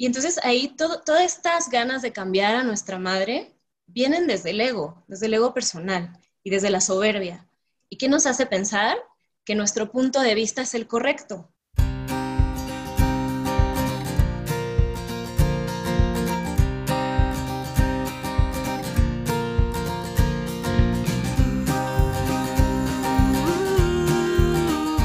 Y 0.00 0.06
entonces 0.06 0.40
ahí 0.44 0.74
todas 0.78 1.20
estas 1.22 1.68
ganas 1.68 2.00
de 2.00 2.10
cambiar 2.10 2.54
a 2.54 2.62
nuestra 2.62 2.98
madre 2.98 3.54
vienen 3.84 4.26
desde 4.26 4.48
el 4.48 4.62
ego, 4.62 5.04
desde 5.08 5.26
el 5.26 5.34
ego 5.34 5.52
personal 5.52 6.18
y 6.42 6.48
desde 6.48 6.70
la 6.70 6.80
soberbia. 6.80 7.50
¿Y 7.90 7.98
qué 7.98 8.08
nos 8.08 8.24
hace 8.24 8.46
pensar? 8.46 8.96
Que 9.44 9.54
nuestro 9.54 9.90
punto 9.92 10.22
de 10.22 10.34
vista 10.34 10.62
es 10.62 10.72
el 10.72 10.86
correcto. 10.86 11.52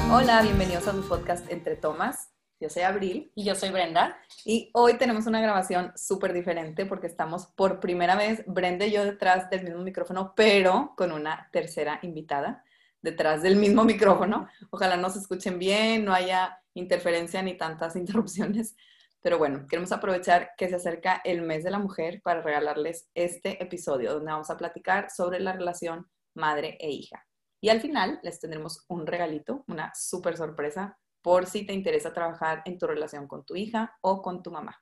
Hola, 0.09 0.41
bienvenidos 0.41 0.88
a 0.88 0.93
mi 0.93 1.02
podcast 1.02 1.52
Entre 1.52 1.75
Tomas. 1.75 2.34
Yo 2.59 2.69
soy 2.69 2.83
Abril. 2.83 3.31
Y 3.35 3.43
yo 3.43 3.55
soy 3.55 3.69
Brenda. 3.69 4.17
Y 4.45 4.69
hoy 4.73 4.97
tenemos 4.97 5.25
una 5.27 5.41
grabación 5.41 5.91
súper 5.95 6.33
diferente 6.33 6.86
porque 6.86 7.07
estamos 7.07 7.47
por 7.47 7.79
primera 7.79 8.15
vez, 8.15 8.43
Brenda 8.47 8.86
y 8.86 8.91
yo 8.91 9.04
detrás 9.04 9.50
del 9.50 9.63
mismo 9.63 9.82
micrófono, 9.82 10.33
pero 10.36 10.93
con 10.96 11.11
una 11.11 11.49
tercera 11.51 11.99
invitada 12.01 12.63
detrás 13.01 13.41
del 13.41 13.55
mismo 13.57 13.83
micrófono. 13.86 14.47
Ojalá 14.69 14.97
nos 14.97 15.15
escuchen 15.15 15.60
bien, 15.60 16.05
no 16.05 16.13
haya 16.13 16.61
interferencia 16.73 17.41
ni 17.41 17.55
tantas 17.57 17.96
interrupciones. 17.97 18.75
Pero 19.21 19.37
bueno, 19.39 19.65
queremos 19.68 19.91
aprovechar 19.91 20.51
que 20.55 20.69
se 20.69 20.75
acerca 20.75 21.21
el 21.24 21.41
mes 21.41 21.63
de 21.63 21.71
la 21.71 21.79
mujer 21.79 22.21
para 22.24 22.41
regalarles 22.41 23.10
este 23.15 23.61
episodio 23.63 24.13
donde 24.13 24.32
vamos 24.32 24.51
a 24.51 24.57
platicar 24.57 25.10
sobre 25.10 25.39
la 25.39 25.54
relación 25.54 26.07
madre 26.35 26.77
e 26.79 26.91
hija. 26.91 27.25
Y 27.60 27.69
al 27.69 27.82
final 27.82 28.19
les 28.21 28.39
tendremos 28.39 28.85
un 28.87 29.07
regalito, 29.07 29.63
una 29.68 29.91
súper 29.96 30.37
sorpresa, 30.37 30.99
por 31.25 31.47
si 31.47 31.65
te 31.65 31.74
interesa 31.74 32.14
trabajar 32.14 32.61
en 32.66 32.78
tu 32.78 32.86
relación 32.86 33.28
con 33.28 33.44
tu 33.44 33.56
hija 33.56 33.97
o 34.02 34.22
con 34.22 34.44
tu 34.44 34.52
mamá. 34.52 34.80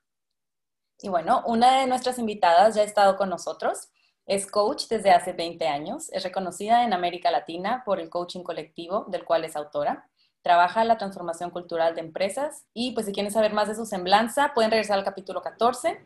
Y 1.00 1.08
bueno, 1.08 1.42
una 1.48 1.80
de 1.80 1.88
nuestras 1.88 2.20
invitadas 2.20 2.76
ya 2.76 2.82
ha 2.82 2.86
estado 2.86 3.16
con 3.16 3.30
nosotros. 3.30 3.88
Es 4.26 4.46
coach 4.46 4.88
desde 4.90 5.12
hace 5.12 5.32
20 5.32 5.66
años. 5.70 6.10
Es 6.12 6.22
reconocida 6.22 6.84
en 6.84 6.92
América 6.92 7.32
Latina 7.32 7.84
por 7.86 8.02
el 8.02 8.10
coaching 8.10 8.44
colectivo, 8.44 9.06
del 9.08 9.24
cual 9.24 9.46
es 9.46 9.56
autora. 9.56 10.10
Trabaja 10.42 10.82
en 10.82 10.90
la 10.90 10.98
transformación 10.98 11.50
cultural 11.50 11.96
de 11.96 12.02
empresas. 12.02 12.66
Y 12.74 12.92
pues 12.92 13.06
si 13.06 13.14
quieren 13.14 13.32
saber 13.32 13.54
más 13.54 13.70
de 13.70 13.76
su 13.76 13.86
semblanza, 13.86 14.52
pueden 14.54 14.72
regresar 14.72 15.00
al 15.00 15.06
capítulo 15.06 15.42
14 15.42 15.98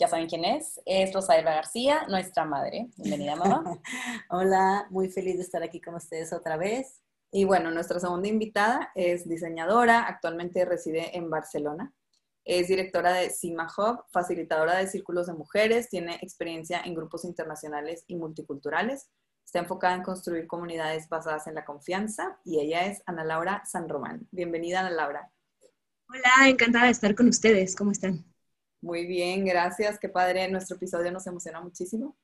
ya 0.00 0.06
saben 0.06 0.28
quién 0.28 0.44
es, 0.44 0.80
es 0.86 1.12
Rosaela 1.12 1.54
García, 1.56 2.06
nuestra 2.08 2.44
madre. 2.44 2.86
Bienvenida, 2.98 3.34
mamá. 3.34 3.80
Hola, 4.30 4.86
muy 4.90 5.10
feliz 5.10 5.38
de 5.38 5.42
estar 5.42 5.60
aquí 5.64 5.80
con 5.80 5.96
ustedes 5.96 6.32
otra 6.32 6.56
vez. 6.56 7.02
Y 7.30 7.44
bueno, 7.44 7.70
nuestra 7.70 8.00
segunda 8.00 8.28
invitada 8.28 8.90
es 8.94 9.28
diseñadora, 9.28 10.06
actualmente 10.06 10.64
reside 10.64 11.16
en 11.16 11.28
Barcelona. 11.28 11.92
Es 12.44 12.68
directora 12.68 13.12
de 13.12 13.28
Cima 13.28 13.68
Hub, 13.76 14.04
facilitadora 14.10 14.78
de 14.78 14.86
círculos 14.86 15.26
de 15.26 15.34
mujeres, 15.34 15.90
tiene 15.90 16.16
experiencia 16.22 16.80
en 16.80 16.94
grupos 16.94 17.24
internacionales 17.24 18.04
y 18.06 18.16
multiculturales. 18.16 19.10
Está 19.44 19.58
enfocada 19.58 19.94
en 19.94 20.02
construir 20.02 20.46
comunidades 20.46 21.08
basadas 21.08 21.46
en 21.46 21.54
la 21.54 21.66
confianza 21.66 22.38
y 22.44 22.60
ella 22.60 22.86
es 22.86 23.02
Ana 23.04 23.24
Laura 23.24 23.62
San 23.66 23.88
Román. 23.88 24.26
Bienvenida, 24.30 24.80
Ana 24.80 24.90
Laura. 24.90 25.30
Hola, 26.08 26.48
encantada 26.48 26.86
de 26.86 26.92
estar 26.92 27.14
con 27.14 27.28
ustedes. 27.28 27.76
¿Cómo 27.76 27.92
están? 27.92 28.24
Muy 28.80 29.06
bien, 29.06 29.44
gracias. 29.44 29.98
Qué 29.98 30.08
padre. 30.08 30.48
Nuestro 30.50 30.76
episodio 30.76 31.12
nos 31.12 31.26
emociona 31.26 31.60
muchísimo. 31.60 32.16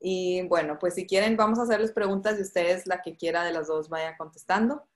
Y 0.00 0.42
bueno, 0.48 0.78
pues 0.78 0.94
si 0.94 1.06
quieren, 1.06 1.36
vamos 1.36 1.58
a 1.58 1.62
hacerles 1.62 1.92
preguntas 1.92 2.38
y 2.38 2.42
ustedes 2.42 2.86
la 2.86 3.02
que 3.02 3.16
quiera 3.16 3.44
de 3.44 3.52
las 3.52 3.66
dos 3.66 3.88
vaya 3.88 4.16
contestando. 4.16 4.86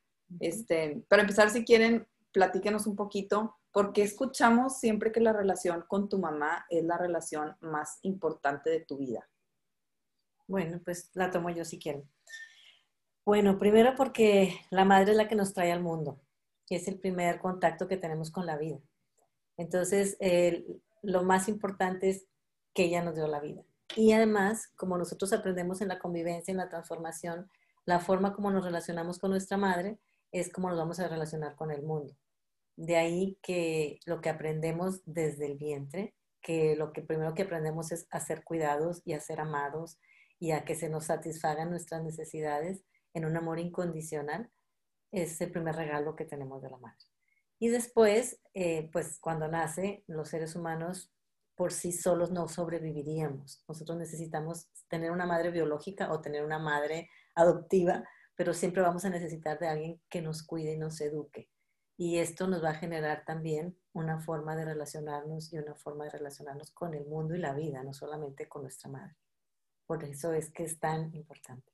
Este, 0.40 1.04
para 1.08 1.22
empezar, 1.22 1.50
si 1.50 1.64
quieren, 1.64 2.06
platíquenos 2.32 2.86
un 2.86 2.96
poquito, 2.96 3.58
¿por 3.72 3.92
qué 3.92 4.02
escuchamos 4.02 4.78
siempre 4.78 5.12
que 5.12 5.20
la 5.20 5.32
relación 5.32 5.84
con 5.88 6.08
tu 6.08 6.18
mamá 6.18 6.66
es 6.70 6.84
la 6.84 6.98
relación 6.98 7.56
más 7.60 7.98
importante 8.02 8.70
de 8.70 8.80
tu 8.80 8.98
vida? 8.98 9.28
Bueno, 10.46 10.80
pues 10.84 11.10
la 11.14 11.30
tomo 11.30 11.50
yo 11.50 11.64
si 11.64 11.78
quieren. 11.78 12.08
Bueno, 13.24 13.58
primero 13.58 13.94
porque 13.96 14.58
la 14.70 14.84
madre 14.84 15.12
es 15.12 15.16
la 15.16 15.28
que 15.28 15.36
nos 15.36 15.52
trae 15.52 15.70
al 15.72 15.82
mundo, 15.82 16.20
que 16.66 16.76
es 16.76 16.88
el 16.88 16.98
primer 16.98 17.40
contacto 17.40 17.86
que 17.86 17.96
tenemos 17.96 18.30
con 18.30 18.46
la 18.46 18.56
vida. 18.56 18.78
Entonces, 19.56 20.16
lo 21.02 21.22
más 21.22 21.48
importante 21.48 22.10
es 22.10 22.26
que 22.74 22.84
ella 22.84 23.02
nos 23.02 23.14
dio 23.14 23.26
la 23.28 23.40
vida. 23.40 23.62
Y 23.96 24.12
además, 24.12 24.68
como 24.76 24.96
nosotros 24.96 25.32
aprendemos 25.32 25.80
en 25.80 25.88
la 25.88 25.98
convivencia, 25.98 26.52
en 26.52 26.58
la 26.58 26.68
transformación, 26.68 27.50
la 27.84 28.00
forma 28.00 28.34
como 28.34 28.50
nos 28.50 28.64
relacionamos 28.64 29.18
con 29.18 29.30
nuestra 29.30 29.56
madre 29.56 29.98
es 30.30 30.50
como 30.50 30.68
nos 30.68 30.78
vamos 30.78 30.98
a 31.00 31.08
relacionar 31.08 31.56
con 31.56 31.70
el 31.70 31.82
mundo. 31.82 32.16
De 32.76 32.96
ahí 32.96 33.38
que 33.42 34.00
lo 34.06 34.20
que 34.20 34.30
aprendemos 34.30 35.02
desde 35.04 35.46
el 35.46 35.58
vientre, 35.58 36.14
que 36.40 36.74
lo 36.74 36.92
que 36.92 37.02
primero 37.02 37.34
que 37.34 37.42
aprendemos 37.42 37.92
es 37.92 38.06
a 38.10 38.20
ser 38.20 38.44
cuidados 38.44 39.02
y 39.04 39.12
a 39.12 39.20
ser 39.20 39.40
amados 39.40 39.98
y 40.38 40.52
a 40.52 40.64
que 40.64 40.74
se 40.74 40.88
nos 40.88 41.06
satisfagan 41.06 41.70
nuestras 41.70 42.02
necesidades 42.02 42.82
en 43.14 43.26
un 43.26 43.36
amor 43.36 43.58
incondicional, 43.58 44.50
es 45.12 45.38
el 45.40 45.52
primer 45.52 45.76
regalo 45.76 46.16
que 46.16 46.24
tenemos 46.24 46.62
de 46.62 46.70
la 46.70 46.78
madre. 46.78 47.04
Y 47.58 47.68
después, 47.68 48.40
eh, 48.54 48.88
pues 48.90 49.18
cuando 49.20 49.46
nace, 49.46 50.02
los 50.06 50.30
seres 50.30 50.56
humanos 50.56 51.12
por 51.62 51.72
sí 51.72 51.92
solos 51.92 52.32
no 52.32 52.48
sobreviviríamos. 52.48 53.62
Nosotros 53.68 53.96
necesitamos 53.96 54.66
tener 54.88 55.12
una 55.12 55.26
madre 55.26 55.52
biológica 55.52 56.10
o 56.10 56.20
tener 56.20 56.44
una 56.44 56.58
madre 56.58 57.08
adoptiva, 57.36 58.02
pero 58.34 58.52
siempre 58.52 58.82
vamos 58.82 59.04
a 59.04 59.10
necesitar 59.10 59.60
de 59.60 59.68
alguien 59.68 60.00
que 60.08 60.22
nos 60.22 60.42
cuide 60.42 60.72
y 60.72 60.76
nos 60.76 61.00
eduque. 61.00 61.48
Y 61.96 62.18
esto 62.18 62.48
nos 62.48 62.64
va 62.64 62.70
a 62.70 62.74
generar 62.74 63.24
también 63.24 63.78
una 63.92 64.18
forma 64.18 64.56
de 64.56 64.64
relacionarnos 64.64 65.52
y 65.52 65.58
una 65.58 65.76
forma 65.76 66.02
de 66.02 66.10
relacionarnos 66.10 66.72
con 66.72 66.94
el 66.94 67.06
mundo 67.06 67.36
y 67.36 67.38
la 67.38 67.54
vida, 67.54 67.84
no 67.84 67.92
solamente 67.92 68.48
con 68.48 68.62
nuestra 68.62 68.90
madre. 68.90 69.14
Por 69.86 70.02
eso 70.02 70.32
es 70.32 70.50
que 70.50 70.64
es 70.64 70.80
tan 70.80 71.14
importante. 71.14 71.70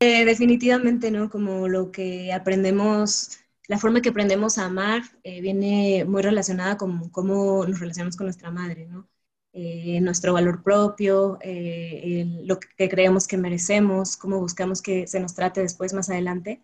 Eh, 0.00 0.26
definitivamente, 0.26 1.10
¿no? 1.10 1.30
Como 1.30 1.68
lo 1.68 1.90
que 1.90 2.34
aprendemos 2.34 3.40
la 3.68 3.78
forma 3.78 4.00
que 4.00 4.08
aprendemos 4.08 4.58
a 4.58 4.64
amar 4.64 5.02
eh, 5.22 5.40
viene 5.42 6.04
muy 6.06 6.22
relacionada 6.22 6.78
con 6.78 7.10
cómo 7.10 7.66
nos 7.66 7.78
relacionamos 7.78 8.16
con 8.16 8.26
nuestra 8.26 8.50
madre, 8.50 8.86
¿no? 8.86 9.08
Eh, 9.52 10.00
nuestro 10.00 10.32
valor 10.32 10.62
propio, 10.62 11.38
eh, 11.42 12.24
lo 12.44 12.58
que 12.58 12.88
creemos 12.88 13.26
que 13.26 13.36
merecemos, 13.36 14.16
cómo 14.16 14.38
buscamos 14.38 14.82
que 14.82 15.06
se 15.06 15.20
nos 15.20 15.34
trate 15.34 15.60
después 15.60 15.92
más 15.92 16.08
adelante, 16.08 16.62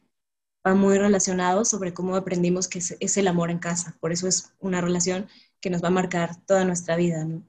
va 0.66 0.74
muy 0.74 0.96
relacionado 0.96 1.64
sobre 1.64 1.92
cómo 1.92 2.16
aprendimos 2.16 2.68
que 2.68 2.78
es, 2.78 3.16
el 3.16 3.28
amor 3.28 3.50
en 3.50 3.58
casa. 3.58 3.96
Por 4.00 4.12
eso 4.12 4.26
es 4.26 4.54
una 4.60 4.80
relación 4.80 5.28
que 5.60 5.70
nos 5.70 5.82
va 5.82 5.88
a 5.88 5.92
marcar 5.92 6.36
toda 6.46 6.64
nuestra 6.64 6.96
vida, 6.96 7.24
¿no? 7.24 7.42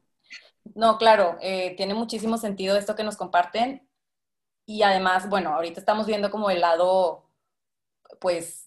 No, 0.73 0.97
claro, 0.97 1.38
tiene 1.39 1.94
muchísimo 1.94 2.38
sentido 2.38 2.75
esto 2.75 2.95
que 2.95 3.03
nos 3.03 3.17
comparten. 3.17 3.88
Y 4.65 4.81
además, 4.81 5.29
bueno, 5.29 5.53
ahorita 5.53 5.79
estamos 5.79 6.07
viendo 6.07 6.31
como 6.31 6.49
el 6.49 6.59
lado, 6.59 7.29
pues, 8.19 8.64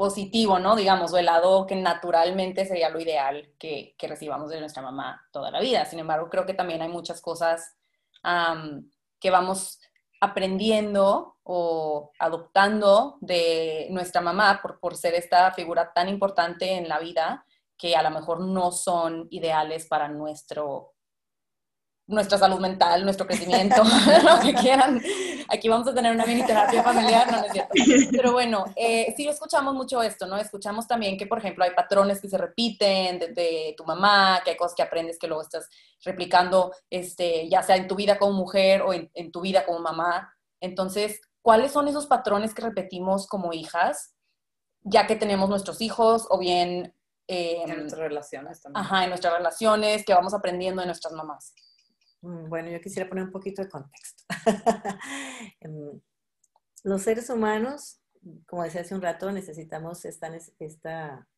positivo, 0.00 0.58
¿no? 0.58 0.76
Digamos, 0.76 1.12
o 1.12 1.20
lado 1.20 1.66
que 1.66 1.76
naturalmente 1.76 2.64
sería 2.64 2.88
lo 2.88 3.00
ideal 3.00 3.52
que, 3.58 3.94
recibamos 4.00 4.48
de 4.48 4.58
nuestra 4.58 4.80
mamá 4.80 5.28
toda 5.30 5.50
la 5.50 5.60
vida. 5.60 5.84
Sin 5.84 5.98
embargo, 5.98 6.30
creo 6.30 6.46
que 6.46 6.54
también 6.54 6.80
hay 6.80 6.88
muchas 6.88 7.20
cosas 7.20 7.76
que 9.20 9.30
vamos 9.30 9.78
aprendiendo 10.18 11.36
o 11.42 12.12
adoptando 12.18 13.18
de 13.20 13.88
nuestra 13.90 14.22
mamá 14.22 14.60
por, 14.62 14.80
por 14.80 14.96
ser 14.96 15.12
esta 15.12 15.52
figura 15.52 15.92
tan 15.92 16.08
importante 16.08 16.78
en 16.78 16.88
la 16.88 16.98
vida 16.98 17.44
que 17.76 17.94
a 17.94 18.02
lo 18.02 18.10
mejor 18.10 18.40
no 18.40 18.72
son 18.72 19.28
ideales 19.30 19.86
para 19.86 20.08
nuestro 20.08 20.94
nuestra 22.10 22.38
salud 22.38 22.58
mental, 22.58 23.04
nuestro 23.04 23.26
crecimiento, 23.26 23.82
lo 24.24 24.40
que 24.40 24.52
quieran. 24.54 25.00
Aquí 25.48 25.68
vamos 25.68 25.86
a 25.88 25.94
tener 25.94 26.12
una 26.12 26.26
mini 26.26 26.44
terapia 26.44 26.82
familiar, 26.82 27.30
no, 27.30 27.44
es 27.44 27.52
cierto. 27.52 27.72
Pero 28.10 28.32
bueno, 28.32 28.64
eh, 28.76 29.14
sí 29.16 29.26
escuchamos 29.26 29.74
mucho 29.74 30.02
esto, 30.02 30.26
¿no? 30.26 30.36
Escuchamos 30.36 30.86
también 30.86 31.16
que, 31.16 31.26
por 31.26 31.38
ejemplo, 31.38 31.64
hay 31.64 31.70
patrones 31.70 32.20
que 32.20 32.28
se 32.28 32.36
repiten 32.36 33.18
de, 33.18 33.74
tu 33.76 33.84
mamá, 33.84 34.40
que 34.44 34.50
hay 34.50 34.56
cosas 34.56 34.74
que 34.74 34.82
aprendes 34.82 35.18
que 35.18 35.28
luego 35.28 35.42
estás 35.42 35.68
replicando, 36.04 36.72
este, 36.90 37.48
ya 37.48 37.62
sea 37.62 37.76
en 37.76 37.86
tu 37.86 37.94
vida 37.94 38.18
como 38.18 38.32
mujer 38.32 38.82
o 38.82 38.92
en, 38.92 39.32
tu 39.32 39.40
vida 39.40 39.64
como 39.64 39.78
mamá. 39.78 40.34
Entonces, 40.60 41.20
¿cuáles 41.42 41.72
son 41.72 41.88
esos 41.88 42.06
patrones 42.06 42.54
que 42.54 42.62
repetimos 42.62 43.26
como 43.26 43.52
hijas, 43.52 44.14
ya 44.82 45.06
que 45.06 45.16
tenemos 45.16 45.48
nuestros 45.48 45.80
hijos 45.80 46.26
o 46.28 46.38
bien... 46.38 46.94
Eh, 47.28 47.62
en 47.62 47.78
nuestras 47.78 48.00
relaciones 48.00 48.60
también. 48.60 48.84
Ajá, 48.84 49.04
en 49.04 49.10
nuestras 49.10 49.34
relaciones 49.34 50.04
que 50.04 50.12
vamos 50.12 50.34
aprendiendo 50.34 50.80
de 50.82 50.86
nuestras 50.86 51.12
mamás. 51.12 51.54
Mm, 52.22 52.48
bueno, 52.48 52.70
yo 52.70 52.80
quisiera 52.80 53.08
poner 53.08 53.24
un 53.24 53.32
poquito 53.32 53.62
de 53.62 53.68
contexto. 53.68 54.24
Em, 55.60 56.00
los 56.84 57.02
seres 57.02 57.30
humanos, 57.30 58.00
como 58.46 58.62
decía 58.64 58.82
hace 58.82 58.94
un 58.94 59.02
rato, 59.02 59.30
necesitamos 59.32 60.04
esta, 60.04 60.30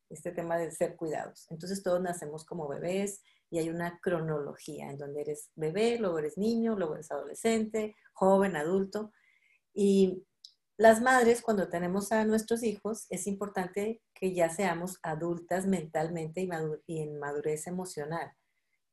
este 0.09 0.31
tema 0.31 0.57
de 0.57 0.71
ser 0.71 0.95
cuidados. 0.95 1.47
Entonces 1.49 1.83
todos 1.83 2.01
nacemos 2.01 2.45
como 2.45 2.67
bebés 2.67 3.21
y 3.49 3.59
hay 3.59 3.69
una 3.69 3.99
cronología 3.99 4.89
en 4.89 4.97
donde 4.97 5.21
eres 5.21 5.51
bebé, 5.55 5.97
luego 5.99 6.19
eres 6.19 6.37
niño, 6.37 6.75
luego 6.75 6.95
eres 6.95 7.11
adolescente, 7.11 7.95
joven, 8.13 8.55
adulto. 8.55 9.11
Y 9.73 10.23
Las 10.77 11.01
madres, 11.01 11.41
cuando 11.41 11.69
tenemos 11.69 12.11
a 12.11 12.25
nuestros 12.25 12.63
hijos, 12.63 13.05
es 13.09 13.27
importante 13.27 14.01
que 14.13 14.33
ya 14.33 14.49
seamos 14.49 14.99
adultas 15.03 15.67
mentalmente 15.67 16.47
y, 16.87 16.99
en 16.99 17.19
madurez 17.19 17.67
emocional, 17.67 18.33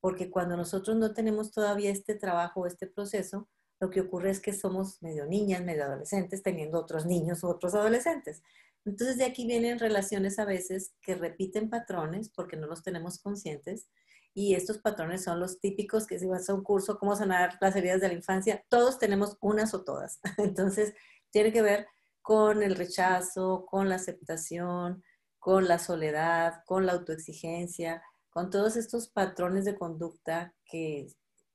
porque 0.00 0.31
cuando 0.31 0.56
nosotros 0.56 0.97
no 0.97 1.12
tenemos 1.12 1.52
todavía 1.52 1.91
este 1.91 2.14
trabajo, 2.14 2.67
este 2.67 2.87
proceso, 2.87 3.49
lo 3.81 3.91
que 3.91 4.00
ocurre 4.00 4.31
es 4.31 4.41
que 4.41 4.52
somos 4.52 5.02
medio 5.02 5.26
niñas, 5.26 5.64
medio 5.64 5.85
adolescentes, 5.85 6.43
teniendo 6.43 6.79
otros 6.79 7.06
niños 7.06 7.43
u 7.43 7.49
otros 7.49 7.75
adolescentes. 7.75 8.43
Entonces 8.85 9.19
de 9.19 9.25
aquí 9.25 9.47
vienen 9.47 9.79
relaciones 9.79 10.38
a 10.38 10.44
veces 10.44 10.94
que 11.02 11.14
repiten 11.14 11.69
patrones 11.69 12.31
porque 12.31 12.56
no 12.56 12.67
los 12.67 12.82
tenemos 12.82 13.19
conscientes 13.19 13.88
y 14.32 14.55
estos 14.55 14.79
patrones 14.79 15.25
son 15.25 15.41
los 15.41 15.61
típicos 15.61 16.06
que 16.06 16.19
si 16.19 16.26
vas 16.26 16.49
a 16.49 16.55
un 16.55 16.62
curso, 16.62 16.99
cómo 16.99 17.17
sanar 17.17 17.58
las 17.61 17.75
heridas 17.76 18.00
de 18.00 18.08
la 18.08 18.14
infancia, 18.14 18.64
todos 18.69 18.99
tenemos 18.99 19.37
unas 19.41 19.75
o 19.75 19.82
todas. 19.82 20.20
Entonces 20.38 20.94
tiene 21.31 21.52
que 21.52 21.62
ver 21.62 21.88
con 22.23 22.62
el 22.62 22.76
rechazo, 22.76 23.67
con 23.67 23.88
la 23.88 23.97
aceptación, 23.97 25.02
con 25.38 25.69
la 25.69 25.79
soledad, 25.79 26.62
con 26.64 26.87
la 26.87 26.93
autoexigencia, 26.93 28.02
con 28.31 28.50
todos 28.50 28.77
estos 28.77 29.09
patrones 29.09 29.65
de 29.65 29.77
conducta 29.77 30.55
que 30.65 31.09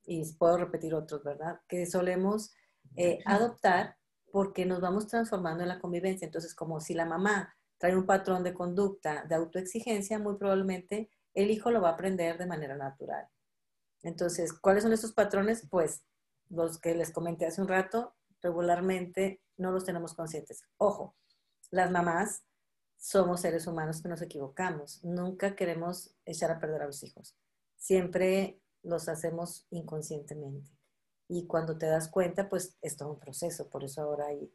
y 0.05 0.31
puedo 0.33 0.57
repetir 0.57 0.93
otros, 0.93 1.23
¿verdad? 1.23 1.59
Que 1.67 1.85
solemos 1.85 2.53
eh, 2.95 3.19
adoptar 3.25 3.97
porque 4.31 4.65
nos 4.65 4.81
vamos 4.81 5.07
transformando 5.07 5.63
en 5.63 5.69
la 5.69 5.79
convivencia. 5.79 6.25
Entonces, 6.25 6.53
como 6.53 6.79
si 6.79 6.93
la 6.93 7.05
mamá 7.05 7.55
trae 7.77 7.95
un 7.95 8.05
patrón 8.05 8.43
de 8.43 8.53
conducta 8.53 9.25
de 9.27 9.35
autoexigencia, 9.35 10.19
muy 10.19 10.37
probablemente 10.37 11.09
el 11.33 11.51
hijo 11.51 11.71
lo 11.71 11.81
va 11.81 11.89
a 11.89 11.93
aprender 11.93 12.37
de 12.37 12.45
manera 12.45 12.75
natural. 12.75 13.27
Entonces, 14.03 14.53
¿cuáles 14.53 14.83
son 14.83 14.93
estos 14.93 15.13
patrones? 15.13 15.67
Pues 15.69 16.03
los 16.49 16.79
que 16.79 16.95
les 16.95 17.11
comenté 17.11 17.47
hace 17.47 17.61
un 17.61 17.67
rato, 17.67 18.15
regularmente 18.41 19.41
no 19.57 19.71
los 19.71 19.83
tenemos 19.83 20.13
conscientes. 20.13 20.63
Ojo, 20.77 21.15
las 21.71 21.91
mamás 21.91 22.43
somos 23.05 23.41
seres 23.41 23.67
humanos 23.67 24.01
que 24.01 24.09
nos 24.09 24.23
equivocamos. 24.23 24.99
Nunca 25.03 25.55
queremos 25.55 26.15
echar 26.25 26.49
a 26.49 26.59
perder 26.59 26.81
a 26.81 26.87
los 26.87 27.03
hijos. 27.03 27.35
Siempre 27.77 28.59
los 28.81 29.07
hacemos 29.09 29.67
inconscientemente. 29.69 30.71
Y 31.27 31.45
cuando 31.45 31.77
te 31.77 31.85
das 31.85 32.09
cuenta, 32.09 32.49
pues 32.49 32.79
es 32.81 32.97
todo 32.97 33.11
un 33.11 33.19
proceso. 33.19 33.69
Por 33.69 33.83
eso 33.83 34.01
ahora 34.01 34.25
hay, 34.29 34.51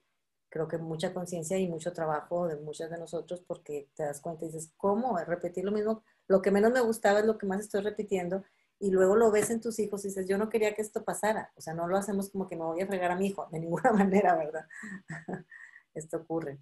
creo 0.48 0.66
que 0.66 0.78
mucha 0.78 1.14
conciencia 1.14 1.58
y 1.58 1.68
mucho 1.68 1.92
trabajo 1.92 2.48
de 2.48 2.56
muchas 2.56 2.90
de 2.90 2.98
nosotros 2.98 3.40
porque 3.46 3.88
te 3.94 4.02
das 4.02 4.20
cuenta 4.20 4.44
y 4.44 4.48
dices, 4.48 4.72
¿cómo? 4.76 5.16
Repetir 5.18 5.64
lo 5.64 5.70
mismo. 5.70 6.02
Lo 6.26 6.42
que 6.42 6.50
menos 6.50 6.72
me 6.72 6.80
gustaba 6.80 7.20
es 7.20 7.26
lo 7.26 7.38
que 7.38 7.46
más 7.46 7.60
estoy 7.60 7.82
repitiendo. 7.82 8.42
Y 8.80 8.90
luego 8.90 9.14
lo 9.14 9.30
ves 9.30 9.50
en 9.50 9.60
tus 9.60 9.78
hijos 9.78 10.04
y 10.04 10.08
dices, 10.08 10.26
yo 10.26 10.38
no 10.38 10.48
quería 10.48 10.74
que 10.74 10.82
esto 10.82 11.04
pasara. 11.04 11.52
O 11.54 11.60
sea, 11.60 11.72
no 11.72 11.86
lo 11.86 11.96
hacemos 11.96 12.30
como 12.30 12.48
que 12.48 12.56
me 12.56 12.64
voy 12.64 12.80
a 12.80 12.86
fregar 12.88 13.12
a 13.12 13.16
mi 13.16 13.28
hijo, 13.28 13.46
de 13.52 13.60
ninguna 13.60 13.92
manera, 13.92 14.34
¿verdad? 14.34 14.66
esto 15.94 16.16
ocurre 16.16 16.58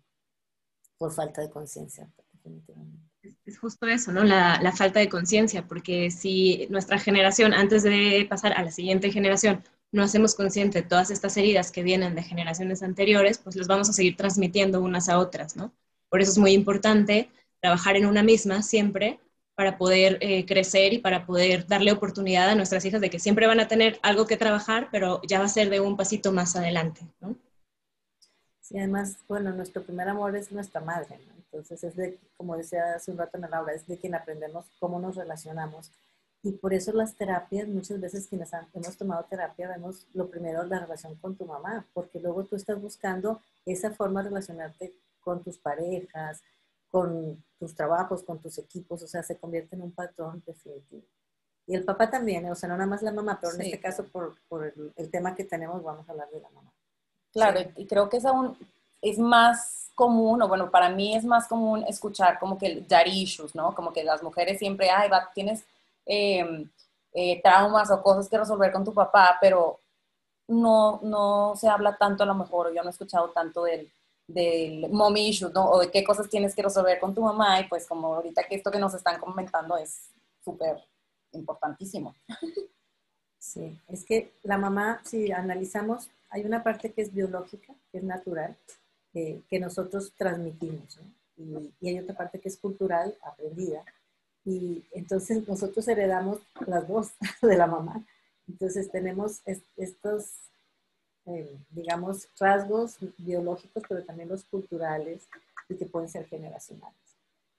por 0.98 1.12
falta 1.12 1.40
de 1.40 1.50
conciencia, 1.50 2.10
es 3.44 3.58
justo 3.58 3.86
eso, 3.86 4.12
¿no? 4.12 4.24
La, 4.24 4.72
falta 4.76 5.00
de 5.00 5.08
conciencia, 5.08 5.66
porque 5.66 6.10
si 6.10 6.66
nuestra 6.70 6.98
generación, 6.98 7.52
antes 7.52 7.82
de 7.82 8.26
pasar 8.28 8.52
a 8.52 8.62
la 8.62 8.70
siguiente 8.70 9.10
generación, 9.10 9.64
no 9.90 10.02
hacemos 10.02 10.34
consciente 10.34 10.82
de 10.82 10.88
todas 10.88 11.10
estas 11.10 11.36
heridas 11.36 11.70
que 11.70 11.82
vienen 11.82 12.14
de 12.14 12.22
generaciones 12.22 12.82
anteriores, 12.82 13.38
pues 13.38 13.56
las 13.56 13.66
vamos 13.66 13.88
a 13.88 13.92
seguir 13.94 14.16
transmitiendo 14.16 14.80
unas 14.82 15.08
a 15.08 15.18
otras, 15.18 15.56
¿no? 15.56 15.72
Por 16.10 16.20
eso 16.20 16.32
es 16.32 16.38
muy 16.38 16.52
importante 16.52 17.30
trabajar 17.60 17.96
en 17.96 18.06
una 18.06 18.22
misma 18.22 18.62
siempre 18.62 19.18
para 19.54 19.78
poder 19.78 20.18
eh, 20.20 20.44
crecer 20.46 20.92
y 20.92 20.98
para 20.98 21.26
poder 21.26 21.66
darle 21.66 21.90
oportunidad 21.90 22.50
a 22.50 22.54
nuestras 22.54 22.84
hijas 22.84 23.00
de 23.00 23.10
que 23.10 23.18
siempre 23.18 23.46
van 23.46 23.60
a 23.60 23.68
tener 23.68 23.98
algo 24.02 24.26
que 24.26 24.36
trabajar, 24.36 24.88
pero 24.92 25.20
ya 25.26 25.40
va 25.40 25.46
a 25.46 25.48
ser 25.48 25.70
de 25.70 25.80
un 25.80 25.96
pasito 25.96 26.32
más 26.32 26.54
adelante, 26.54 27.00
¿no? 27.20 27.36
Sí, 28.68 28.76
además, 28.76 29.16
bueno, 29.26 29.50
nuestro 29.52 29.82
primer 29.82 30.10
amor 30.10 30.36
es 30.36 30.52
nuestra 30.52 30.82
madre, 30.82 31.18
¿no? 31.26 31.32
Entonces, 31.36 31.82
es 31.84 31.96
de, 31.96 32.18
como 32.36 32.54
decía 32.54 32.96
hace 32.96 33.10
un 33.10 33.16
rato 33.16 33.38
en 33.38 33.50
la 33.50 33.62
obra, 33.62 33.72
es 33.72 33.86
de 33.86 33.96
quien 33.96 34.14
aprendemos 34.14 34.66
cómo 34.78 35.00
nos 35.00 35.16
relacionamos. 35.16 35.90
Y 36.42 36.52
por 36.52 36.74
eso 36.74 36.92
las 36.92 37.14
terapias, 37.14 37.66
muchas 37.66 37.98
veces 37.98 38.26
quienes 38.28 38.50
hemos 38.74 38.96
tomado 38.98 39.24
terapia, 39.24 39.68
vemos 39.68 40.06
lo 40.12 40.28
primero 40.28 40.64
la 40.64 40.80
relación 40.80 41.14
con 41.14 41.34
tu 41.34 41.46
mamá, 41.46 41.86
porque 41.94 42.20
luego 42.20 42.44
tú 42.44 42.56
estás 42.56 42.78
buscando 42.78 43.40
esa 43.64 43.90
forma 43.92 44.22
de 44.22 44.28
relacionarte 44.28 44.92
con 45.20 45.42
tus 45.42 45.56
parejas, 45.56 46.42
con 46.90 47.42
tus 47.58 47.74
trabajos, 47.74 48.22
con 48.22 48.38
tus 48.38 48.58
equipos, 48.58 49.02
o 49.02 49.08
sea, 49.08 49.22
se 49.22 49.38
convierte 49.38 49.76
en 49.76 49.82
un 49.82 49.92
patrón 49.92 50.42
definitivo. 50.46 51.06
Y 51.66 51.74
el 51.74 51.84
papá 51.84 52.10
también, 52.10 52.44
o 52.50 52.54
sea, 52.54 52.68
no 52.68 52.76
nada 52.76 52.86
más 52.88 53.00
la 53.00 53.12
mamá, 53.12 53.38
pero 53.40 53.54
en 53.54 53.62
este 53.62 53.80
caso, 53.80 54.04
por, 54.04 54.36
por 54.46 54.74
el, 54.94 55.10
tema 55.10 55.34
que 55.34 55.44
tenemos, 55.44 55.82
vamos 55.82 56.06
a 56.06 56.12
hablar 56.12 56.28
de 56.30 56.40
la 56.40 56.50
mamá. 56.50 56.70
Claro, 57.38 57.60
y 57.76 57.86
creo 57.86 58.08
que 58.08 58.16
es 58.16 58.24
aún, 58.24 58.56
es 59.00 59.16
más 59.16 59.90
común, 59.94 60.42
o 60.42 60.48
bueno, 60.48 60.72
para 60.72 60.88
mí 60.90 61.14
es 61.14 61.24
más 61.24 61.46
común 61.46 61.84
escuchar 61.86 62.36
como 62.40 62.58
que 62.58 62.66
el 62.66 62.86
issues, 63.06 63.54
¿no? 63.54 63.76
Como 63.76 63.92
que 63.92 64.02
las 64.02 64.24
mujeres 64.24 64.58
siempre, 64.58 64.90
ay, 64.90 65.08
va, 65.08 65.30
tienes 65.32 65.64
em, 66.04 66.68
eh, 67.12 67.40
traumas 67.40 67.92
o 67.92 68.02
cosas 68.02 68.28
que 68.28 68.38
resolver 68.38 68.72
con 68.72 68.84
tu 68.84 68.92
papá, 68.92 69.38
pero 69.40 69.78
no, 70.48 70.98
no 71.04 71.54
se 71.54 71.68
habla 71.68 71.96
tanto 71.96 72.24
a 72.24 72.26
lo 72.26 72.34
mejor, 72.34 72.74
yo 72.74 72.82
no 72.82 72.88
he 72.88 72.90
escuchado 72.90 73.30
tanto 73.30 73.62
del, 73.62 73.88
del 74.26 74.90
mommy 74.90 75.28
issues, 75.28 75.54
¿no? 75.54 75.70
O 75.70 75.78
de 75.78 75.92
qué 75.92 76.02
cosas 76.02 76.28
tienes 76.28 76.56
que 76.56 76.62
resolver 76.62 76.98
con 76.98 77.14
tu 77.14 77.22
mamá, 77.22 77.60
y 77.60 77.68
pues 77.68 77.86
como 77.86 78.16
ahorita 78.16 78.42
que 78.48 78.56
esto 78.56 78.72
que 78.72 78.80
nos 78.80 78.94
están 78.94 79.20
comentando 79.20 79.76
es 79.76 80.10
súper 80.44 80.82
importantísimo. 81.30 82.16
Sí, 83.38 83.78
es 83.86 84.04
que 84.04 84.32
la 84.42 84.58
mamá, 84.58 85.00
si 85.04 85.30
analizamos, 85.30 86.10
hay 86.30 86.44
una 86.44 86.62
parte 86.62 86.92
que 86.92 87.02
es 87.02 87.12
biológica, 87.12 87.74
que 87.90 87.98
es 87.98 88.04
natural, 88.04 88.56
que 89.12 89.58
nosotros 89.58 90.12
transmitimos. 90.16 91.00
Y, 91.36 91.88
hay 91.88 91.98
otra 91.98 92.16
parte 92.16 92.38
que 92.38 92.48
es 92.48 92.56
cultural, 92.56 93.16
aprendida. 93.22 93.84
Y 94.44 94.84
entonces 94.92 95.46
nosotros 95.46 95.86
heredamos 95.88 96.40
las 96.66 96.86
dos 96.86 97.10
de 97.42 97.56
la 97.56 97.66
mamá. 97.66 98.04
Entonces 98.46 98.90
tenemos 98.90 99.40
estos, 99.76 100.32
eh, 101.26 101.58
digamos, 101.70 102.28
rasgos 102.38 102.96
biológicos, 103.18 103.82
pero 103.88 104.04
también 104.04 104.28
los 104.28 104.44
culturales 104.44 105.26
y 105.68 105.76
que 105.76 105.86
pueden 105.86 106.08
ser 106.08 106.26
generacionales. 106.26 106.96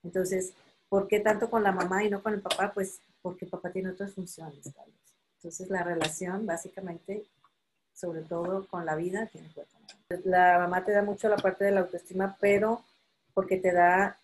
Entonces, 0.04 0.54
¿por 0.88 1.08
qué 1.08 1.20
tanto 1.20 1.50
con 1.50 1.64
la 1.64 1.72
mamá 1.72 2.04
y 2.04 2.10
no 2.10 2.24
con 2.24 2.34
el 2.34 2.42
papá? 2.42 2.72
Pues 2.74 3.02
porque 3.22 3.46
el 3.46 3.52
papá 3.52 3.72
tiene 3.72 3.90
otras 3.92 4.14
funciones, 4.14 4.72
Entonces, 5.38 5.70
la 5.70 5.84
relación, 5.84 6.46
básicamente, 6.46 7.26
sobre 8.00 8.22
todo 8.22 8.66
con 8.68 8.86
la 8.86 8.96
vida, 8.96 9.26
tiene 9.28 9.50
que 9.54 9.66
la 10.24 10.58
mamá 10.60 10.84
te 10.84 10.92
da 10.92 11.04
mucho 11.04 11.30
la 11.30 11.38
parte 11.38 11.66
de 11.66 11.72
la 11.72 11.82
autoestima, 11.82 12.38
pero 12.40 12.84
porque 13.34 13.58
te 13.58 13.72
da 13.72 14.18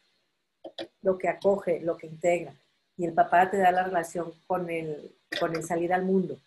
lo 1.02 1.18
que 1.18 1.30
acoge, 1.30 1.82
lo 1.82 1.98
que 1.98 2.08
integra. 2.08 2.54
Y 2.98 3.06
el 3.06 3.14
papá 3.14 3.50
te 3.52 3.58
da 3.58 3.72
la 3.72 3.84
relación 3.84 4.34
con 4.48 4.70
el, 4.70 5.16
con 5.40 5.56
el 5.56 5.64
salir 5.64 5.94
al 5.94 6.04
mundo, 6.04 6.40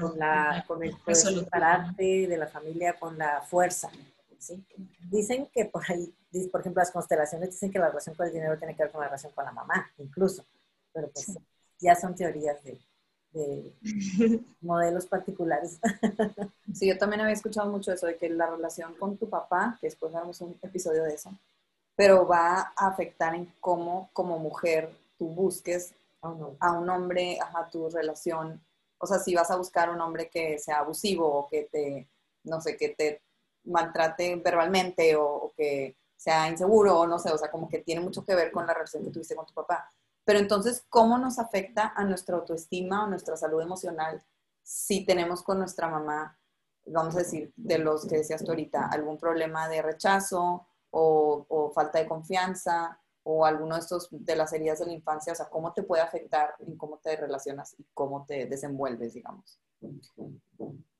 con, 0.00 0.18
la, 0.18 0.64
con 0.66 0.82
el 0.82 0.96
separarte 1.14 2.26
de 2.26 2.36
la 2.36 2.46
familia, 2.46 2.98
con 2.98 3.16
la 3.18 3.42
fuerza. 3.42 3.90
¿sí? 4.38 4.64
Dicen 5.10 5.46
que 5.52 5.66
por 5.66 5.82
ahí, 5.88 6.12
por 6.50 6.62
ejemplo, 6.62 6.80
las 6.80 6.90
constelaciones 6.90 7.50
dicen 7.50 7.70
que 7.70 7.78
la 7.78 7.88
relación 7.88 8.16
con 8.16 8.26
el 8.26 8.32
dinero 8.32 8.58
tiene 8.58 8.74
que 8.74 8.82
ver 8.82 8.92
con 8.92 9.02
la 9.02 9.08
relación 9.08 9.32
con 9.32 9.44
la 9.44 9.52
mamá, 9.52 9.90
incluso. 9.98 10.44
Pero 10.92 11.08
pues 11.10 11.38
ya 11.78 11.94
son 11.94 12.14
teorías 12.16 12.62
de, 12.64 12.80
de 13.32 13.72
modelos 14.60 15.06
particulares. 15.06 15.78
Sí, 16.72 16.86
yo 16.86 16.96
también 16.96 17.20
había 17.20 17.34
escuchado 17.34 17.68
mucho 17.68 17.92
eso, 17.92 18.06
de 18.06 18.16
que 18.16 18.28
la 18.30 18.46
relación 18.46 18.94
con 18.94 19.16
tu 19.16 19.28
papá, 19.28 19.76
que 19.80 19.88
después 19.88 20.14
haremos 20.14 20.40
un 20.40 20.56
episodio 20.62 21.02
de 21.02 21.14
eso, 21.14 21.32
pero 21.96 22.28
va 22.28 22.72
a 22.76 22.86
afectar 22.86 23.34
en 23.34 23.52
cómo 23.60 24.08
como 24.12 24.38
mujer 24.38 24.88
tú 25.18 25.26
busques 25.26 25.92
a 26.22 26.72
un 26.72 26.88
hombre, 26.88 27.38
a 27.40 27.68
tu 27.68 27.90
relación, 27.90 28.60
o 28.98 29.06
sea, 29.06 29.18
si 29.18 29.34
vas 29.34 29.50
a 29.50 29.56
buscar 29.56 29.90
un 29.90 30.00
hombre 30.00 30.28
que 30.28 30.60
sea 30.60 30.78
abusivo 30.78 31.26
o 31.26 31.48
que 31.48 31.64
te, 31.64 32.06
no 32.44 32.60
sé, 32.60 32.76
que 32.76 32.90
te 32.90 33.20
maltrate 33.64 34.36
verbalmente 34.36 35.16
o, 35.16 35.26
o 35.26 35.52
que 35.56 35.96
sea 36.16 36.48
inseguro 36.48 37.00
o 37.00 37.06
no 37.06 37.18
sé, 37.18 37.32
o 37.32 37.38
sea, 37.38 37.50
como 37.50 37.68
que 37.68 37.78
tiene 37.78 38.00
mucho 38.00 38.24
que 38.24 38.34
ver 38.34 38.52
con 38.52 38.66
la 38.66 38.74
relación 38.74 39.02
que 39.02 39.10
tuviste 39.10 39.34
con 39.34 39.46
tu 39.46 39.54
papá. 39.54 39.90
Pero 40.30 40.38
entonces, 40.38 40.86
¿cómo 40.88 41.18
nos 41.18 41.40
afecta 41.40 41.92
a 41.96 42.04
nuestra 42.04 42.36
autoestima 42.36 43.02
o 43.02 43.08
nuestra 43.08 43.36
salud 43.36 43.60
emocional 43.60 44.24
si 44.62 45.04
tenemos 45.04 45.42
con 45.42 45.58
nuestra 45.58 45.88
mamá, 45.88 46.38
vamos 46.86 47.16
a 47.16 47.18
decir, 47.18 47.52
de 47.56 47.78
los 47.78 48.06
que 48.06 48.18
decías 48.18 48.44
tú 48.44 48.52
ahorita, 48.52 48.86
algún 48.92 49.18
problema 49.18 49.68
de 49.68 49.82
rechazo 49.82 50.68
o, 50.90 51.72
falta 51.74 51.98
de 51.98 52.06
confianza 52.06 53.00
o 53.24 53.44
alguno 53.44 53.74
de 53.74 53.80
estos 53.80 54.06
de 54.12 54.36
las 54.36 54.52
heridas 54.52 54.78
de 54.78 54.86
la 54.86 54.92
infancia? 54.92 55.32
O 55.32 55.36
sea, 55.36 55.48
¿cómo 55.48 55.72
te 55.72 55.82
puede 55.82 56.02
afectar 56.02 56.54
en 56.60 56.76
cómo 56.76 56.98
te 56.98 57.16
relacionas 57.16 57.74
y 57.76 57.84
cómo 57.92 58.24
te 58.24 58.46
desenvuelves, 58.46 59.14
digamos? 59.14 59.58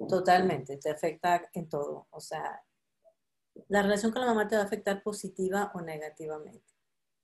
Totalmente, 0.08 0.76
te 0.78 0.90
afecta 0.90 1.48
en 1.52 1.68
todo. 1.68 2.08
O 2.10 2.18
sea, 2.18 2.64
la 3.68 3.82
relación 3.82 4.10
con 4.10 4.22
la 4.22 4.26
mamá 4.26 4.48
te 4.48 4.56
va 4.56 4.62
a 4.62 4.64
afectar 4.64 5.04
positiva 5.04 5.70
o 5.72 5.82
negativamente. 5.82 6.69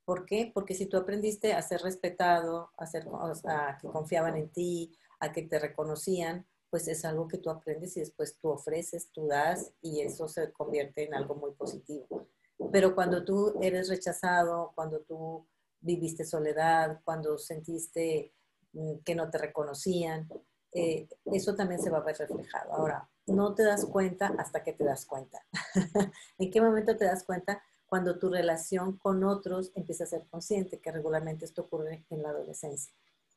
¿Por 0.06 0.24
qué? 0.24 0.52
Porque 0.54 0.74
si 0.74 0.86
tú 0.86 0.96
aprendiste 0.96 1.52
a 1.52 1.60
ser 1.60 1.82
respetado, 1.82 2.70
a, 2.76 2.86
ser, 2.86 3.08
a 3.48 3.76
que 3.78 3.88
confiaban 3.88 4.36
en 4.36 4.48
ti, 4.48 4.96
a 5.18 5.32
que 5.32 5.42
te 5.42 5.58
reconocían, 5.58 6.46
pues 6.70 6.86
es 6.86 7.04
algo 7.04 7.26
que 7.26 7.38
tú 7.38 7.50
aprendes 7.50 7.96
y 7.96 8.00
después 8.00 8.38
tú 8.38 8.50
ofreces, 8.50 9.10
tú 9.10 9.26
das 9.26 9.72
y 9.82 10.02
eso 10.02 10.28
se 10.28 10.52
convierte 10.52 11.04
en 11.04 11.14
algo 11.14 11.34
muy 11.34 11.52
positivo. 11.54 12.28
Pero 12.70 12.94
cuando 12.94 13.24
tú 13.24 13.58
eres 13.60 13.88
rechazado, 13.88 14.72
cuando 14.76 15.00
tú 15.00 15.44
viviste 15.80 16.24
soledad, 16.24 17.00
cuando 17.04 17.36
sentiste 17.36 18.32
mm, 18.74 18.98
que 19.04 19.16
no 19.16 19.28
te 19.28 19.38
reconocían, 19.38 20.28
eh, 20.72 21.08
eso 21.32 21.56
también 21.56 21.82
se 21.82 21.90
va 21.90 21.98
a 21.98 22.04
ver 22.04 22.16
reflejado. 22.16 22.74
Ahora, 22.74 23.08
no 23.26 23.54
te 23.54 23.64
das 23.64 23.84
cuenta 23.86 24.32
hasta 24.38 24.62
que 24.62 24.72
te 24.72 24.84
das 24.84 25.04
cuenta. 25.04 25.44
¿En 26.38 26.50
qué 26.50 26.60
momento 26.60 26.96
te 26.96 27.06
das 27.06 27.24
cuenta? 27.24 27.60
Cuando 27.86 28.18
tu 28.18 28.28
relación 28.28 28.98
con 28.98 29.22
otros 29.24 29.70
empieza 29.74 30.04
a 30.04 30.08
ser 30.08 30.26
consciente, 30.30 30.78
que 30.78 30.90
regularmente 30.90 31.44
esto 31.44 31.62
ocurre 31.62 32.04
en 32.10 32.22
la 32.22 32.30
adolescencia. 32.30 32.92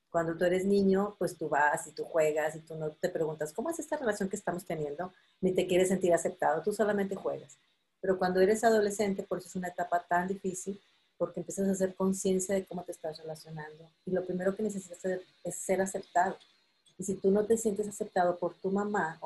Cuando 0.09 0.35
tú 0.35 0.45
eres 0.45 0.65
niño, 0.65 1.15
pues 1.19 1.37
tú 1.37 1.49
vas 1.49 1.85
y 1.85 1.91
tú 1.91 2.03
juegas 2.03 2.55
y 2.55 2.61
tú 2.61 2.75
no 2.75 2.91
te 2.91 3.09
preguntas, 3.09 3.53
¿cómo 3.53 3.69
es 3.69 3.77
esta 3.77 3.95
relación 3.97 4.27
que 4.27 4.35
estamos 4.35 4.65
teniendo? 4.65 5.13
Ni 5.39 5.53
te 5.53 5.67
quieres 5.67 5.89
sentir 5.89 6.13
aceptado, 6.13 6.63
tú 6.63 6.73
solamente 6.73 7.15
juegas. 7.15 7.57
Pero 8.01 8.17
cuando 8.17 8.39
eres 8.39 8.63
adolescente, 8.63 9.23
por 9.23 9.37
eso 9.37 9.47
es 9.47 9.55
una 9.55 9.67
etapa 9.67 10.03
tan 10.07 10.27
difícil, 10.27 10.81
porque 11.17 11.41
empiezas 11.41 11.67
a 11.67 11.73
hacer 11.73 11.93
conciencia 11.95 12.55
de 12.55 12.65
cómo 12.65 12.83
te 12.83 12.93
estás 12.93 13.17
relacionando. 13.17 13.89
Y 14.05 14.11
lo 14.11 14.25
primero 14.25 14.55
que 14.55 14.63
necesitas 14.63 15.03
es 15.43 15.55
ser 15.55 15.81
aceptado. 15.81 16.37
Y 16.97 17.03
si 17.03 17.15
tú 17.15 17.29
no 17.29 17.45
te 17.45 17.57
sientes 17.57 17.87
aceptado 17.87 18.37
por 18.37 18.55
tu 18.55 18.71
mamá, 18.71 19.19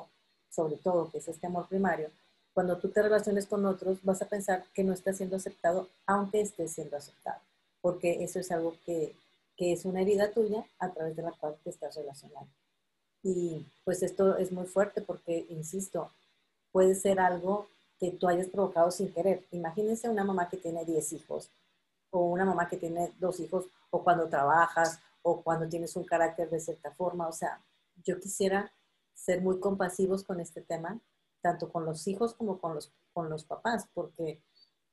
sobre 0.49 0.75
todo 0.77 1.09
que 1.09 1.19
es 1.19 1.27
este 1.27 1.47
amor 1.47 1.67
primario, 1.67 2.09
cuando 2.53 2.77
tú 2.77 2.89
te 2.89 3.01
relaciones 3.01 3.47
con 3.47 3.65
otros 3.65 3.97
vas 4.03 4.21
a 4.21 4.27
pensar 4.27 4.65
que 4.73 4.83
no 4.83 4.93
estás 4.93 5.17
siendo 5.17 5.35
aceptado, 5.35 5.89
aunque 6.05 6.41
estés 6.41 6.73
siendo 6.73 6.97
aceptado, 6.97 7.39
porque 7.81 8.23
eso 8.23 8.39
es 8.39 8.51
algo 8.51 8.75
que, 8.85 9.15
que 9.57 9.73
es 9.73 9.85
una 9.85 10.01
herida 10.01 10.31
tuya 10.31 10.65
a 10.79 10.91
través 10.91 11.15
de 11.15 11.23
la 11.23 11.31
cual 11.31 11.55
te 11.63 11.69
estás 11.69 11.95
relacionando. 11.95 12.51
Y 13.23 13.65
pues 13.85 14.03
esto 14.03 14.37
es 14.37 14.51
muy 14.51 14.65
fuerte 14.65 15.01
porque, 15.01 15.45
insisto, 15.49 16.11
puede 16.71 16.93
ser 16.93 17.19
algo 17.19 17.67
que 17.99 18.11
tú 18.11 18.27
hayas 18.27 18.47
provocado 18.47 18.91
sin 18.91 19.13
querer. 19.13 19.45
Imagínense 19.51 20.09
una 20.09 20.25
mamá 20.25 20.49
que 20.49 20.57
tiene 20.57 20.83
10 20.83 21.13
hijos 21.13 21.49
o 22.11 22.25
una 22.25 22.45
mamá 22.45 22.67
que 22.67 22.77
tiene 22.77 23.11
dos 23.19 23.39
hijos 23.39 23.65
o 23.89 24.03
cuando 24.03 24.27
trabajas 24.27 24.99
o 25.21 25.41
cuando 25.41 25.67
tienes 25.69 25.95
un 25.95 26.03
carácter 26.03 26.49
de 26.49 26.59
cierta 26.59 26.91
forma. 26.91 27.27
O 27.27 27.31
sea, 27.31 27.61
yo 28.03 28.19
quisiera 28.19 28.71
ser 29.13 29.41
muy 29.41 29.59
compasivos 29.59 30.23
con 30.23 30.39
este 30.39 30.61
tema, 30.61 30.99
tanto 31.43 31.69
con 31.69 31.85
los 31.85 32.07
hijos 32.07 32.33
como 32.33 32.57
con 32.57 32.73
los, 32.73 32.93
con 33.11 33.29
los 33.29 33.43
papás, 33.43 33.89
porque 33.93 34.41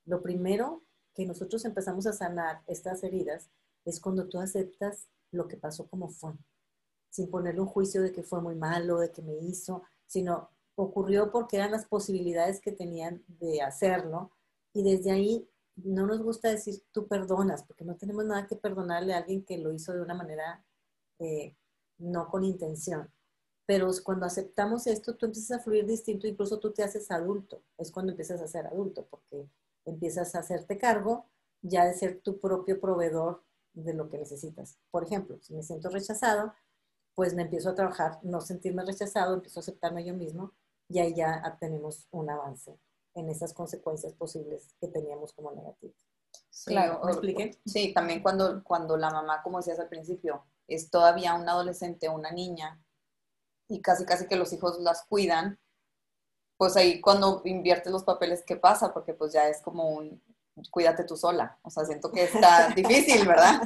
lo 0.05 0.21
primero 0.21 0.83
que 1.15 1.25
nosotros 1.25 1.65
empezamos 1.65 2.07
a 2.07 2.13
sanar 2.13 2.63
estas 2.67 3.05
heridas 3.05 3.49
es 3.85 4.01
cuando 4.01 4.29
tú 4.29 4.41
aceptas 4.41 5.09
lo 5.31 5.47
que 5.47 5.57
pasó 5.57 5.89
como 5.89 6.09
fue, 6.09 6.33
sin 7.09 7.31
ponerle 7.31 7.61
un 7.61 7.69
juicio 7.69 8.03
de 8.03 8.13
que 8.13 8.25
fue 8.25 8.43
muy 8.43 8.57
malo, 8.57 8.99
de 8.99 9.13
que 9.13 9.23
me 9.23 9.37
hizo, 9.39 9.85
sino 10.07 10.51
ocurrió 10.75 11.31
porque 11.31 11.57
eran 11.57 11.71
las 11.71 11.87
posibilidades 11.87 12.61
que 12.61 12.73
tenían 12.73 13.23
de 13.29 13.63
hacerlo 13.63 14.33
y 14.73 14.83
desde 14.83 15.13
ahí 15.13 15.49
no 15.77 16.07
nos 16.07 16.21
gusta 16.21 16.49
decir 16.49 16.83
tú 16.91 17.07
perdonas, 17.07 17.63
porque 17.63 17.85
no 17.85 17.97
tenemos 17.97 18.25
nada 18.25 18.49
que 18.49 18.57
perdonarle 18.57 19.15
a 19.15 19.19
alguien 19.19 19.45
que 19.45 19.59
lo 19.59 19.73
hizo 19.73 19.93
de 19.93 20.03
una 20.03 20.15
manera 20.15 20.65
eh, 21.21 21.55
no 21.99 22.29
con 22.29 22.45
intención. 22.45 23.09
Pero 23.71 23.89
cuando 24.03 24.27
aceptamos 24.27 24.89
esto, 24.89 25.15
tú 25.15 25.27
empiezas 25.27 25.61
a 25.61 25.63
fluir 25.63 25.87
distinto, 25.87 26.27
incluso 26.27 26.59
tú 26.59 26.73
te 26.73 26.83
haces 26.83 27.09
adulto. 27.13 27.63
Es 27.79 27.93
cuando 27.93 28.11
empiezas 28.11 28.41
a 28.41 28.49
ser 28.49 28.67
adulto, 28.67 29.07
porque 29.09 29.49
empiezas 29.85 30.35
a 30.35 30.41
hacerte 30.41 30.77
cargo 30.77 31.27
ya 31.63 31.85
de 31.85 31.95
ser 31.95 32.21
tu 32.21 32.41
propio 32.41 32.81
proveedor 32.81 33.45
de 33.73 33.95
lo 33.95 34.11
que 34.11 34.19
necesitas. 34.19 34.77
Por 34.91 35.05
ejemplo, 35.05 35.39
si 35.41 35.55
me 35.55 35.63
siento 35.63 35.89
rechazado, 35.89 36.53
pues 37.15 37.35
me 37.35 37.43
empiezo 37.43 37.71
a 37.71 37.77
trabajar, 37.77 38.19
no 38.25 38.41
sentirme 38.41 38.85
rechazado, 38.85 39.35
empiezo 39.35 39.61
a 39.61 39.63
aceptarme 39.63 40.05
yo 40.05 40.15
mismo 40.15 40.53
y 40.89 40.99
ahí 40.99 41.15
ya 41.15 41.57
tenemos 41.61 42.09
un 42.11 42.29
avance 42.29 42.77
en 43.15 43.29
esas 43.29 43.53
consecuencias 43.53 44.15
posibles 44.15 44.75
que 44.81 44.89
teníamos 44.89 45.33
como 45.33 45.53
negativas. 45.53 46.09
claro, 46.67 47.05
¿me 47.05 47.13
expliqué? 47.13 47.53
Sí, 47.65 47.95
también 47.95 48.21
cuando, 48.21 48.65
cuando 48.65 48.97
la 48.97 49.11
mamá, 49.11 49.45
como 49.45 49.59
decías 49.59 49.79
al 49.79 49.89
principio, 49.89 50.43
es 50.67 50.91
todavía 50.91 51.35
una 51.35 51.53
adolescente 51.53 52.09
o 52.09 52.17
una 52.17 52.33
niña 52.33 52.83
y 53.71 53.81
casi 53.81 54.05
casi 54.05 54.27
que 54.27 54.37
los 54.37 54.53
hijos 54.53 54.79
las 54.81 55.05
cuidan, 55.05 55.59
pues 56.59 56.77
ahí 56.77 57.01
cuando 57.01 57.41
inviertes 57.45 57.91
los 57.91 58.05
papeles, 58.05 58.43
¿qué 58.47 58.57
pasa? 58.57 58.93
Porque 58.93 59.15
pues 59.15 59.33
ya 59.33 59.49
es 59.49 59.63
como 59.63 59.89
un, 59.89 60.21
cuídate 60.71 61.05
tú 61.05 61.17
sola. 61.17 61.59
O 61.63 61.71
sea, 61.71 61.85
siento 61.87 62.11
que 62.13 62.25
está 62.25 62.69
difícil, 62.77 63.27
¿verdad? 63.27 63.63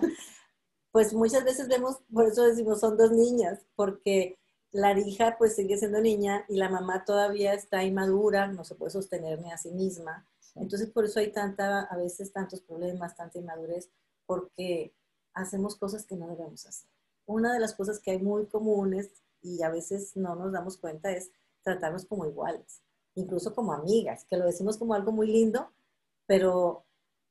Pues 0.92 1.12
muchas 1.12 1.42
veces 1.42 1.66
vemos, 1.66 1.98
por 2.12 2.26
eso 2.26 2.44
decimos, 2.44 2.78
son 2.78 2.96
dos 2.96 3.10
niñas, 3.10 3.60
porque 3.74 4.38
la 4.70 4.96
hija 4.96 5.36
pues 5.38 5.56
sigue 5.56 5.76
siendo 5.76 6.00
niña 6.00 6.44
y 6.48 6.56
la 6.56 6.68
mamá 6.68 7.04
todavía 7.04 7.54
está 7.54 7.82
inmadura, 7.82 8.46
no 8.46 8.64
se 8.64 8.74
puede 8.74 8.90
sostener 8.90 9.40
ni 9.40 9.50
a 9.50 9.58
sí 9.58 9.72
misma. 9.72 10.28
Entonces 10.54 10.90
por 10.90 11.04
eso 11.06 11.18
hay 11.18 11.32
tanta, 11.32 11.80
a 11.80 11.96
veces 11.96 12.32
tantos 12.32 12.60
problemas, 12.60 13.16
tanta 13.16 13.38
inmadurez, 13.38 13.90
porque 14.26 14.94
hacemos 15.32 15.76
cosas 15.76 16.06
que 16.06 16.14
no 16.14 16.28
debemos 16.28 16.66
hacer. 16.66 16.88
Una 17.26 17.52
de 17.54 17.60
las 17.60 17.74
cosas 17.74 17.98
que 17.98 18.12
hay 18.12 18.18
muy 18.18 18.46
comunes 18.46 19.23
y 19.44 19.62
a 19.62 19.68
veces 19.68 20.16
no 20.16 20.34
nos 20.34 20.52
damos 20.52 20.78
cuenta 20.78 21.12
es 21.12 21.30
tratarnos 21.62 22.06
como 22.06 22.26
iguales, 22.26 22.82
incluso 23.14 23.54
como 23.54 23.72
amigas, 23.72 24.24
que 24.24 24.36
lo 24.36 24.46
decimos 24.46 24.78
como 24.78 24.94
algo 24.94 25.12
muy 25.12 25.28
lindo, 25.28 25.70
pero 26.26 26.84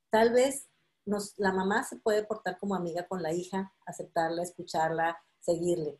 tal 0.09 0.31
vez 0.31 0.69
nos, 1.05 1.33
la 1.37 1.51
mamá 1.51 1.83
se 1.83 1.97
puede 1.97 2.23
portar 2.23 2.59
como 2.59 2.75
amiga 2.75 3.07
con 3.07 3.21
la 3.21 3.33
hija, 3.33 3.73
aceptarla, 3.85 4.43
escucharla, 4.43 5.17
seguirle, 5.39 5.99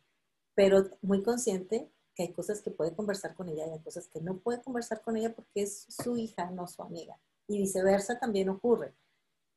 pero 0.54 0.84
muy 1.02 1.22
consciente 1.22 1.90
que 2.14 2.22
hay 2.22 2.32
cosas 2.32 2.62
que 2.62 2.70
puede 2.70 2.94
conversar 2.94 3.34
con 3.34 3.48
ella 3.48 3.66
y 3.66 3.70
hay 3.70 3.80
cosas 3.80 4.06
que 4.06 4.20
no 4.20 4.38
puede 4.38 4.62
conversar 4.62 5.02
con 5.02 5.16
ella 5.16 5.34
porque 5.34 5.62
es 5.62 5.84
su 5.88 6.16
hija, 6.16 6.50
no 6.50 6.68
su 6.68 6.80
amiga. 6.82 7.18
Y 7.48 7.58
viceversa 7.58 8.20
también 8.20 8.48
ocurre. 8.48 8.94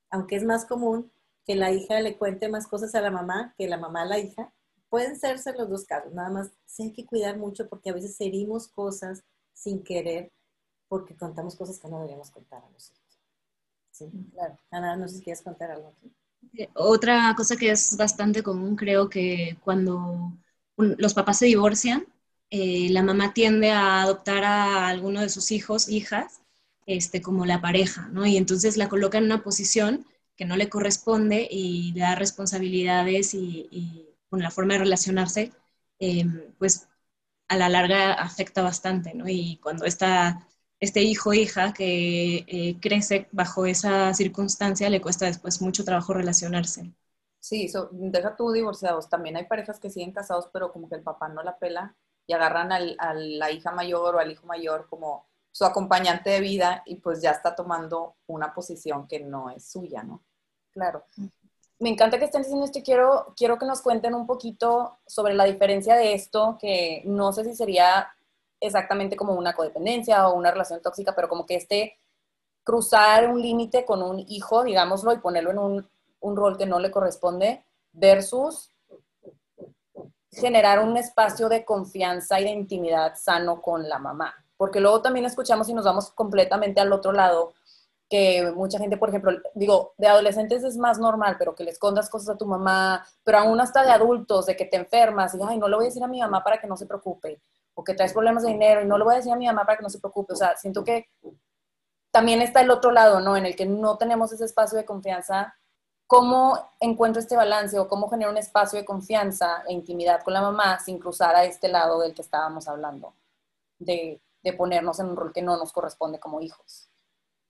Aunque 0.09 0.35
es 0.35 0.43
más 0.43 0.65
común 0.65 1.11
que 1.45 1.55
la 1.55 1.71
hija 1.71 2.01
le 2.01 2.17
cuente 2.17 2.49
más 2.49 2.67
cosas 2.67 2.95
a 2.95 3.01
la 3.01 3.11
mamá 3.11 3.53
que 3.57 3.67
la 3.67 3.77
mamá 3.77 4.01
a 4.01 4.05
la 4.05 4.17
hija, 4.17 4.51
pueden 4.89 5.19
serse 5.19 5.53
los 5.53 5.69
dos 5.69 5.85
casos. 5.85 6.13
Nada 6.13 6.29
más 6.29 6.51
se 6.65 6.83
hay 6.83 6.93
que 6.93 7.05
cuidar 7.05 7.37
mucho 7.37 7.67
porque 7.67 7.89
a 7.89 7.93
veces 7.93 8.15
herimos 8.19 8.67
cosas 8.67 9.23
sin 9.53 9.83
querer 9.83 10.31
porque 10.87 11.15
contamos 11.15 11.55
cosas 11.55 11.79
que 11.79 11.89
no 11.89 11.97
deberíamos 11.97 12.31
contar 12.31 12.63
a 12.63 12.69
los 12.69 12.91
hijos. 12.91 13.19
Sí, 13.91 14.09
claro. 14.31 14.57
Ana, 14.71 14.95
no 14.95 15.07
sé 15.07 15.17
si 15.17 15.23
quieres 15.23 15.41
contar 15.41 15.71
algo 15.71 15.89
aquí. 15.89 16.13
Otra 16.75 17.33
cosa 17.35 17.57
que 17.57 17.71
es 17.71 17.97
bastante 17.97 18.43
común, 18.43 18.75
creo 18.75 19.09
que 19.09 19.57
cuando 19.63 20.31
los 20.77 21.13
papás 21.13 21.39
se 21.39 21.47
divorcian, 21.47 22.05
eh, 22.49 22.87
la 22.91 23.03
mamá 23.03 23.33
tiende 23.33 23.71
a 23.71 24.01
adoptar 24.01 24.43
a 24.43 24.87
alguno 24.87 25.21
de 25.21 25.29
sus 25.29 25.51
hijos, 25.51 25.89
hijas, 25.89 26.41
este, 26.85 27.21
como 27.21 27.45
la 27.45 27.61
pareja, 27.61 28.07
¿no? 28.09 28.25
Y 28.25 28.37
entonces 28.37 28.77
la 28.77 28.87
coloca 28.87 29.17
en 29.17 29.25
una 29.25 29.43
posición 29.43 30.05
que 30.37 30.45
no 30.45 30.55
le 30.55 30.69
corresponde 30.69 31.47
y 31.49 31.91
le 31.93 32.01
da 32.01 32.15
responsabilidades 32.15 33.33
y, 33.33 34.06
con 34.29 34.41
la 34.41 34.51
forma 34.51 34.73
de 34.73 34.79
relacionarse, 34.79 35.51
em, 35.99 36.53
pues 36.57 36.87
a 37.47 37.57
la 37.57 37.69
larga 37.69 38.13
afecta 38.13 38.61
bastante, 38.61 39.13
¿no? 39.13 39.27
Y 39.27 39.57
cuando 39.63 39.85
está 39.85 40.47
este 40.79 41.01
hijo 41.01 41.31
o 41.31 41.33
hija 41.33 41.73
que 41.73 42.45
eh, 42.47 42.77
crece 42.79 43.27
bajo 43.31 43.65
esa 43.65 44.13
circunstancia, 44.13 44.89
le 44.89 45.01
cuesta 45.01 45.25
después 45.25 45.61
mucho 45.61 45.83
trabajo 45.83 46.13
relacionarse. 46.13 46.93
Sí, 47.39 47.71
deja 47.91 48.35
tú 48.35 48.51
divorciados. 48.51 49.09
También 49.09 49.37
hay 49.37 49.45
parejas 49.45 49.79
que 49.79 49.89
siguen 49.89 50.11
casados, 50.11 50.49
pero 50.51 50.71
como 50.71 50.89
que 50.89 50.95
el 50.95 51.03
papá 51.03 51.29
no 51.29 51.41
la 51.43 51.57
pela 51.57 51.95
y 52.27 52.33
agarran 52.33 52.71
a 52.71 53.13
la 53.13 53.51
hija 53.51 53.71
mayor 53.71 54.15
o 54.15 54.19
al 54.19 54.31
hijo 54.31 54.45
mayor 54.45 54.87
como 54.89 55.25
su 55.51 55.65
acompañante 55.65 56.29
de 56.29 56.41
vida 56.41 56.83
y 56.85 56.97
pues 56.97 57.21
ya 57.21 57.31
está 57.31 57.55
tomando 57.55 58.17
una 58.27 58.53
posición 58.53 59.07
que 59.07 59.21
no 59.21 59.49
es 59.49 59.71
suya, 59.71 60.03
¿no? 60.03 60.23
Claro. 60.71 61.05
Me 61.79 61.89
encanta 61.89 62.17
que 62.17 62.25
estén 62.25 62.41
diciendo 62.41 62.65
esto 62.65 62.79
y 62.79 62.83
quiero, 62.83 63.33
quiero 63.35 63.57
que 63.57 63.65
nos 63.65 63.81
cuenten 63.81 64.15
un 64.15 64.25
poquito 64.25 64.97
sobre 65.05 65.33
la 65.35 65.43
diferencia 65.43 65.95
de 65.95 66.13
esto, 66.13 66.57
que 66.59 67.03
no 67.05 67.31
sé 67.33 67.43
si 67.43 67.55
sería 67.55 68.09
exactamente 68.59 69.15
como 69.15 69.33
una 69.33 69.53
codependencia 69.53 70.27
o 70.27 70.35
una 70.35 70.51
relación 70.51 70.81
tóxica, 70.81 71.13
pero 71.15 71.29
como 71.29 71.45
que 71.45 71.55
este 71.55 71.97
cruzar 72.63 73.29
un 73.29 73.41
límite 73.41 73.85
con 73.85 74.01
un 74.01 74.19
hijo, 74.27 74.63
digámoslo, 74.63 75.13
y 75.13 75.19
ponerlo 75.19 75.51
en 75.51 75.59
un 75.59 75.89
un 76.19 76.35
rol 76.35 76.57
que 76.57 76.65
no 76.65 76.79
le 76.79 76.91
corresponde 76.91 77.63
versus 77.91 78.71
generar 80.31 80.79
un 80.79 80.97
espacio 80.97 81.49
de 81.49 81.65
confianza 81.65 82.39
y 82.39 82.43
de 82.43 82.51
intimidad 82.51 83.15
sano 83.15 83.61
con 83.61 83.87
la 83.89 83.97
mamá. 83.97 84.33
Porque 84.55 84.79
luego 84.79 85.01
también 85.01 85.25
escuchamos 85.25 85.69
y 85.69 85.73
nos 85.73 85.85
vamos 85.85 86.11
completamente 86.11 86.81
al 86.81 86.91
otro 86.91 87.11
lado, 87.11 87.53
que 88.09 88.51
mucha 88.55 88.79
gente, 88.79 88.97
por 88.97 89.09
ejemplo, 89.09 89.31
digo, 89.53 89.93
de 89.97 90.07
adolescentes 90.07 90.63
es 90.63 90.77
más 90.77 90.99
normal, 90.99 91.35
pero 91.37 91.55
que 91.55 91.63
le 91.63 91.71
escondas 91.71 92.09
cosas 92.09 92.29
a 92.29 92.37
tu 92.37 92.45
mamá, 92.45 93.05
pero 93.23 93.39
aún 93.39 93.59
hasta 93.59 93.83
de 93.83 93.91
adultos, 93.91 94.45
de 94.45 94.55
que 94.55 94.65
te 94.65 94.77
enfermas 94.77 95.35
y, 95.35 95.39
ay, 95.45 95.57
no 95.57 95.67
le 95.67 95.75
voy 95.75 95.85
a 95.85 95.89
decir 95.89 96.03
a 96.03 96.07
mi 96.07 96.21
mamá 96.21 96.43
para 96.43 96.59
que 96.59 96.67
no 96.67 96.77
se 96.77 96.85
preocupe, 96.85 97.41
o 97.73 97.83
que 97.83 97.93
traes 97.93 98.13
problemas 98.13 98.43
de 98.43 98.49
dinero 98.49 98.81
y 98.81 98.85
no 98.85 98.97
le 98.97 99.03
voy 99.03 99.13
a 99.13 99.17
decir 99.17 99.31
a 99.33 99.35
mi 99.35 99.47
mamá 99.47 99.65
para 99.65 99.77
que 99.77 99.83
no 99.83 99.89
se 99.89 99.99
preocupe. 99.99 100.33
O 100.33 100.35
sea, 100.35 100.55
siento 100.57 100.83
que 100.83 101.09
también 102.11 102.41
está 102.41 102.61
el 102.61 102.71
otro 102.71 102.91
lado, 102.91 103.19
¿no? 103.19 103.37
En 103.37 103.45
el 103.45 103.55
que 103.55 103.65
no 103.65 103.97
tenemos 103.97 104.31
ese 104.31 104.45
espacio 104.45 104.77
de 104.77 104.85
confianza 104.85 105.55
¿cómo 106.07 106.71
encuentro 106.79 107.19
este 107.21 107.35
balance 107.35 107.77
o 107.77 107.87
cómo 107.87 108.09
genero 108.09 108.31
un 108.31 108.37
espacio 108.37 108.79
de 108.79 108.85
confianza 108.85 109.63
e 109.67 109.73
intimidad 109.73 110.23
con 110.23 110.33
la 110.33 110.41
mamá 110.41 110.79
sin 110.79 110.97
cruzar 110.97 111.35
a 111.35 111.43
este 111.43 111.67
lado 111.67 111.99
del 111.99 112.13
que 112.13 112.21
estábamos 112.21 112.67
hablando, 112.67 113.13
de, 113.77 114.21
de 114.41 114.53
ponernos 114.53 114.99
en 114.99 115.07
un 115.07 115.17
rol 115.17 115.33
que 115.33 115.41
no 115.41 115.57
nos 115.57 115.73
corresponde 115.73 116.19
como 116.19 116.41
hijos? 116.41 116.89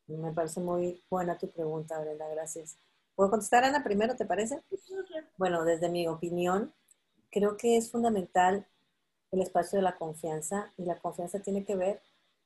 Me 0.07 0.31
parece 0.31 0.61
muy 0.61 1.03
buena 1.09 1.37
tu 1.37 1.49
pregunta, 1.49 1.99
Brenda, 1.99 2.27
gracias. 2.29 2.77
¿Puedo 3.15 3.29
contestar, 3.29 3.63
Ana, 3.63 3.83
primero, 3.83 4.15
te 4.15 4.25
parece? 4.25 4.61
Bueno, 5.37 5.65
desde 5.65 5.89
mi 5.89 6.07
opinión, 6.07 6.73
creo 7.31 7.57
que 7.57 7.77
es 7.77 7.91
fundamental 7.91 8.65
el 9.31 9.41
espacio 9.41 9.77
de 9.77 9.83
la 9.83 9.97
confianza 9.97 10.71
y 10.77 10.85
la 10.85 10.97
confianza 10.99 11.39
tiene 11.41 11.65
que 11.65 11.75
ver 11.75 12.01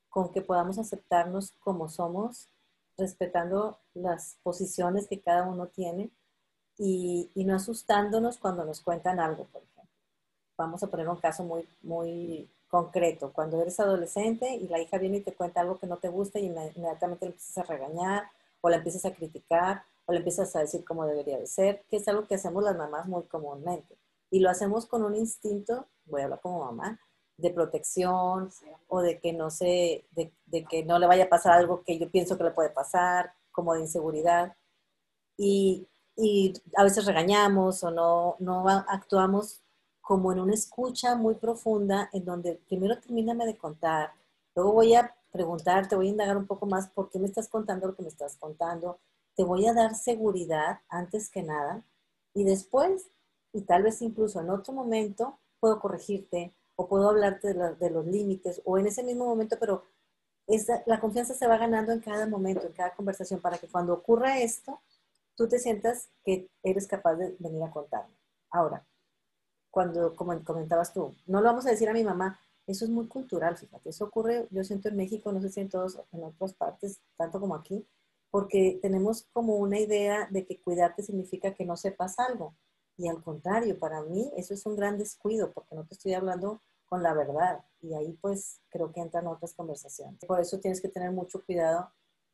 con 0.10 0.32
que 0.32 0.42
podamos 0.42 0.78
aceptarnos 0.78 1.52
como 1.60 1.88
somos, 1.90 2.50
respetando 2.98 3.80
las 3.94 4.38
posiciones 4.44 5.08
que 5.08 5.22
cada 5.22 5.44
uno 5.44 5.68
tiene 5.68 6.12
y, 6.78 7.30
no 7.36 7.56
asustándonos 7.56 8.38
cuando 8.38 8.66
nos 8.66 8.82
cuentan 8.82 9.20
algo, 9.20 9.46
por 9.46 9.62
ejemplo. 9.62 9.94
Vamos 10.58 10.84
a 10.84 10.88
poner 10.88 11.08
un 11.08 11.18
caso 11.18 11.44
muy, 11.44 11.68
muy 11.82 12.50
concreto. 12.72 13.32
Cuando 13.34 13.62
eres 13.62 13.80
adolescente 13.80 14.56
y 14.56 14.68
la 14.68 14.80
hija 14.80 14.98
viene 14.98 15.18
y 15.18 15.22
te 15.22 15.34
cuenta 15.34 15.62
algo 15.62 15.78
que 15.78 15.88
no 15.88 15.98
te 15.98 16.08
gusta 16.08 16.40
y 16.40 16.46
inmediatamente 16.48 17.26
le 17.26 17.32
empiezas 17.32 17.58
a 17.60 17.64
regañar 17.64 18.24
o 18.62 18.70
la 18.70 18.78
empiezas 18.78 19.06
a 19.06 19.14
criticar 19.14 19.84
o 20.06 20.14
le 20.14 20.20
empiezas 20.20 20.56
a 20.56 20.60
decir 20.60 20.84
cómo 20.86 21.06
debería 21.06 21.38
de 21.38 21.48
ser, 21.48 21.84
que 21.90 21.98
es 21.98 22.08
algo 22.08 22.26
que 22.26 22.36
hacemos 22.36 22.64
las 22.64 22.78
mamás 22.78 23.06
muy 23.08 23.24
comúnmente. 23.24 23.98
Y 24.32 24.40
lo 24.40 24.50
hacemos 24.50 24.86
con 24.86 25.04
un 25.04 25.16
instinto, 25.16 25.88
voy 26.06 26.22
a 26.22 26.24
hablar 26.24 26.40
como 26.42 26.66
mamá, 26.66 27.00
de 27.38 27.52
protección 27.52 28.50
o 28.88 29.02
de 29.02 29.20
que 29.20 29.34
no 29.34 29.50
sé, 29.50 30.06
de, 30.12 30.32
que 30.66 30.84
no 30.86 30.98
le 30.98 31.08
vaya 31.08 31.26
a 31.26 31.30
pasar 31.30 31.54
algo 31.54 31.84
que 31.84 32.00
yo 32.00 32.10
pienso 32.10 32.38
que 32.38 32.46
le 32.46 32.52
puede 32.52 32.70
pasar, 32.70 33.34
como 33.52 33.74
de 33.74 33.82
inseguridad. 33.82 34.56
Y, 35.38 35.88
y 36.16 36.54
a 36.78 36.84
veces 36.84 37.06
regañamos 37.06 37.84
o 37.84 37.92
no, 37.92 38.38
no 38.40 38.68
actuamos 38.70 39.62
como 40.02 40.32
en 40.32 40.40
una 40.40 40.54
escucha 40.54 41.16
muy 41.16 41.36
profunda 41.36 42.10
en 42.14 42.26
donde 42.26 42.62
primero 42.68 43.00
termíname 43.00 43.46
de 43.46 43.58
contar, 43.58 44.12
luego 44.56 44.74
voy 44.74 44.96
a 44.96 45.16
preguntar, 45.32 45.88
te 45.88 45.96
voy 45.96 46.08
a 46.08 46.12
indagar 46.12 46.38
un 46.38 46.48
poco 46.48 46.66
más 46.66 46.90
por 46.90 47.10
qué 47.10 47.20
me 47.20 47.28
estás 47.28 47.48
contando 47.48 47.88
lo 47.88 47.96
que 47.96 48.04
me 48.04 48.10
estás 48.10 48.36
contando, 48.36 49.00
te 49.36 49.44
voy 49.44 49.68
a 49.68 49.74
dar 49.74 49.96
seguridad 49.96 50.80
antes 50.90 51.30
que 51.30 51.44
nada 51.44 51.84
y 52.34 52.44
después, 52.44 53.10
y 53.54 53.62
tal 53.62 53.84
vez 53.84 54.02
incluso 54.02 54.42
en 54.42 54.50
otro 54.50 54.74
momento, 54.74 55.40
puedo 55.60 55.80
corregirte 55.80 56.54
o 56.76 56.88
puedo 56.88 57.10
hablarte 57.10 57.54
de, 57.54 57.90
los 57.90 58.06
límites 58.06 58.62
o 58.66 58.78
en 58.78 58.88
ese 58.88 59.04
mismo 59.04 59.26
momento, 59.26 59.58
pero 59.60 59.86
la 60.86 61.00
confianza 61.00 61.34
se 61.34 61.48
va 61.48 61.58
ganando 61.58 61.92
en 61.92 62.00
cada 62.00 62.28
momento, 62.28 62.66
en 62.66 62.74
cada 62.74 62.96
conversación, 62.96 63.40
para 63.40 63.58
que 63.58 63.68
cuando 63.68 63.94
ocurra 63.94 64.40
esto, 64.40 64.82
tú 65.36 65.48
te 65.48 65.60
sientas 65.60 66.10
que 66.24 66.50
eres 66.64 66.88
capaz 66.88 67.16
de 67.16 67.36
venir 67.40 67.64
a 67.64 67.72
contarme. 67.72 68.16
Ahora, 68.50 68.86
cuando, 69.72 70.16
como 70.16 70.44
comentabas 70.44 70.94
tú, 70.94 71.16
no 71.26 71.42
lo 71.42 71.48
vamos 71.48 71.66
a 71.66 71.72
decir 71.72 71.90
a 71.90 71.94
mi 71.94 72.04
mamá, 72.04 72.40
eso 72.68 72.86
es 72.86 72.92
muy 72.92 73.08
cultural, 73.08 73.58
fíjate, 73.58 73.90
eso 73.90 74.06
ocurre, 74.06 74.48
yo 74.52 74.64
siento 74.64 74.90
en 74.90 74.98
México, 74.98 75.32
no 75.32 75.42
sé 75.42 75.50
si 75.50 75.62
en 75.62 75.70
todos, 75.70 76.00
en 76.12 76.24
otras 76.24 76.54
partes, 76.54 77.02
tanto 77.18 77.40
como 77.40 77.56
aquí, 77.56 77.86
porque 78.30 78.80
tenemos 78.82 79.28
como 79.34 79.58
una 79.58 79.80
idea 79.80 80.28
de 80.30 80.46
que 80.46 80.62
cuidarte 80.62 81.04
significa 81.04 81.54
que 81.54 81.66
no 81.66 81.76
sepas 81.76 82.18
algo. 82.20 82.56
Y 82.98 83.08
al 83.08 83.22
contrario, 83.22 83.78
para 83.78 84.02
mí 84.04 84.32
eso 84.38 84.54
es 84.54 84.66
un 84.66 84.76
gran 84.76 84.98
descuido, 84.98 85.52
porque 85.52 85.76
no 85.76 85.86
te 85.86 85.96
estoy 85.96 86.14
hablando 86.14 86.62
con 86.86 87.04
la 87.04 87.14
verdad. 87.14 87.64
Y 87.82 87.94
ahí 87.94 88.14
pues 88.22 88.62
creo 88.70 88.92
que 88.92 89.02
entran 89.02 89.28
otras 89.28 89.54
conversaciones. 89.54 90.24
Por 90.26 90.40
eso 90.40 90.60
tienes 90.60 90.82
que 90.82 90.88
tener 90.88 91.12
mucho 91.12 91.44
cuidado, 91.44 91.90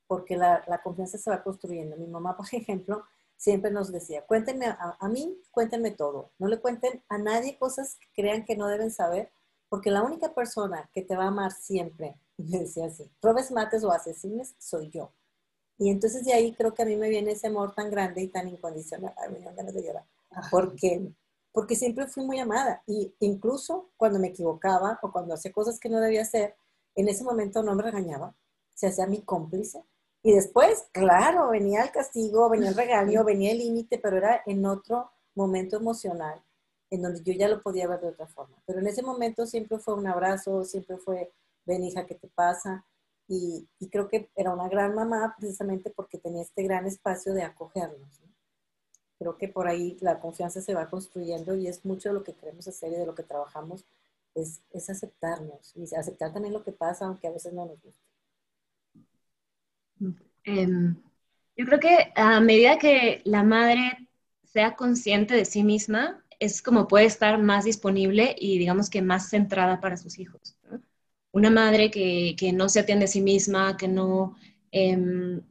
porque 0.07 0.37
la, 0.37 0.63
la 0.67 0.81
confianza 0.81 1.17
se 1.17 1.29
va 1.29 1.43
construyendo. 1.43 1.95
Mi 1.97 2.07
mamá, 2.07 2.35
por 2.35 2.47
ejemplo, 2.51 3.03
siempre 3.37 3.71
nos 3.71 3.91
decía, 3.91 4.25
cuéntenme 4.25 4.67
a, 4.67 4.97
a, 4.99 5.07
mí, 5.07 5.41
cuéntenme 5.51 5.91
todo. 5.91 6.31
No 6.39 6.47
le 6.47 6.59
cuenten 6.59 7.03
a 7.07 7.17
nadie 7.17 7.57
cosas 7.57 7.95
que 7.95 8.21
crean 8.21 8.45
que 8.45 8.57
no 8.57 8.67
deben 8.67 8.91
saber, 8.91 9.31
porque 9.69 9.91
la 9.91 10.03
única 10.03 10.33
persona 10.33 10.89
que 10.93 11.01
te 11.01 11.15
va 11.15 11.25
a 11.25 11.27
amar 11.27 11.51
siempre, 11.51 12.19
me 12.37 12.59
decía 12.59 12.87
así, 12.87 13.09
robes, 13.21 13.51
mates 13.51 13.83
o 13.83 13.91
asesines, 13.91 14.55
soy 14.57 14.89
yo. 14.89 15.11
Y 15.77 15.89
entonces 15.89 16.25
de 16.25 16.33
ahí 16.33 16.53
creo 16.55 16.73
que 16.73 16.81
a 16.81 16.85
mí 16.85 16.95
me 16.95 17.09
viene 17.09 17.31
ese 17.31 17.47
amor 17.47 17.73
tan 17.75 17.91
grande 17.91 18.21
y 18.23 18.27
tan 18.29 18.47
incondicional. 18.47 19.13
Ay, 19.17 19.29
me 19.31 19.53
ganas 19.53 19.73
de 19.73 19.83
llorar. 19.83 20.05
Porque, 20.49 21.11
porque 21.51 21.75
siempre 21.75 22.07
fui 22.07 22.25
muy 22.25 22.39
amada. 22.39 22.81
Y 22.87 23.13
incluso 23.19 23.91
cuando 23.95 24.19
me 24.19 24.29
equivocaba 24.29 24.99
o 25.03 25.11
cuando 25.11 25.35
hacía 25.35 25.51
cosas 25.51 25.79
que 25.79 25.89
no 25.89 25.99
debía 25.99 26.23
hacer, 26.23 26.55
en 26.95 27.07
ese 27.09 27.23
momento 27.23 27.61
no 27.61 27.75
me 27.75 27.83
regañaba. 27.83 28.35
Se 28.73 28.87
hacía 28.87 29.05
mi 29.05 29.21
cómplice. 29.21 29.83
Y 30.23 30.33
después, 30.33 30.87
claro, 30.91 31.49
venía 31.49 31.83
el 31.83 31.91
castigo, 31.91 32.49
venía 32.49 32.69
el 32.69 32.75
regaño, 32.75 33.23
venía 33.23 33.51
el 33.51 33.59
límite, 33.59 33.97
pero 33.97 34.17
era 34.17 34.41
en 34.45 34.65
otro 34.65 35.11
momento 35.35 35.77
emocional 35.77 36.41
en 36.89 37.01
donde 37.01 37.21
yo 37.23 37.33
ya 37.33 37.47
lo 37.47 37.61
podía 37.61 37.87
ver 37.87 37.99
de 38.01 38.09
otra 38.09 38.27
forma. 38.27 38.57
Pero 38.65 38.79
en 38.79 38.87
ese 38.87 39.03
momento 39.03 39.45
siempre 39.45 39.77
fue 39.79 39.93
un 39.93 40.07
abrazo, 40.07 40.63
siempre 40.63 40.97
fue, 40.97 41.31
ven 41.65 41.83
hija, 41.83 42.05
¿qué 42.05 42.15
te 42.15 42.27
pasa? 42.27 42.85
Y, 43.27 43.67
creo 43.91 44.07
que 44.07 44.29
era 44.35 44.53
una 44.53 44.69
gran 44.69 44.95
mamá 44.95 45.35
precisamente 45.37 45.89
porque 45.89 46.17
tenía 46.17 46.41
este 46.41 46.63
gran 46.63 46.85
espacio 46.85 47.33
de 47.33 47.43
acogernos. 47.43 48.21
Creo 49.19 49.37
que 49.37 49.47
por 49.47 49.67
ahí 49.67 49.97
la 49.99 50.19
confianza 50.19 50.61
se 50.61 50.73
va 50.73 50.89
construyendo 50.89 51.55
y 51.55 51.67
es 51.67 51.83
mucho 51.83 52.09
de 52.09 52.15
lo 52.15 52.23
que 52.23 52.33
queremos 52.33 52.67
hacer 52.67 52.93
y 52.93 52.95
de 52.95 53.05
lo 53.05 53.15
que 53.15 53.23
trabajamos, 53.23 53.85
es, 54.35 54.61
es 54.71 54.89
aceptarnos 54.89 55.75
y 55.75 55.93
aceptar 55.95 56.31
también 56.31 56.53
lo 56.53 56.63
que 56.63 56.71
pasa, 56.71 57.05
aunque 57.05 57.27
a 57.27 57.31
veces 57.31 57.53
no 57.53 57.65
nos 57.65 57.81
guste. 57.81 58.06
Em, 60.43 60.95
yo 61.55 61.65
creo 61.65 61.79
que 61.79 62.11
a 62.15 62.39
medida 62.39 62.79
que 62.79 63.21
la 63.25 63.43
madre 63.43 64.07
sea 64.43 64.75
consciente 64.75 65.35
de 65.35 65.45
sí 65.45 65.63
misma, 65.63 66.23
es 66.39 66.61
como 66.61 66.87
puede 66.87 67.05
estar 67.05 67.39
más 67.39 67.65
disponible 67.65 68.35
y 68.37 68.59
digamos 68.59 68.89
que 68.89 69.01
más 69.01 69.29
centrada 69.29 69.81
para 69.81 69.97
sus 69.97 70.19
hijos 70.19 70.57
una 71.37 71.49
madre 71.51 71.91
que, 71.91 72.51
no 72.53 72.69
se 72.69 72.79
atiende 72.79 73.05
a 73.05 73.07
sí 73.07 73.21
misma, 73.21 73.77
que 73.77 73.87
no, 73.87 74.35
em, 74.71 75.41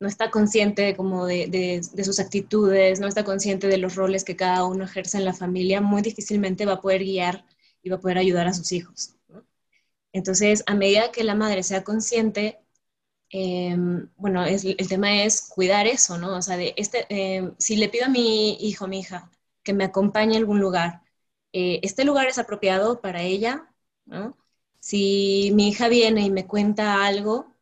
no 0.00 0.08
está 0.08 0.30
consciente 0.30 0.96
como 0.96 1.26
de, 1.26 1.80
sus 2.04 2.18
actitudes, 2.20 3.00
no 3.00 3.06
está 3.06 3.24
consciente 3.24 3.68
de 3.68 3.78
los 3.78 3.94
roles 3.94 4.24
que 4.24 4.36
cada 4.36 4.64
uno 4.64 4.84
ejerce 4.84 5.18
en 5.18 5.24
la 5.24 5.32
familia, 5.32 5.80
muy 5.80 6.02
difícilmente 6.02 6.66
va 6.66 6.74
a 6.74 6.80
poder 6.80 7.02
guiar 7.04 7.44
y 7.82 7.90
va 7.90 7.96
a 7.96 8.00
poder 8.00 8.18
ayudar 8.18 8.48
a 8.48 8.52
sus 8.52 8.72
hijos. 8.72 9.14
Entonces, 10.12 10.64
a 10.66 10.74
medida 10.74 11.12
que 11.12 11.22
la 11.22 11.34
madre 11.34 11.62
sea 11.62 11.84
consciente, 11.84 12.58
em, 13.30 14.08
bueno, 14.16 14.44
el 14.44 14.88
tema 14.88 15.22
es 15.22 15.42
cuidar 15.48 15.86
eso, 15.86 16.18
¿no? 16.18 16.36
O 16.36 16.42
sea, 16.42 16.56
de 16.56 16.74
este, 16.76 17.06
em, 17.10 17.54
si 17.58 17.76
le 17.76 17.88
pido 17.88 18.06
a 18.06 18.08
mi 18.08 18.54
hijo, 18.60 18.86
mi 18.88 19.00
hija, 19.00 19.30
que 19.62 19.72
me 19.74 19.84
acompañe 19.84 20.34
a 20.36 20.38
algún 20.38 20.60
lugar, 20.60 21.02
eh, 21.52 21.80
¿este 21.82 22.04
lugar 22.04 22.26
es 22.28 22.38
apropiado 22.38 23.00
para 23.00 23.22
ella? 23.22 23.68
Si 24.80 25.50
mi 25.54 25.68
hija 25.68 25.88
viene 25.88 26.22
y 26.22 26.30
me 26.30 26.46
cuenta 26.46 27.04
algo, 27.06 27.54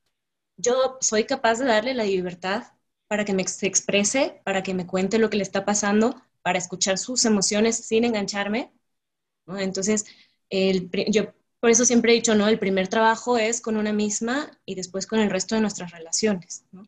yo 0.57 0.99
soy 1.01 1.25
capaz 1.27 1.59
de 1.59 1.67
darle 1.67 1.95
la 1.95 2.05
libertad 2.05 2.65
para 3.09 3.25
que 3.25 3.35
me 3.35 3.47
se 3.49 3.67
exprese, 3.67 4.43
para 4.45 4.63
que 4.63 4.75
me 4.75 4.87
cuente 4.87 5.19
lo 5.19 5.31
que 5.31 5.37
le 5.39 5.45
está 5.45 5.65
pasando, 5.65 6.23
para 6.43 6.59
escuchar 6.59 6.99
sus 6.99 7.25
emociones 7.27 7.77
sin 7.79 8.05
engancharme. 8.05 8.73
Entonces, 9.49 10.07
yo 11.11 11.25
por 11.61 11.71
eso 11.71 11.85
siempre 11.85 12.13
he 12.13 12.17
dicho, 12.17 12.35
¿no? 12.35 12.49
El 12.49 12.59
primer 12.59 12.89
trabajo 12.89 13.39
es 13.39 13.61
con 13.61 13.77
una 13.77 13.93
misma 13.93 14.51
y 14.65 14.75
después 14.75 15.07
con 15.07 15.21
el 15.21 15.31
resto 15.31 15.55
de 15.55 15.63
nuestras 15.63 15.91
relaciones. 15.91 16.65
¿no? 16.73 16.87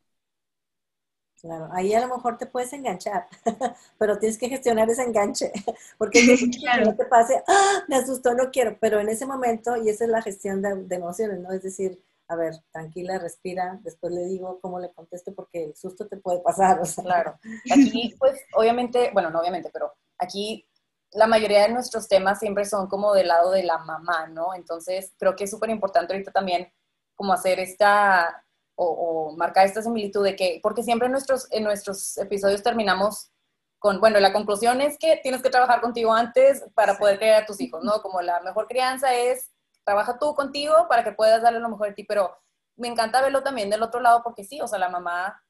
Claro, 1.40 1.68
ahí 1.72 1.94
a 1.94 2.00
lo 2.00 2.16
mejor 2.16 2.36
te 2.36 2.46
puedes 2.46 2.72
enganchar, 2.72 3.28
pero 3.98 4.18
tienes 4.18 4.38
que 4.38 4.48
gestionar 4.48 4.90
ese 4.90 5.04
enganche, 5.04 5.52
porque 5.98 6.20
claro. 6.60 6.86
no 6.86 6.96
te 6.96 7.04
pase, 7.04 7.42
¡Ah! 7.46 7.84
me 7.86 7.96
asustó, 7.96 8.34
no 8.34 8.50
quiero, 8.50 8.76
pero 8.80 8.98
en 8.98 9.08
ese 9.08 9.24
momento, 9.24 9.76
y 9.76 9.88
esa 9.88 10.04
es 10.04 10.10
la 10.10 10.22
gestión 10.22 10.62
de, 10.62 10.96
emociones, 10.96 11.38
¿no? 11.38 11.52
Es 11.52 11.62
decir, 11.62 12.02
a 12.26 12.34
ver, 12.34 12.54
tranquila, 12.72 13.18
respira, 13.18 13.78
después 13.84 14.12
le 14.12 14.24
digo 14.24 14.58
cómo 14.60 14.80
le 14.80 14.92
contesto, 14.92 15.32
porque 15.32 15.64
el 15.64 15.76
susto 15.76 16.08
te 16.08 16.16
puede 16.16 16.40
pasar. 16.40 16.80
Claro, 17.02 17.38
aquí 17.72 18.16
pues 18.18 18.40
obviamente, 18.54 19.10
bueno, 19.12 19.30
no 19.30 19.38
obviamente, 19.40 19.70
pero 19.72 19.94
aquí 20.18 20.66
la 21.12 21.26
mayoría 21.26 21.62
de 21.62 21.72
nuestros 21.72 22.08
temas 22.08 22.38
siempre 22.38 22.64
son 22.64 22.86
como 22.88 23.14
del 23.14 23.28
lado 23.28 23.50
de 23.50 23.62
la 23.62 23.78
mamá, 23.78 24.26
¿no? 24.28 24.54
Entonces 24.54 25.12
creo 25.18 25.36
que 25.36 25.44
es 25.44 25.50
súper 25.50 25.70
importante 25.70 26.12
ahorita 26.12 26.32
también 26.32 26.72
como 27.14 27.32
hacer 27.32 27.58
esta 27.60 28.44
o, 28.80 29.34
marcar 29.36 29.66
esta 29.66 29.82
similitud 29.82 30.22
de 30.24 30.36
que, 30.36 30.60
porque 30.62 30.84
siempre 30.84 31.06
en 31.06 31.12
nuestros, 31.12 31.48
en 31.50 31.64
nuestros 31.64 32.16
episodios 32.18 32.62
terminamos 32.62 33.32
con, 33.80 34.00
bueno, 34.00 34.20
la 34.20 34.32
conclusión 34.32 34.80
es 34.80 34.96
que 34.98 35.16
tienes 35.22 35.42
que 35.42 35.50
trabajar 35.50 35.80
contigo 35.80 36.12
antes 36.12 36.64
para 36.74 36.96
poder 36.96 37.18
criar 37.18 37.42
a 37.42 37.46
tus 37.46 37.60
hijos, 37.60 37.82
¿no? 37.82 38.00
Como 38.02 38.22
la 38.22 38.40
mejor 38.40 38.68
crianza 38.68 39.14
es, 39.14 39.50
trabaja 39.84 40.18
tú 40.18 40.34
contigo 40.34 40.86
para 40.88 41.02
que 41.02 41.12
puedas 41.12 41.42
darle 41.42 41.60
lo 41.60 41.68
mejor 41.68 41.88
de 41.88 41.94
ti, 41.94 42.04
pero 42.04 42.36
me 42.76 42.88
encanta 42.88 43.20
verlo 43.20 43.42
también 43.42 43.70
del 43.70 43.82
otro 43.82 44.00
lado 44.00 44.22
porque 44.22 44.44
sí, 44.44 44.60
o 44.60 44.68
sea, 44.68 44.78
la 44.78 44.88
mamá, 44.88 45.42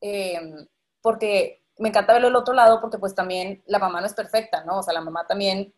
em, 0.00 0.66
porque 1.00 1.64
me 1.78 1.88
encanta 1.88 2.12
verlo 2.12 2.28
del 2.28 2.36
otro 2.36 2.54
lado 2.54 2.80
porque 2.80 2.98
pues 2.98 3.14
también 3.14 3.62
la 3.66 3.78
mamá 3.78 4.00
no 4.00 4.06
es 4.06 4.14
perfecta, 4.14 4.64
¿no? 4.64 4.78
O 4.78 4.82
sea, 4.82 4.94
la 4.94 5.00
mamá 5.00 5.26
también 5.26 5.72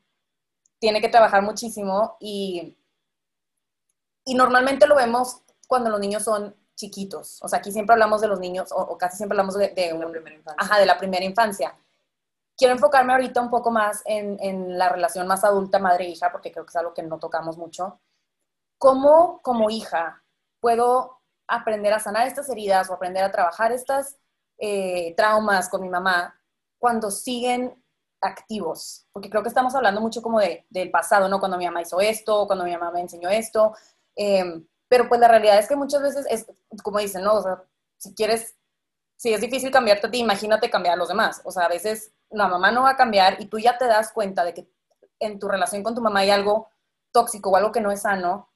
tiene 0.79 1.01
que 1.01 1.09
trabajar 1.09 1.43
muchísimo 1.43 2.17
y, 2.21 2.77
y 4.25 4.35
normalmente 4.35 4.87
lo 4.87 4.97
vemos 4.97 5.43
cuando 5.69 5.91
los 5.91 6.01
niños 6.01 6.25
son 6.25 6.57
chiquitos. 6.75 7.39
O 7.43 7.49
sea, 7.49 7.59
aquí 7.59 7.71
siempre 7.71 7.93
hablamos 7.93 8.21
de 8.21 8.29
los 8.29 8.41
niños, 8.41 8.71
o, 8.73 8.97
casi 8.97 9.19
siempre 9.19 9.35
hablamos 9.35 9.57
de, 9.57 9.69
de, 9.69 9.93
la 9.93 10.09
primera 10.09 10.35
infancia. 10.35 10.57
Ajá, 10.57 10.79
de 10.79 10.87
la 10.87 10.99
primera 10.99 11.25
infancia. 11.25 11.77
Quiero 12.57 12.75
enfocarme 12.75 13.13
ahorita 13.13 13.41
un 13.41 13.51
poco 13.51 13.71
más 13.71 14.03
en, 14.07 14.39
en 14.41 14.79
la 14.79 14.89
relación 14.89 15.27
más 15.27 15.45
adulta 15.45 15.79
madre-hija, 15.79 16.33
porque 16.33 16.51
creo 16.51 16.65
que 16.65 16.71
es 16.71 16.77
algo 16.77 16.95
que 16.95 17.03
no 17.03 17.19
tocamos 17.19 17.59
mucho. 17.59 18.01
¿Cómo, 18.79 19.41
como 19.43 19.69
hija, 19.69 20.23
puedo 20.61 21.21
aprender 21.47 21.93
a 21.93 22.01
sanar 22.01 22.27
estas 22.27 22.49
heridas 22.49 22.89
o 22.89 22.95
aprender 22.95 23.25
a 23.25 23.33
trabajar 23.33 23.73
estas 23.73 24.20
eh, 24.61 25.15
traumas 25.17 25.71
con 25.71 25.81
mi 25.81 25.89
mamá 25.89 26.39
cuando 26.79 27.11
siguen 27.11 27.83
activos, 28.21 29.07
porque 29.13 29.31
creo 29.31 29.43
que 29.43 29.49
estamos 29.49 29.75
hablando 29.75 30.03
mucho 30.03 30.21
como 30.21 30.39
de, 30.39 30.67
del 30.69 30.91
pasado, 30.91 31.29
¿no? 31.29 31.41
Cuando 31.41 31.57
mi 31.57 31.65
mamá 31.65 31.81
hizo 31.81 31.99
esto, 32.01 32.47
cuando 32.47 32.67
mi 32.67 32.73
mamá 32.73 32.91
me 32.91 33.01
enseñó 33.01 33.31
esto, 33.31 33.75
em, 34.15 34.67
pero 34.89 35.09
pues 35.09 35.19
la 35.21 35.29
realidad 35.29 35.59
es 35.59 35.67
que 35.67 35.77
muchas 35.77 36.03
veces 36.03 36.27
es, 36.29 36.47
como 36.83 36.99
dicen, 36.99 37.23
¿no? 37.23 37.43
Si 37.97 38.15
quieres, 38.15 38.57
si 39.17 39.33
es 39.33 39.41
difícil 39.41 39.71
cambiarte 39.71 40.09
a 40.09 40.11
ti, 40.11 40.19
imagínate 40.19 40.69
cambiar 40.69 40.95
a 40.95 40.99
los 40.99 41.09
demás. 41.09 41.41
O 41.45 41.51
sea, 41.51 41.65
a 41.65 41.69
veces 41.69 42.13
la 42.31 42.49
mamá 42.49 42.71
no 42.71 42.83
va 42.83 42.91
a 42.91 42.97
cambiar 42.97 43.41
y 43.41 43.47
tú 43.47 43.59
ya 43.59 43.79
te 43.79 43.87
das 43.87 44.13
cuenta 44.13 44.45
de 44.45 44.53
que 44.53 44.71
en 45.21 45.39
tu 45.39 45.49
relación 45.49 45.83
con 45.83 45.95
tu 45.95 46.01
mamá 46.01 46.21
hay 46.21 46.31
algo 46.31 46.69
tóxico 47.13 47.51
o 47.51 47.57
algo 47.57 47.73
que 47.73 47.81
no 47.81 47.91
es 47.91 48.03
sano 48.03 48.51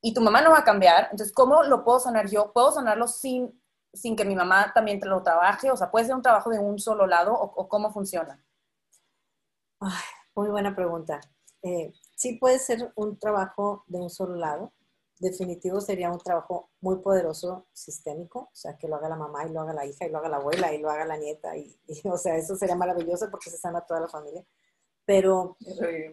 y 0.00 0.14
tu 0.14 0.20
mamá 0.20 0.42
no 0.42 0.50
va 0.50 0.58
a 0.58 0.64
cambiar. 0.64 1.08
Entonces, 1.10 1.32
¿cómo 1.32 1.62
lo 1.62 1.84
puedo 1.84 2.00
sanar 2.00 2.28
yo? 2.28 2.52
¿Puedo 2.52 2.72
sanarlo 2.72 3.06
sin, 3.06 3.61
sin 3.92 4.16
que 4.16 4.24
mi 4.24 4.34
mamá 4.34 4.72
también 4.74 5.00
te 5.00 5.06
lo 5.06 5.22
trabaje? 5.22 5.70
O 5.70 5.76
sea, 5.76 5.90
¿puede 5.90 6.06
ser 6.06 6.14
un 6.14 6.22
trabajo 6.22 6.50
de 6.50 6.58
un 6.58 6.78
solo 6.78 7.06
lado 7.06 7.32
o 7.34 7.68
cómo 7.68 7.92
funciona? 7.92 8.42
muy 10.34 10.48
buena 10.48 10.74
pregunta. 10.74 11.20
Eh, 11.62 11.92
sí 12.16 12.36
puede 12.36 12.58
ser 12.58 12.92
un 12.96 13.18
trabajo 13.18 13.84
de 13.86 13.98
un 13.98 14.10
solo 14.10 14.36
lado. 14.36 14.72
Definitivo 15.18 15.80
sería 15.80 16.10
un 16.10 16.18
trabajo 16.18 16.70
muy 16.80 16.98
poderoso, 16.98 17.66
sistémico, 17.72 18.40
o 18.40 18.54
sea, 18.54 18.76
que 18.76 18.88
lo 18.88 18.96
haga 18.96 19.08
la 19.08 19.16
mamá 19.16 19.46
y 19.46 19.52
lo 19.52 19.60
haga 19.60 19.72
la 19.72 19.86
hija 19.86 20.06
y 20.06 20.10
lo 20.10 20.18
haga 20.18 20.28
la 20.28 20.36
abuela 20.38 20.72
y 20.74 20.78
lo 20.78 20.90
haga 20.90 21.04
la 21.04 21.16
nieta. 21.16 21.56
Y, 21.56 21.78
o 22.04 22.18
sea, 22.18 22.36
eso 22.36 22.56
sería 22.56 22.74
maravilloso 22.74 23.30
porque 23.30 23.50
se 23.50 23.58
sana 23.58 23.82
toda 23.82 24.00
la 24.00 24.08
familia. 24.08 24.44
Pero, 25.04 25.56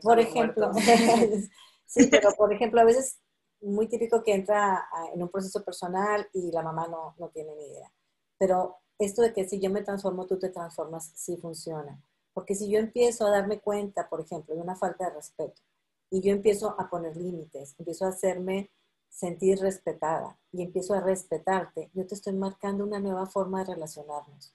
por 0.01 0.19
ejemplo, 0.19 0.71
sí, 1.85 2.07
pero 2.07 2.31
por 2.33 2.53
ejemplo, 2.53 2.81
a 2.81 2.85
veces 2.85 3.19
muy 3.61 3.87
típico 3.87 4.23
que 4.23 4.33
entra 4.33 4.87
en 5.13 5.21
un 5.21 5.29
proceso 5.29 5.63
personal 5.63 6.27
y 6.33 6.51
la 6.51 6.63
mamá 6.63 6.87
no, 6.87 7.15
no 7.17 7.29
tiene 7.29 7.55
ni 7.55 7.67
idea. 7.67 7.91
Pero 8.37 8.77
esto 8.97 9.21
de 9.21 9.33
que 9.33 9.47
si 9.47 9.59
yo 9.59 9.69
me 9.69 9.81
transformo, 9.81 10.25
tú 10.25 10.37
te 10.37 10.49
transformas, 10.49 11.11
sí 11.15 11.37
funciona. 11.37 12.01
Porque 12.33 12.55
si 12.55 12.69
yo 12.69 12.79
empiezo 12.79 13.25
a 13.25 13.31
darme 13.31 13.59
cuenta, 13.59 14.09
por 14.09 14.21
ejemplo, 14.21 14.55
de 14.55 14.61
una 14.61 14.75
falta 14.75 15.05
de 15.05 15.15
respeto, 15.15 15.61
y 16.09 16.21
yo 16.21 16.31
empiezo 16.31 16.75
a 16.79 16.89
poner 16.89 17.15
límites, 17.15 17.75
empiezo 17.77 18.05
a 18.05 18.09
hacerme 18.09 18.71
sentir 19.09 19.59
respetada 19.59 20.39
y 20.51 20.63
empiezo 20.63 20.93
a 20.93 21.01
respetarte, 21.01 21.89
yo 21.93 22.05
te 22.07 22.15
estoy 22.15 22.33
marcando 22.33 22.83
una 22.83 22.99
nueva 22.99 23.25
forma 23.25 23.59
de 23.59 23.73
relacionarnos. 23.73 24.53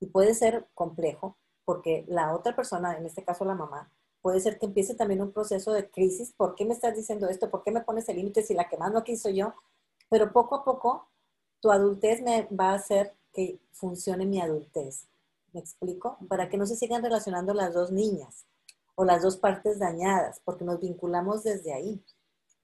Y 0.00 0.06
puede 0.06 0.34
ser 0.34 0.68
complejo, 0.74 1.36
porque 1.64 2.04
la 2.08 2.34
otra 2.34 2.54
persona, 2.54 2.96
en 2.96 3.06
este 3.06 3.24
caso 3.24 3.44
la 3.44 3.54
mamá, 3.54 3.90
puede 4.24 4.40
ser 4.40 4.58
que 4.58 4.64
empiece 4.64 4.94
también 4.94 5.20
un 5.20 5.32
proceso 5.32 5.70
de 5.74 5.90
crisis. 5.90 6.32
¿Por 6.32 6.54
qué 6.54 6.64
me 6.64 6.72
estás 6.72 6.96
diciendo 6.96 7.28
esto? 7.28 7.50
¿Por 7.50 7.62
qué 7.62 7.70
me 7.70 7.82
pones 7.82 8.08
el 8.08 8.16
límite 8.16 8.42
si 8.42 8.54
la 8.54 8.70
que 8.70 8.78
más 8.78 8.90
no 8.90 9.04
quiso 9.04 9.28
yo? 9.28 9.52
Pero 10.08 10.32
poco 10.32 10.54
a 10.54 10.64
poco, 10.64 11.10
tu 11.60 11.70
adultez 11.70 12.22
me 12.22 12.48
va 12.48 12.70
a 12.70 12.76
hacer 12.76 13.14
que 13.34 13.60
funcione 13.72 14.24
mi 14.24 14.40
adultez. 14.40 15.08
¿Me 15.52 15.60
explico? 15.60 16.16
Para 16.26 16.48
que 16.48 16.56
no 16.56 16.64
se 16.64 16.74
sigan 16.74 17.02
relacionando 17.02 17.52
las 17.52 17.74
dos 17.74 17.92
niñas 17.92 18.46
o 18.94 19.04
las 19.04 19.20
dos 19.20 19.36
partes 19.36 19.78
dañadas, 19.78 20.40
porque 20.42 20.64
nos 20.64 20.80
vinculamos 20.80 21.42
desde 21.42 21.74
ahí. 21.74 22.02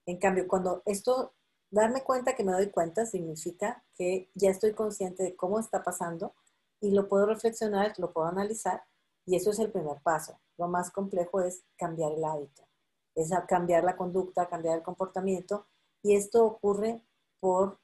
En 0.07 0.17
cambio, 0.17 0.49
cuando 0.49 0.81
esto, 0.87 1.35
darme 1.71 2.03
cuenta 2.05 2.37
que 2.37 2.43
me 2.43 2.53
doy 2.53 2.71
cuenta, 2.71 3.05
significa 3.05 3.85
que 3.97 4.31
ya 4.35 4.49
estoy 4.49 4.73
consciente 4.73 5.25
de 5.25 5.37
cómo 5.37 5.61
está 5.61 5.83
pasando 5.83 6.33
y 6.81 6.93
lo 6.93 7.07
puedo 7.07 7.27
reflexionar, 7.27 7.93
lo 7.99 8.15
puedo 8.15 8.29
analizar 8.29 8.83
y 9.27 9.37
eso 9.37 9.51
es 9.51 9.59
el 9.59 9.71
primer 9.71 10.01
paso. 10.03 10.39
Lo 10.57 10.69
más 10.69 10.91
complejo 10.91 11.41
es 11.41 11.63
cambiar 11.77 12.13
el 12.13 12.25
hábito, 12.25 12.67
es 13.15 13.31
cambiar 13.49 13.85
la 13.85 13.97
conducta, 13.97 14.49
cambiar 14.49 14.79
el 14.79 14.85
comportamiento 14.85 15.67
y 16.03 16.17
esto 16.17 16.45
ocurre 16.45 17.03
por 17.41 17.79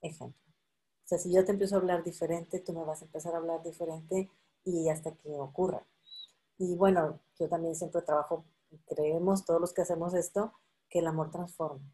ejemplo. 0.00 0.42
O 1.04 1.08
sea, 1.08 1.18
si 1.18 1.32
yo 1.32 1.44
te 1.44 1.52
empiezo 1.52 1.76
a 1.76 1.78
hablar 1.78 2.02
diferente, 2.02 2.60
tú 2.60 2.72
me 2.72 2.84
vas 2.84 3.02
a 3.02 3.04
empezar 3.04 3.34
a 3.34 3.38
hablar 3.38 3.62
diferente 3.62 4.30
y 4.64 4.88
hasta 4.88 5.12
que 5.12 5.32
ocurra. 5.34 5.86
Y 6.58 6.74
bueno, 6.74 7.20
yo 7.38 7.48
también 7.48 7.76
siempre 7.76 8.02
trabajo, 8.02 8.44
creemos 8.86 9.44
todos 9.44 9.60
los 9.60 9.72
que 9.72 9.82
hacemos 9.82 10.14
esto, 10.14 10.52
que 10.88 11.00
el 11.00 11.06
amor 11.06 11.30
transforma. 11.30 11.84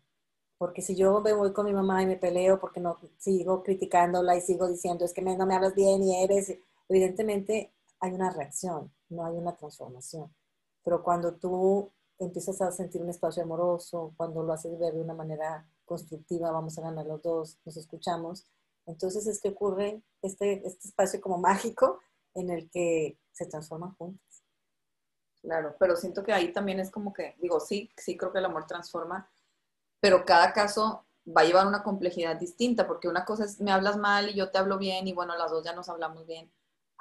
Porque 0.57 0.81
si 0.81 0.95
yo 0.95 1.21
me 1.21 1.33
voy 1.33 1.53
con 1.53 1.67
mi 1.67 1.73
mamá 1.73 2.03
y 2.03 2.07
me 2.07 2.17
peleo 2.17 2.61
porque 2.61 2.81
no 2.81 2.99
sigo 3.19 3.63
criticándola 3.63 4.37
y 4.37 4.41
sigo 4.41 4.69
diciendo 4.69 5.05
es 5.05 5.13
que 5.13 5.21
no 5.21 5.47
me 5.47 5.55
hablas 5.55 5.75
bien 5.75 6.03
y 6.05 6.23
eres, 6.23 6.57
evidentemente 6.89 7.73
hay 8.03 8.12
una 8.12 8.31
reacción, 8.31 8.93
no 9.09 9.25
hay 9.25 9.37
una 9.37 9.55
transformación. 9.57 10.35
Pero 10.85 11.03
cuando 11.05 11.35
tú 11.35 11.91
empiezas 12.19 12.61
a 12.61 12.73
sentir 12.73 13.01
un 13.01 13.11
espacio 13.11 13.45
amoroso, 13.45 14.12
cuando 14.17 14.43
lo 14.43 14.53
haces 14.53 14.77
ver 14.79 14.93
de 14.93 15.01
una 15.01 15.15
manera 15.15 15.67
constructiva, 15.85 16.51
vamos 16.51 16.77
a 16.77 16.83
ganar 16.83 17.07
los 17.07 17.23
dos, 17.23 17.59
nos 17.65 17.77
escuchamos, 17.77 18.47
entonces 18.87 19.27
es 19.29 19.41
que 19.41 19.51
ocurre 19.51 20.03
este, 20.21 20.67
este 20.67 20.88
espacio 20.88 21.21
como 21.21 21.38
mágico 21.38 22.01
en 22.35 22.51
el 22.51 22.69
que 22.71 23.19
se 23.31 23.47
transforman 23.47 23.95
juntos. 23.95 24.43
Claro, 25.41 25.77
pero 25.79 25.95
siento 25.95 26.25
que 26.25 26.33
ahí 26.33 26.53
también 26.53 26.81
es 26.81 26.91
como 26.91 27.12
que, 27.12 27.37
digo, 27.41 27.61
sí, 27.61 27.91
sí 27.97 28.17
creo 28.17 28.33
que 28.33 28.41
el 28.41 28.45
amor 28.47 28.67
transforma, 28.67 29.31
pero 30.01 30.25
cada 30.25 30.53
caso 30.53 31.07
va 31.25 31.43
a 31.43 31.45
llevar 31.45 31.69
una 31.69 31.85
complejidad 31.85 32.35
distinta, 32.35 32.88
porque 32.88 33.07
una 33.07 33.25
cosa 33.25 33.45
es, 33.45 33.61
me 33.61 33.71
hablas 33.71 33.97
mal 33.97 34.29
y 34.31 34.35
yo 34.35 34.51
te 34.51 34.59
hablo 34.59 34.77
bien 34.77 35.07
y 35.07 35.12
bueno, 35.12 35.37
las 35.37 35.53
dos 35.53 35.65
ya 35.65 35.73
nos 35.73 35.88
hablamos 35.88 36.27
bien, 36.27 36.51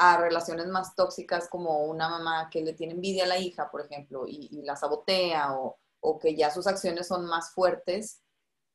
a 0.03 0.17
relaciones 0.17 0.65
más 0.67 0.95
tóxicas 0.95 1.47
como 1.47 1.85
una 1.85 2.09
mamá 2.09 2.49
que 2.49 2.61
le 2.63 2.73
tiene 2.73 2.93
envidia 2.93 3.25
a 3.25 3.27
la 3.27 3.37
hija, 3.37 3.69
por 3.69 3.81
ejemplo, 3.81 4.25
y, 4.27 4.49
y 4.51 4.63
la 4.63 4.75
sabotea 4.75 5.53
o, 5.59 5.77
o 5.99 6.17
que 6.17 6.35
ya 6.35 6.49
sus 6.49 6.65
acciones 6.65 7.07
son 7.07 7.27
más 7.27 7.51
fuertes, 7.51 8.23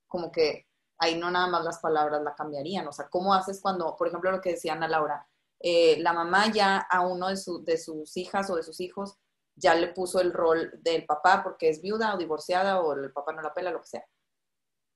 como 0.07 0.31
que 0.31 0.69
ahí 0.99 1.19
no 1.19 1.29
nada 1.29 1.49
más 1.49 1.65
las 1.65 1.81
palabras 1.81 2.23
la 2.23 2.37
cambiarían. 2.37 2.87
O 2.87 2.93
sea, 2.93 3.09
¿cómo 3.09 3.35
haces 3.35 3.61
cuando, 3.61 3.97
por 3.97 4.07
ejemplo, 4.07 4.31
lo 4.31 4.41
que 4.41 4.51
decía 4.51 4.75
Ana 4.75 4.87
Laura, 4.87 5.29
eh, 5.59 5.99
la 5.99 6.13
mamá 6.13 6.53
ya 6.53 6.79
a 6.79 7.05
uno 7.05 7.27
de, 7.27 7.37
de 7.65 7.77
sus 7.77 8.17
hijas 8.17 8.49
o 8.49 8.55
de 8.55 8.63
sus 8.63 8.81
hijos 8.81 9.19
ya 9.57 9.75
le 9.75 9.89
puso 9.89 10.21
el 10.21 10.33
rol 10.33 10.71
del 10.81 11.07
papá 11.07 11.43
porque 11.43 11.71
es 11.71 11.83
viuda 11.83 12.15
o 12.15 12.19
divorciada 12.19 12.81
o 12.83 12.93
el 12.93 13.13
papá 13.13 13.33
no 13.33 13.43
la 13.43 13.53
pela, 13.53 13.73
lo 13.73 13.81
que 13.81 13.89
sea. 13.89 14.05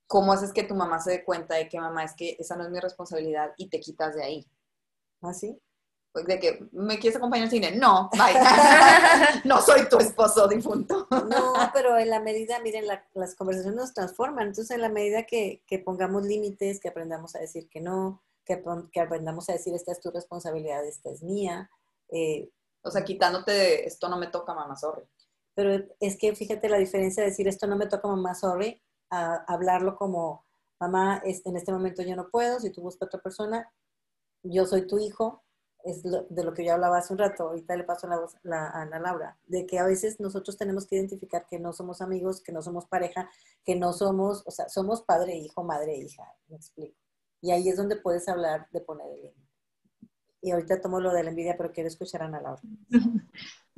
¿Cómo 0.06 0.32
haces 0.32 0.52
que 0.52 0.62
tu 0.62 0.76
mamá 0.76 1.00
se 1.00 1.10
dé 1.10 1.24
cuenta 1.24 1.56
de 1.56 1.68
que 1.68 1.80
mamá 1.80 2.04
es 2.04 2.14
que 2.14 2.36
esa 2.38 2.54
no 2.54 2.64
es 2.64 2.70
mi 2.70 2.78
responsabilidad 2.78 3.52
y 3.56 3.68
te 3.68 3.80
quitas 3.80 4.14
de 4.14 4.22
ahí? 4.22 4.46
¿Ah, 5.22 5.32
sí? 5.32 5.52
Pues, 5.52 5.69
de 6.14 6.40
que 6.40 6.68
me 6.72 6.98
quieres 6.98 7.16
acompañar 7.16 7.44
al 7.44 7.50
cine. 7.50 7.76
No, 7.76 8.10
no 9.44 9.60
soy 9.62 9.88
tu 9.88 9.98
esposo 9.98 10.48
difunto. 10.48 11.06
no, 11.10 11.52
pero 11.72 11.98
en 11.98 12.10
la 12.10 12.20
medida, 12.20 12.58
miren, 12.60 12.86
las 13.14 13.34
conversaciones 13.36 13.80
nos 13.80 13.94
transforman. 13.94 14.48
Entonces, 14.48 14.74
en 14.74 14.82
la 14.82 14.88
medida 14.88 15.24
que, 15.24 15.62
pongamos 15.84 16.24
límites, 16.24 16.80
que 16.80 16.88
aprendamos 16.88 17.36
a 17.36 17.38
decir 17.38 17.68
que 17.68 17.80
no, 17.80 18.22
que, 18.44 18.62
que, 18.92 19.00
aprendamos 19.00 19.48
a 19.48 19.52
decir 19.52 19.74
esta 19.74 19.92
es 19.92 20.00
tu 20.00 20.10
responsabilidad, 20.10 20.84
esta 20.84 21.10
es 21.10 21.22
mía. 21.22 21.70
Eh, 22.08 22.50
o 22.82 22.90
sea, 22.90 23.04
quitándote 23.04 23.52
de 23.52 23.74
esto 23.84 24.08
no 24.08 24.18
me 24.18 24.26
toca, 24.26 24.54
mamá, 24.54 24.76
sorry. 24.76 25.04
Pero 25.54 25.84
es 26.00 26.16
que 26.16 26.34
fíjate 26.34 26.68
la 26.68 26.78
diferencia 26.78 27.22
de 27.22 27.30
decir 27.30 27.46
esto 27.46 27.66
no 27.66 27.76
me 27.76 27.86
toca, 27.86 28.08
mamá, 28.08 28.34
sorry, 28.34 28.82
a 29.10 29.44
hablarlo 29.46 29.96
como, 29.96 30.44
mamá, 30.80 31.22
en 31.24 31.56
este 31.56 31.72
momento 31.72 32.02
yo 32.02 32.16
no 32.16 32.30
puedo, 32.30 32.58
si 32.58 32.70
tú 32.70 32.82
buscas 32.82 33.06
otra 33.06 33.20
persona, 33.20 33.70
yo 34.42 34.64
soy 34.64 34.86
tu 34.86 34.98
hijo, 34.98 35.44
es 35.84 36.02
de 36.02 36.44
lo 36.44 36.52
que 36.52 36.64
yo 36.64 36.74
hablaba 36.74 36.98
hace 36.98 37.12
un 37.12 37.18
rato, 37.18 37.44
ahorita 37.44 37.76
le 37.76 37.84
paso 37.84 38.06
la 38.06 38.18
voz 38.18 38.36
a 38.50 38.82
Ana 38.82 38.98
Laura, 38.98 39.38
de 39.46 39.66
que 39.66 39.78
a 39.78 39.84
veces 39.84 40.20
nosotros 40.20 40.56
tenemos 40.56 40.86
que 40.86 40.96
identificar 40.96 41.46
que 41.48 41.58
no 41.58 41.72
somos 41.72 42.00
amigos, 42.00 42.42
que 42.42 42.52
no 42.52 42.62
somos 42.62 42.86
pareja, 42.86 43.30
que 43.64 43.76
no 43.76 43.92
somos, 43.92 44.42
o 44.46 44.50
sea, 44.50 44.68
somos 44.68 45.02
padre, 45.02 45.36
hijo, 45.36 45.64
madre, 45.64 45.96
hija, 45.96 46.24
me 46.48 46.56
explico. 46.56 46.96
Y 47.42 47.50
ahí 47.50 47.68
es 47.68 47.76
donde 47.76 47.96
puedes 47.96 48.28
hablar 48.28 48.68
de 48.70 48.80
poner 48.80 49.06
el 49.08 49.22
límite. 49.22 49.48
Y 50.42 50.50
ahorita 50.50 50.80
tomo 50.80 51.00
lo 51.00 51.12
de 51.12 51.22
la 51.22 51.30
envidia, 51.30 51.56
pero 51.56 51.72
quiero 51.72 51.88
escuchar 51.88 52.22
a 52.22 52.26
Ana 52.26 52.40
Laura. 52.40 52.62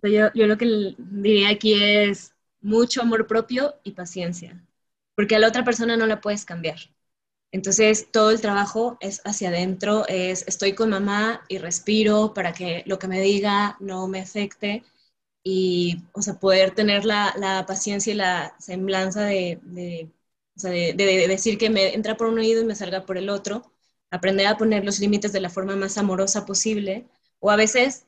Yo, 0.04 0.32
yo 0.34 0.48
lo 0.48 0.58
que 0.58 0.96
diría 0.98 1.50
aquí 1.50 1.80
es 1.80 2.34
mucho 2.60 3.02
amor 3.02 3.28
propio 3.28 3.76
y 3.84 3.92
paciencia, 3.92 4.66
porque 5.14 5.36
a 5.36 5.38
la 5.38 5.46
otra 5.46 5.62
persona 5.62 5.96
no 5.96 6.06
la 6.06 6.20
puedes 6.20 6.44
cambiar. 6.44 6.78
Entonces, 7.52 8.08
todo 8.10 8.30
el 8.30 8.40
trabajo 8.40 8.96
es 9.00 9.20
hacia 9.24 9.50
adentro, 9.50 10.06
es 10.08 10.44
estoy 10.48 10.74
con 10.74 10.90
mamá 10.90 11.44
y 11.48 11.58
respiro 11.58 12.32
para 12.34 12.52
que 12.54 12.82
lo 12.86 12.98
que 12.98 13.08
me 13.08 13.20
diga 13.20 13.76
no 13.80 14.08
me 14.08 14.20
afecte 14.20 14.84
y, 15.44 16.02
o 16.12 16.22
sea, 16.22 16.40
poder 16.40 16.74
tener 16.74 17.04
la, 17.04 17.64
paciencia 17.68 18.12
y 18.12 18.16
la 18.16 18.56
semblanza 18.60 19.24
de, 19.24 19.60
de, 19.64 20.08
decir 21.28 21.58
que 21.58 21.70
me 21.70 21.94
entra 21.94 22.16
por 22.16 22.28
un 22.28 22.38
oído 22.38 22.62
y 22.62 22.64
me 22.66 22.74
salga 22.74 23.04
por 23.06 23.18
el 23.18 23.28
otro, 23.30 23.72
aprender 24.10 24.46
a 24.46 24.56
poner 24.58 24.84
los 24.84 25.00
límites 25.00 25.32
de 25.32 25.40
la 25.40 25.50
forma 25.50 25.76
más 25.76 25.98
amorosa 25.98 26.46
posible, 26.46 27.08
o 27.40 27.50
a 27.50 27.56
veces 27.56 28.06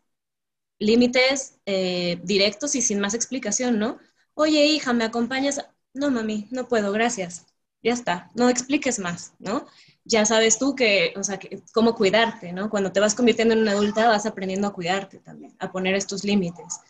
límites 0.78 1.58
eh, 1.66 2.20
directos 2.24 2.74
y 2.76 2.82
sin 2.82 3.00
más 3.00 3.14
explicación, 3.14 3.78
¿no? 3.78 3.98
Oye, 4.34 4.66
hija, 4.66 4.92
¿me 4.92 5.04
acompañas? 5.04 5.66
No, 5.94 6.10
mami, 6.10 6.48
no 6.50 6.68
puedo, 6.68 6.92
gracias 6.92 7.53
ya 7.84 7.92
está, 7.92 8.30
no 8.34 8.48
expliques 8.48 8.98
más, 8.98 9.34
¿no? 9.38 9.66
Ya 10.04 10.24
sabes 10.24 10.58
tú 10.58 10.74
que, 10.74 11.12
o 11.16 11.22
sea, 11.22 11.38
que, 11.38 11.62
cómo 11.72 11.94
cuidarte, 11.94 12.52
¿no? 12.52 12.70
Cuando 12.70 12.92
te 12.92 13.00
vas 13.00 13.14
convirtiendo 13.14 13.54
en 13.54 13.60
una 13.60 13.72
adulta 13.72 14.08
vas 14.08 14.26
aprendiendo 14.26 14.66
a 14.68 14.72
cuidarte 14.72 15.18
también, 15.18 15.54
a 15.58 15.70
poner 15.70 15.94
estos 15.94 16.24
límites. 16.24 16.80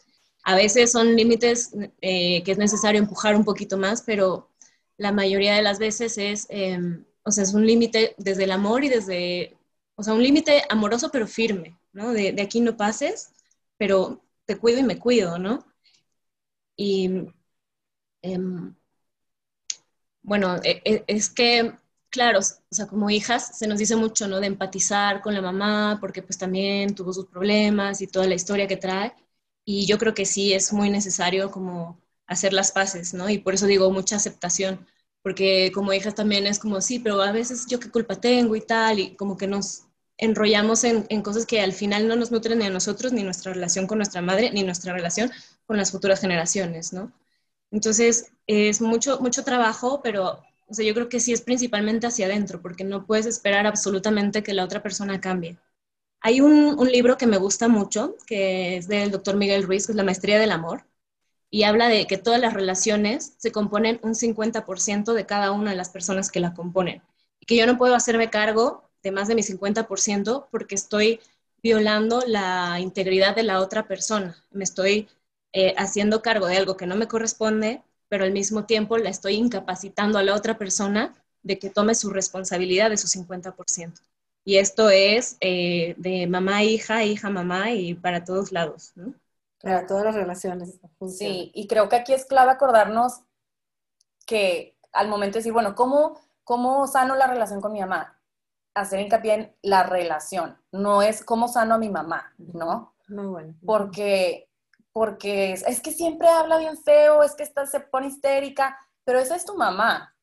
A 0.45 0.55
veces 0.57 0.93
son 0.93 1.17
límites 1.17 1.73
eh, 2.01 2.43
que 2.45 2.53
es 2.53 2.59
necesario 2.59 3.01
empujar 3.01 3.35
un 3.37 3.45
poquito 3.45 3.77
más, 3.77 4.03
pero 4.03 4.51
la 4.97 5.13
mayoría 5.13 5.55
de 5.57 5.63
las 5.63 5.79
veces 5.79 6.17
es, 6.19 6.47
em, 6.51 7.05
o 7.25 7.31
sea, 7.33 7.45
es 7.45 7.55
un 7.55 7.67
límite 7.67 8.15
desde 8.19 8.45
el 8.45 8.53
amor 8.53 8.85
y 8.85 8.89
desde, 8.89 9.57
o 9.97 10.03
sea, 10.03 10.15
un 10.15 10.23
límite 10.23 10.63
amoroso 10.71 11.11
pero 11.11 11.27
firme, 11.27 11.79
¿no? 11.93 12.13
De, 12.13 12.33
de, 12.33 12.43
aquí 12.43 12.61
no 12.61 12.77
pases, 12.77 13.33
pero 13.79 14.23
te 14.47 14.57
cuido 14.59 14.81
y 14.81 14.83
me 14.85 14.99
cuido, 14.99 15.39
¿no? 15.39 15.65
Y 16.77 17.11
em, 18.23 18.75
bueno, 20.25 20.57
e, 20.65 20.83
e, 20.85 21.05
es 21.07 21.29
que, 21.31 21.75
claro, 22.11 22.41
o 22.41 22.75
sea, 22.75 22.87
como 22.87 23.11
hijas 23.11 23.59
se 23.59 23.69
nos 23.69 23.79
dice 23.79 23.97
mucho, 23.97 24.27
¿no? 24.29 24.41
De 24.41 24.47
empatizar 24.49 25.21
con 25.23 25.35
la 25.35 25.43
mamá, 25.43 25.99
porque 26.01 26.23
pues 26.23 26.39
también 26.39 26.95
tuvo 26.95 27.13
sus 27.13 27.27
problemas 27.27 28.01
y 28.01 28.07
toda 28.09 28.27
la 28.27 28.35
historia 28.35 28.67
que 28.67 28.77
trae. 28.79 29.15
Y 29.65 29.87
yo 29.87 29.99
creo 29.99 30.15
que 30.15 30.27
sí 30.27 30.53
es 30.55 30.73
muy 30.73 30.91
necesario 30.91 31.51
como 31.51 32.01
hacer 32.27 32.53
las 32.53 32.73
paces, 32.73 33.15
¿no? 33.15 33.29
Y 33.31 33.39
por 33.39 33.55
eso 33.55 33.67
digo 33.67 33.91
mucha 33.91 34.17
aceptación, 34.17 34.87
porque 35.23 35.71
como 35.75 35.93
hijas 35.93 36.15
también 36.15 36.47
es 36.47 36.59
como, 36.59 36.81
sí, 36.81 36.99
pero 37.01 37.21
a 37.23 37.33
veces 37.33 37.67
yo 37.69 37.81
qué 37.81 37.91
culpa 37.91 38.17
tengo 38.21 38.57
y 38.57 38.61
tal, 38.63 38.99
y 39.01 39.17
como 39.17 39.37
que 39.37 39.47
nos 39.47 39.85
enrollamos 40.19 40.85
en, 40.85 41.23
cosas 41.23 41.47
que 41.47 41.61
al 41.61 41.73
final 41.73 42.09
no 42.09 42.17
nos 42.17 42.31
nutren 42.31 42.59
ni 42.59 42.67
a 42.67 42.71
nosotros, 42.71 43.13
ni 43.13 43.23
nuestra 43.25 43.53
relación 43.53 43.87
con 43.87 43.99
nuestra 43.99 44.23
madre, 44.23 44.51
ni 44.53 44.63
nuestra 44.63 44.93
relación 44.93 45.31
con 45.67 45.77
las 45.77 45.91
futuras 45.93 46.21
generaciones, 46.21 46.93
¿no? 46.93 47.13
Entonces, 47.71 48.33
es 48.47 48.81
mucho, 48.81 49.21
mucho 49.21 49.45
trabajo, 49.45 50.01
pero 50.03 50.43
o 50.67 50.75
sea, 50.75 50.85
yo 50.87 50.95
creo 50.95 51.09
que 51.09 51.21
sí 51.21 51.33
es 51.33 51.43
principalmente 51.43 52.07
hacia 52.07 52.27
adentro, 52.27 52.61
porque 52.63 52.85
no 52.85 53.07
puedes 53.07 53.27
esperar 53.27 53.67
absolutamente 53.67 54.43
que 54.43 54.55
la 54.55 54.65
otra 54.65 54.83
persona 54.83 55.21
cambie. 55.21 55.59
Hay 56.21 56.41
un, 56.41 56.79
un 56.79 56.89
libro 56.91 57.19
que 57.19 57.27
me 57.27 57.39
gusta 57.39 57.69
mucho, 57.69 58.17
que 58.27 58.77
es 58.79 58.89
del 58.89 59.11
doctor 59.11 59.37
Miguel 59.37 59.65
Ruiz, 59.65 59.87
que 59.87 59.93
es 59.93 59.97
La 59.97 60.05
Maestría 60.05 60.39
del 60.39 60.53
Amor, 60.53 60.87
y 61.51 61.63
habla 61.65 61.89
de 61.89 62.07
que 62.07 62.19
todas 62.19 62.41
las 62.41 62.53
relaciones 62.55 63.35
se 63.39 63.53
componen 63.53 64.01
un 64.03 64.15
50% 64.15 65.13
de 65.15 65.27
cada 65.27 65.53
una 65.53 65.71
de 65.71 65.77
las 65.77 65.91
personas 65.91 66.31
que 66.31 66.41
la 66.41 66.55
componen. 66.55 67.03
Y 67.41 67.47
que 67.47 67.57
yo 67.57 67.67
no 67.67 67.79
puedo 67.79 67.95
hacerme 67.95 68.31
cargo 68.31 68.91
de 69.03 69.13
más 69.13 69.29
de 69.29 69.35
mi 69.37 69.43
50% 69.43 70.49
porque 70.51 70.75
estoy 70.75 71.21
violando 71.63 72.23
la 72.27 72.81
integridad 72.81 73.37
de 73.37 73.45
la 73.45 73.61
otra 73.61 73.87
persona. 73.87 74.37
Me 74.51 74.65
estoy 74.65 75.09
eh, 75.53 75.75
haciendo 75.79 76.23
cargo 76.23 76.47
de 76.47 76.57
algo 76.57 76.77
que 76.77 76.87
no 76.87 76.97
me 76.97 77.09
corresponde, 77.09 77.83
pero 78.15 78.27
al 78.27 78.33
mismo 78.33 78.65
tiempo 78.65 78.97
la 78.97 79.11
estoy 79.11 79.35
incapacitando 79.35 80.21
a 80.21 80.23
la 80.23 80.37
otra 80.37 80.57
persona 80.57 81.13
de 81.43 81.59
que 81.59 81.69
tome 81.69 81.97
su 81.97 82.11
responsabilidad 82.11 82.91
de 82.91 82.97
su 82.97 83.09
50%. 83.09 83.93
Y 84.45 84.59
esto 84.59 84.89
es 84.89 85.37
eh, 85.41 85.97
de 85.99 86.29
mamá, 86.29 86.63
hija, 86.63 87.03
hija, 87.03 87.29
mamá 87.29 87.73
y 87.73 87.95
para 87.95 88.23
todos 88.23 88.53
lados, 88.53 88.93
¿no? 88.95 89.15
Para 89.61 89.89
todas 89.89 90.05
las 90.05 90.15
relaciones. 90.15 90.79
Sí, 91.09 91.51
y 91.57 91.67
creo 91.67 91.89
que 91.89 91.97
aquí 91.97 92.13
es 92.13 92.25
clave 92.25 92.53
acordarnos 92.53 93.23
que 94.27 94.79
al 94.93 95.09
momento 95.09 95.35
de 95.35 95.41
decir, 95.41 95.53
bueno, 95.53 95.75
¿cómo, 95.75 96.21
¿cómo 96.45 96.87
sano 96.87 97.17
la 97.17 97.27
relación 97.27 97.61
con 97.61 97.73
mi 97.73 97.81
mamá? 97.81 98.21
Hacer 98.75 99.01
hincapié 99.01 99.35
en 99.35 99.57
la 99.61 99.83
relación, 99.83 100.57
no 100.71 101.03
es 101.03 101.25
cómo 101.25 101.49
sano 101.49 101.75
a 101.75 101.79
mi 101.79 101.89
mamá, 101.89 102.33
¿no? 102.39 102.95
Muy 103.09 103.27
bueno. 103.27 103.55
Porque, 103.67 104.49
porque 104.95 105.55
es 105.55 105.81
que 105.81 105.91
siempre 105.91 106.29
habla 106.29 106.57
bien 106.57 106.79
feo, 106.79 107.25
es 107.25 107.35
que 107.35 107.43
está, 107.43 107.67
se 107.67 107.81
pone 107.81 108.07
histérica, 108.07 108.79
pero 109.05 109.19
esa 109.19 109.35
es 109.35 109.45
tu 109.45 109.57
mamá, 109.57 110.15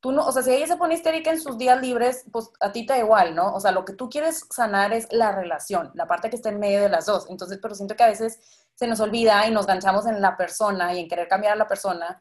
tú 0.00 0.10
no, 0.10 0.26
o 0.26 0.32
sea, 0.32 0.42
si 0.42 0.50
ella 0.50 0.66
se 0.66 0.76
pone 0.76 0.96
histérica 0.96 1.30
en 1.30 1.40
sus 1.40 1.56
días 1.56 1.80
libres, 1.80 2.24
pues 2.32 2.50
a 2.60 2.72
ti 2.72 2.84
te 2.84 2.94
da 2.94 2.98
igual, 2.98 3.36
¿no? 3.36 3.54
O 3.54 3.60
sea, 3.60 3.70
lo 3.70 3.84
que 3.84 3.92
tú 3.92 4.10
quieres 4.10 4.44
sanar 4.50 4.92
es 4.92 5.06
la 5.12 5.30
relación, 5.30 5.92
la 5.94 6.08
parte 6.08 6.28
que 6.28 6.36
está 6.36 6.48
en 6.48 6.58
medio 6.58 6.82
de 6.82 6.88
las 6.88 7.06
dos. 7.06 7.30
Entonces, 7.30 7.60
pero 7.62 7.76
siento 7.76 7.94
que 7.94 8.02
a 8.02 8.08
veces 8.08 8.40
se 8.74 8.88
nos 8.88 8.98
olvida 8.98 9.46
y 9.46 9.52
nos 9.52 9.66
ganchamos 9.66 10.06
en 10.06 10.20
la 10.20 10.36
persona 10.36 10.92
y 10.92 11.00
en 11.00 11.08
querer 11.08 11.28
cambiar 11.28 11.52
a 11.52 11.56
la 11.56 11.68
persona 11.68 12.20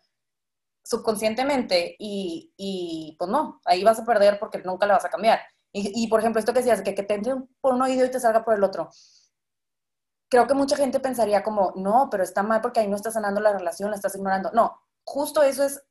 subconscientemente 0.83 1.95
y, 1.97 2.53
y 2.55 3.15
pues 3.17 3.31
no, 3.31 3.61
ahí 3.65 3.83
vas 3.83 3.99
a 3.99 4.05
perder 4.05 4.37
porque 4.39 4.59
nunca 4.59 4.85
la 4.85 4.93
vas 4.93 5.05
a 5.05 5.09
cambiar. 5.09 5.41
Y, 5.71 6.03
y 6.03 6.07
por 6.07 6.19
ejemplo, 6.19 6.39
esto 6.39 6.53
que 6.53 6.59
decías, 6.59 6.83
que, 6.83 6.93
que 6.93 7.03
te 7.03 7.15
entre 7.15 7.33
por 7.59 7.73
un 7.73 7.81
oído 7.81 8.05
y 8.05 8.11
te 8.11 8.19
salga 8.19 8.45
por 8.45 8.53
el 8.53 8.63
otro. 8.63 8.91
Creo 10.35 10.47
que 10.47 10.53
mucha 10.53 10.75
gente 10.75 10.99
pensaría 10.99 11.43
como, 11.43 11.71
no, 11.77 12.09
pero 12.11 12.21
está 12.21 12.43
mal 12.43 12.59
porque 12.59 12.81
ahí 12.81 12.89
no 12.89 12.97
estás 12.97 13.13
sanando 13.13 13.39
la 13.39 13.53
relación, 13.53 13.89
la 13.89 13.95
estás 13.95 14.17
ignorando. 14.17 14.51
No, 14.51 14.81
justo 15.05 15.41
eso 15.41 15.63
es 15.63 15.81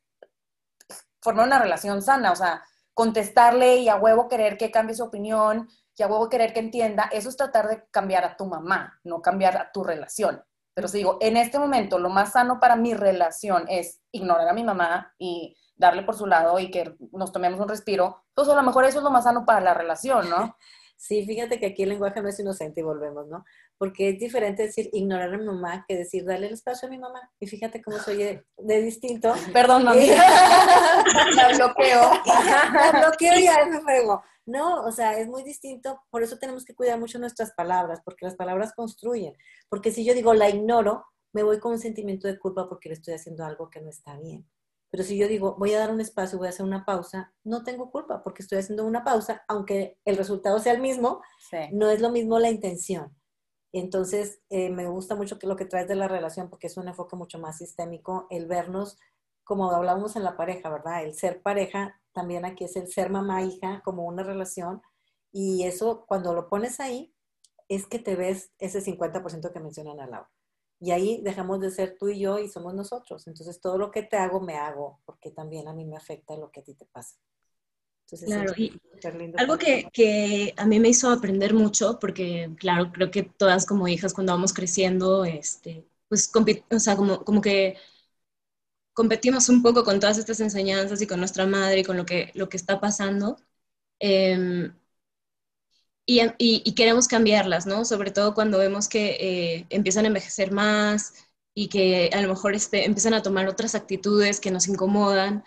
formar 1.22 1.46
una 1.46 1.58
relación 1.58 2.02
sana, 2.02 2.30
o 2.30 2.36
sea, 2.36 2.62
contestarle 2.92 3.76
y 3.76 3.88
a 3.88 3.96
huevo 3.96 4.28
querer 4.28 4.58
que 4.58 4.70
cambie 4.70 4.96
su 4.96 5.02
opinión 5.02 5.66
y 5.96 6.02
a 6.02 6.08
huevo 6.08 6.28
querer 6.28 6.52
que 6.52 6.60
entienda, 6.60 7.08
eso 7.10 7.30
es 7.30 7.38
tratar 7.38 7.68
de 7.68 7.86
cambiar 7.90 8.22
a 8.26 8.36
tu 8.36 8.44
mamá, 8.44 9.00
no 9.02 9.22
cambiar 9.22 9.56
a 9.56 9.72
tu 9.72 9.82
relación. 9.82 10.44
Pero 10.74 10.88
si 10.88 10.98
digo, 10.98 11.16
en 11.22 11.38
este 11.38 11.58
momento 11.58 11.98
lo 11.98 12.10
más 12.10 12.32
sano 12.32 12.60
para 12.60 12.76
mi 12.76 12.92
relación 12.92 13.64
es 13.70 14.02
ignorar 14.12 14.46
a 14.46 14.52
mi 14.52 14.62
mamá 14.62 15.14
y 15.16 15.56
darle 15.74 16.02
por 16.02 16.16
su 16.16 16.26
lado 16.26 16.58
y 16.58 16.70
que 16.70 16.94
nos 17.12 17.32
tomemos 17.32 17.60
un 17.60 17.68
respiro, 17.70 18.26
pues 18.34 18.46
a 18.50 18.54
lo 18.54 18.62
mejor 18.62 18.84
eso 18.84 18.98
es 18.98 19.04
lo 19.04 19.10
más 19.10 19.24
sano 19.24 19.46
para 19.46 19.62
la 19.62 19.72
relación, 19.72 20.28
¿no? 20.28 20.54
Sí, 20.96 21.26
fíjate 21.26 21.58
que 21.58 21.66
aquí 21.66 21.82
el 21.82 21.90
lenguaje 21.90 22.22
no 22.22 22.28
es 22.28 22.38
inocente 22.38 22.80
y 22.80 22.84
volvemos, 22.84 23.26
¿no? 23.26 23.44
Porque 23.78 24.10
es 24.10 24.18
diferente 24.18 24.62
decir 24.62 24.88
ignorar 24.92 25.34
a 25.34 25.38
mi 25.38 25.44
mamá 25.44 25.84
que 25.86 25.96
decir 25.96 26.24
darle 26.24 26.46
el 26.46 26.54
espacio 26.54 26.88
a 26.88 26.90
mi 26.90 26.98
mamá. 26.98 27.30
Y 27.40 27.46
fíjate 27.46 27.82
cómo 27.82 27.98
soy 27.98 28.16
de, 28.16 28.82
distinto. 28.82 29.34
Perdón, 29.52 29.84
mami. 29.84 30.06
la 31.36 31.48
bloqueo. 31.56 32.10
la 32.24 32.92
bloqueo 33.00 33.38
y 33.38 33.44
ya 33.44 33.66
me 33.66 33.80
frego. 33.80 34.22
No, 34.46 34.84
o 34.84 34.92
sea, 34.92 35.18
es 35.18 35.26
muy 35.26 35.42
distinto. 35.42 36.02
Por 36.10 36.22
eso 36.22 36.38
tenemos 36.38 36.64
que 36.64 36.74
cuidar 36.74 36.98
mucho 37.00 37.18
nuestras 37.18 37.52
palabras, 37.52 38.00
porque 38.04 38.26
las 38.26 38.36
palabras 38.36 38.72
construyen. 38.74 39.34
Porque 39.68 39.90
si 39.90 40.04
yo 40.04 40.14
digo 40.14 40.34
la 40.34 40.48
ignoro, 40.48 41.06
me 41.32 41.42
voy 41.42 41.58
con 41.58 41.72
un 41.72 41.78
sentimiento 41.78 42.28
de 42.28 42.38
culpa 42.38 42.68
porque 42.68 42.88
le 42.88 42.94
estoy 42.94 43.14
haciendo 43.14 43.44
algo 43.44 43.70
que 43.70 43.80
no 43.80 43.90
está 43.90 44.16
bien. 44.16 44.48
Pero 44.90 45.02
si 45.02 45.18
yo 45.18 45.26
digo, 45.26 45.56
voy 45.58 45.74
a 45.74 45.80
dar 45.80 45.90
un 45.90 46.00
espacio, 46.00 46.38
voy 46.38 46.46
a 46.46 46.50
hacer 46.50 46.64
una 46.64 46.84
pausa, 46.84 47.34
no 47.42 47.64
tengo 47.64 47.90
culpa 47.90 48.22
porque 48.22 48.44
estoy 48.44 48.58
haciendo 48.58 48.84
una 48.84 49.02
pausa, 49.02 49.42
aunque 49.48 49.98
el 50.04 50.16
resultado 50.16 50.60
sea 50.60 50.72
el 50.72 50.80
mismo, 50.80 51.20
no 51.72 51.90
es 51.90 52.00
lo 52.00 52.10
mismo 52.10 52.38
la 52.38 52.50
intención. 52.50 53.12
Entonces, 53.76 54.40
eh, 54.50 54.70
me 54.70 54.86
gusta 54.86 55.16
mucho 55.16 55.36
lo 55.42 55.56
que 55.56 55.64
traes 55.64 55.88
de 55.88 55.96
la 55.96 56.06
relación 56.06 56.48
porque 56.48 56.68
es 56.68 56.76
un 56.76 56.86
enfoque 56.86 57.16
mucho 57.16 57.40
más 57.40 57.58
sistémico, 57.58 58.28
el 58.30 58.46
vernos, 58.46 58.96
como 59.42 59.68
hablábamos 59.72 60.14
en 60.14 60.22
la 60.22 60.36
pareja, 60.36 60.70
¿verdad? 60.70 61.02
El 61.02 61.14
ser 61.14 61.42
pareja, 61.42 62.00
también 62.12 62.44
aquí 62.44 62.62
es 62.64 62.76
el 62.76 62.86
ser 62.86 63.10
mamá-hija 63.10 63.82
como 63.84 64.04
una 64.06 64.22
relación. 64.22 64.80
Y 65.32 65.64
eso, 65.64 66.04
cuando 66.06 66.34
lo 66.34 66.48
pones 66.48 66.78
ahí, 66.78 67.16
es 67.68 67.86
que 67.88 67.98
te 67.98 68.14
ves 68.14 68.52
ese 68.58 68.80
50% 68.80 69.52
que 69.52 69.58
mencionan 69.58 69.98
a 69.98 70.06
Laura. 70.06 70.30
Y 70.78 70.92
ahí 70.92 71.20
dejamos 71.22 71.58
de 71.60 71.72
ser 71.72 71.96
tú 71.98 72.08
y 72.08 72.20
yo 72.20 72.38
y 72.38 72.48
somos 72.48 72.74
nosotros. 72.74 73.26
Entonces 73.26 73.60
todo 73.60 73.76
lo 73.76 73.90
que 73.90 74.04
te 74.04 74.16
hago, 74.16 74.40
me 74.40 74.54
hago, 74.56 75.00
porque 75.04 75.32
también 75.32 75.66
a 75.66 75.72
mí 75.72 75.84
me 75.84 75.96
afecta 75.96 76.36
lo 76.36 76.52
que 76.52 76.60
a 76.60 76.64
ti 76.64 76.74
te 76.74 76.86
pasa. 76.86 77.16
Entonces, 78.04 78.28
claro, 78.28 78.52
y 78.56 78.80
algo 79.36 79.58
que, 79.58 79.88
que, 79.92 80.54
a 80.56 80.66
mí 80.66 80.78
me 80.78 80.88
hizo 80.88 81.10
aprender 81.10 81.54
mucho, 81.54 81.98
porque 81.98 82.50
claro, 82.58 82.92
creo 82.92 83.10
que 83.10 83.22
todas 83.22 83.66
como 83.66 83.88
hijas 83.88 84.14
cuando 84.14 84.32
vamos 84.32 84.52
creciendo, 84.52 85.24
este, 85.24 85.86
pues, 86.08 86.30
o 86.70 86.78
sea, 86.78 86.96
como, 86.96 87.24
como 87.24 87.40
que 87.40 87.76
competimos 88.92 89.48
un 89.48 89.62
poco 89.62 89.84
con 89.84 90.00
todas 90.00 90.18
estas 90.18 90.40
enseñanzas 90.40 91.00
y 91.02 91.06
con 91.06 91.18
nuestra 91.18 91.46
madre 91.46 91.80
y 91.80 91.84
con 91.84 91.96
lo 91.96 92.06
que, 92.06 92.30
lo 92.34 92.48
que 92.48 92.56
está 92.56 92.80
pasando. 92.80 93.36
Eh, 94.00 94.70
y, 96.06 96.74
queremos 96.74 97.08
cambiarlas, 97.08 97.66
¿no? 97.66 97.84
Sobre 97.84 98.10
todo 98.10 98.34
cuando 98.34 98.58
vemos 98.58 98.88
que 98.88 99.16
eh, 99.20 99.66
empiezan 99.70 100.04
a 100.04 100.08
envejecer 100.08 100.52
más 100.52 101.14
y 101.54 101.68
que 101.68 102.10
a 102.12 102.20
lo 102.20 102.28
mejor 102.28 102.54
este, 102.54 102.84
empiezan 102.84 103.14
a 103.14 103.22
tomar 103.22 103.48
otras 103.48 103.74
actitudes 103.74 104.40
que 104.40 104.50
nos 104.50 104.68
incomodan. 104.68 105.44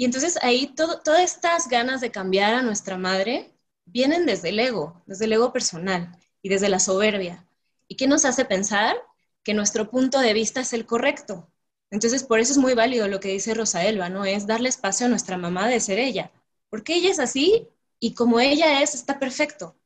Y 0.00 0.06
entonces 0.06 0.38
ahí 0.40 0.66
todo, 0.68 1.00
todas 1.00 1.20
estas 1.20 1.68
ganas 1.68 2.00
de 2.00 2.10
cambiar 2.10 2.54
a 2.54 2.62
nuestra 2.62 2.96
madre 2.96 3.52
vienen 3.84 4.24
desde 4.24 4.48
el 4.48 4.58
ego, 4.58 5.02
desde 5.04 5.26
el 5.26 5.34
ego 5.34 5.52
personal 5.52 6.16
y 6.40 6.48
desde 6.48 6.70
la 6.70 6.80
soberbia. 6.80 7.46
¿Y 7.86 7.96
qué 7.96 8.06
nos 8.06 8.24
hace 8.24 8.46
pensar? 8.46 8.96
Que 9.44 9.52
nuestro 9.52 9.90
punto 9.90 10.18
de 10.20 10.32
vista 10.32 10.62
es 10.62 10.72
el 10.72 10.86
correcto. 10.86 11.52
Entonces, 11.90 12.24
por 12.24 12.40
eso 12.40 12.52
es 12.52 12.58
muy 12.58 12.72
válido 12.72 13.08
lo 13.08 13.20
que 13.20 13.28
dice 13.28 13.52
Rosa 13.52 13.84
Elba, 13.84 14.08
¿no? 14.08 14.24
Es 14.24 14.46
darle 14.46 14.70
espacio 14.70 15.04
a 15.04 15.10
nuestra 15.10 15.36
mamá 15.36 15.68
de 15.68 15.80
ser 15.80 15.98
ella. 15.98 16.32
Porque 16.70 16.94
ella 16.94 17.10
es 17.10 17.18
así 17.18 17.68
y 17.98 18.14
como 18.14 18.40
ella 18.40 18.80
es, 18.80 18.94
está 18.94 19.18
perfecto 19.18 19.76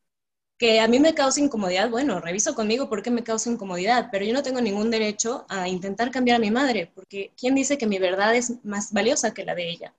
que 0.59 0.81
a 0.81 0.89
mí 0.89 1.01
me 1.01 1.15
causa 1.15 1.41
incomodidad, 1.41 1.91
bueno, 1.91 2.21
reviso 2.21 2.55
conmigo 2.55 2.89
por 2.89 3.03
qué 3.03 3.11
me 3.11 3.25
causa 3.25 3.51
incomodidad, 3.51 4.11
pero 4.13 4.25
yo 4.25 4.33
no 4.33 4.45
tengo 4.45 4.61
ningún 4.61 4.91
derecho 4.91 5.45
a 5.49 5.69
intentar 5.69 6.13
cambiar 6.13 6.37
a 6.37 6.41
mi 6.41 6.53
madre, 6.53 6.91
porque 6.95 7.33
¿quién 7.37 7.57
dice 7.57 7.79
que 7.79 7.87
mi 7.89 7.99
verdad 7.99 8.37
es 8.37 8.65
más 8.65 8.93
valiosa 8.93 9.35
que 9.35 9.45
la 9.45 9.55
de 9.57 9.69
ella? 9.71 9.95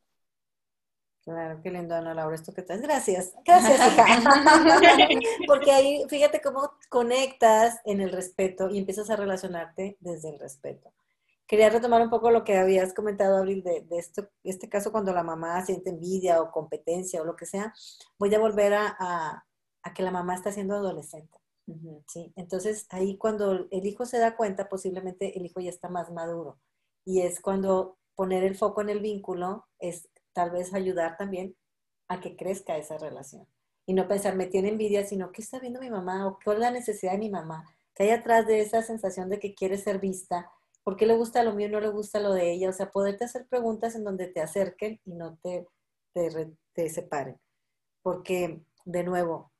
Claro, 1.25 1.59
qué 1.63 1.71
lindo, 1.71 1.95
Ana 1.95 2.13
Laura, 2.13 2.35
esto 2.35 2.53
que 2.53 2.61
estás. 2.61 2.81
Gracias, 2.81 3.33
gracias, 3.45 3.79
hija. 3.79 4.05
porque 5.47 5.71
ahí, 5.71 6.05
fíjate 6.07 6.39
cómo 6.39 6.73
conectas 6.87 7.79
en 7.83 7.99
el 7.99 8.11
respeto 8.11 8.69
y 8.69 8.77
empiezas 8.77 9.09
a 9.09 9.15
relacionarte 9.15 9.97
desde 9.99 10.29
el 10.29 10.39
respeto. 10.39 10.93
quería 11.47 11.71
retomar 11.71 12.03
un 12.03 12.11
poco 12.11 12.29
lo 12.29 12.43
que 12.43 12.57
habías 12.57 12.93
comentado, 12.93 13.37
Abril, 13.37 13.63
de, 13.63 13.87
esto, 13.97 14.29
este 14.43 14.69
caso 14.69 14.91
cuando 14.91 15.13
la 15.13 15.23
mamá 15.23 15.65
siente 15.65 15.89
envidia 15.89 16.39
o 16.43 16.51
competencia 16.51 17.23
o 17.23 17.25
lo 17.25 17.35
que 17.35 17.47
sea. 17.47 17.73
Voy 18.19 18.33
a 18.35 18.39
volver 18.39 18.75
a, 18.75 19.43
que 19.95 20.03
la 20.03 20.11
mamá 20.11 20.35
está 20.35 20.51
siendo 20.51 20.75
adolescente. 20.75 21.39
¿sí? 22.07 22.33
Entonces, 22.35 22.85
ahí 22.91 23.17
cuando 23.17 23.67
el 23.71 23.85
hijo 23.87 24.05
se 24.05 24.19
da 24.19 24.35
cuenta, 24.35 24.69
posiblemente 24.69 25.35
el 25.35 25.45
hijo 25.47 25.59
ya 25.59 25.71
está 25.71 25.89
más 25.89 26.11
maduro. 26.11 26.59
Y 27.03 27.21
es 27.21 27.39
cuando 27.39 27.97
poner 28.13 28.43
el 28.43 28.55
foco 28.55 28.81
en 28.81 28.89
el 28.89 28.99
vínculo 28.99 29.65
es 29.79 30.07
tal 30.35 30.51
vez 30.51 30.73
ayudar 30.73 31.17
también 31.17 31.55
a 32.07 32.19
que 32.19 32.35
crezca 32.35 32.77
esa 32.77 32.97
relación. 32.97 33.47
Y 33.87 33.93
no 33.93 34.07
pensar, 34.07 34.35
me 34.35 34.47
tiene 34.47 34.69
envidia, 34.69 35.05
sino, 35.05 35.31
¿qué 35.31 35.41
está 35.41 35.59
viendo 35.59 35.79
mi 35.79 35.89
mamá? 35.89 36.27
¿O 36.27 36.37
qué 36.37 36.51
es 36.51 36.59
la 36.59 36.71
necesidad 36.71 37.13
de 37.13 37.19
mi 37.19 37.29
mamá? 37.29 37.63
Que 37.95 38.03
hay 38.03 38.09
atrás 38.09 38.45
de 38.45 38.59
esa 38.59 38.81
sensación 38.83 39.29
de 39.29 39.39
que 39.39 39.55
quiere 39.55 39.77
ser 39.77 39.99
vista, 39.99 40.51
¿por 40.83 40.97
qué 40.97 41.05
le 41.05 41.15
gusta 41.15 41.43
lo 41.43 41.53
mío 41.53 41.67
y 41.67 41.71
no 41.71 41.79
le 41.79 41.89
gusta 41.89 42.19
lo 42.19 42.33
de 42.33 42.51
ella? 42.51 42.69
O 42.69 42.73
sea, 42.73 42.91
poderte 42.91 43.25
hacer 43.25 43.47
preguntas 43.47 43.95
en 43.95 44.03
donde 44.03 44.27
te 44.27 44.41
acerquen 44.41 44.99
y 45.05 45.13
no 45.13 45.37
te, 45.37 45.67
te, 46.13 46.89
separen. 46.89 47.39
Porque, 48.01 48.61
de 48.85 49.03
nuevo, 49.03 49.51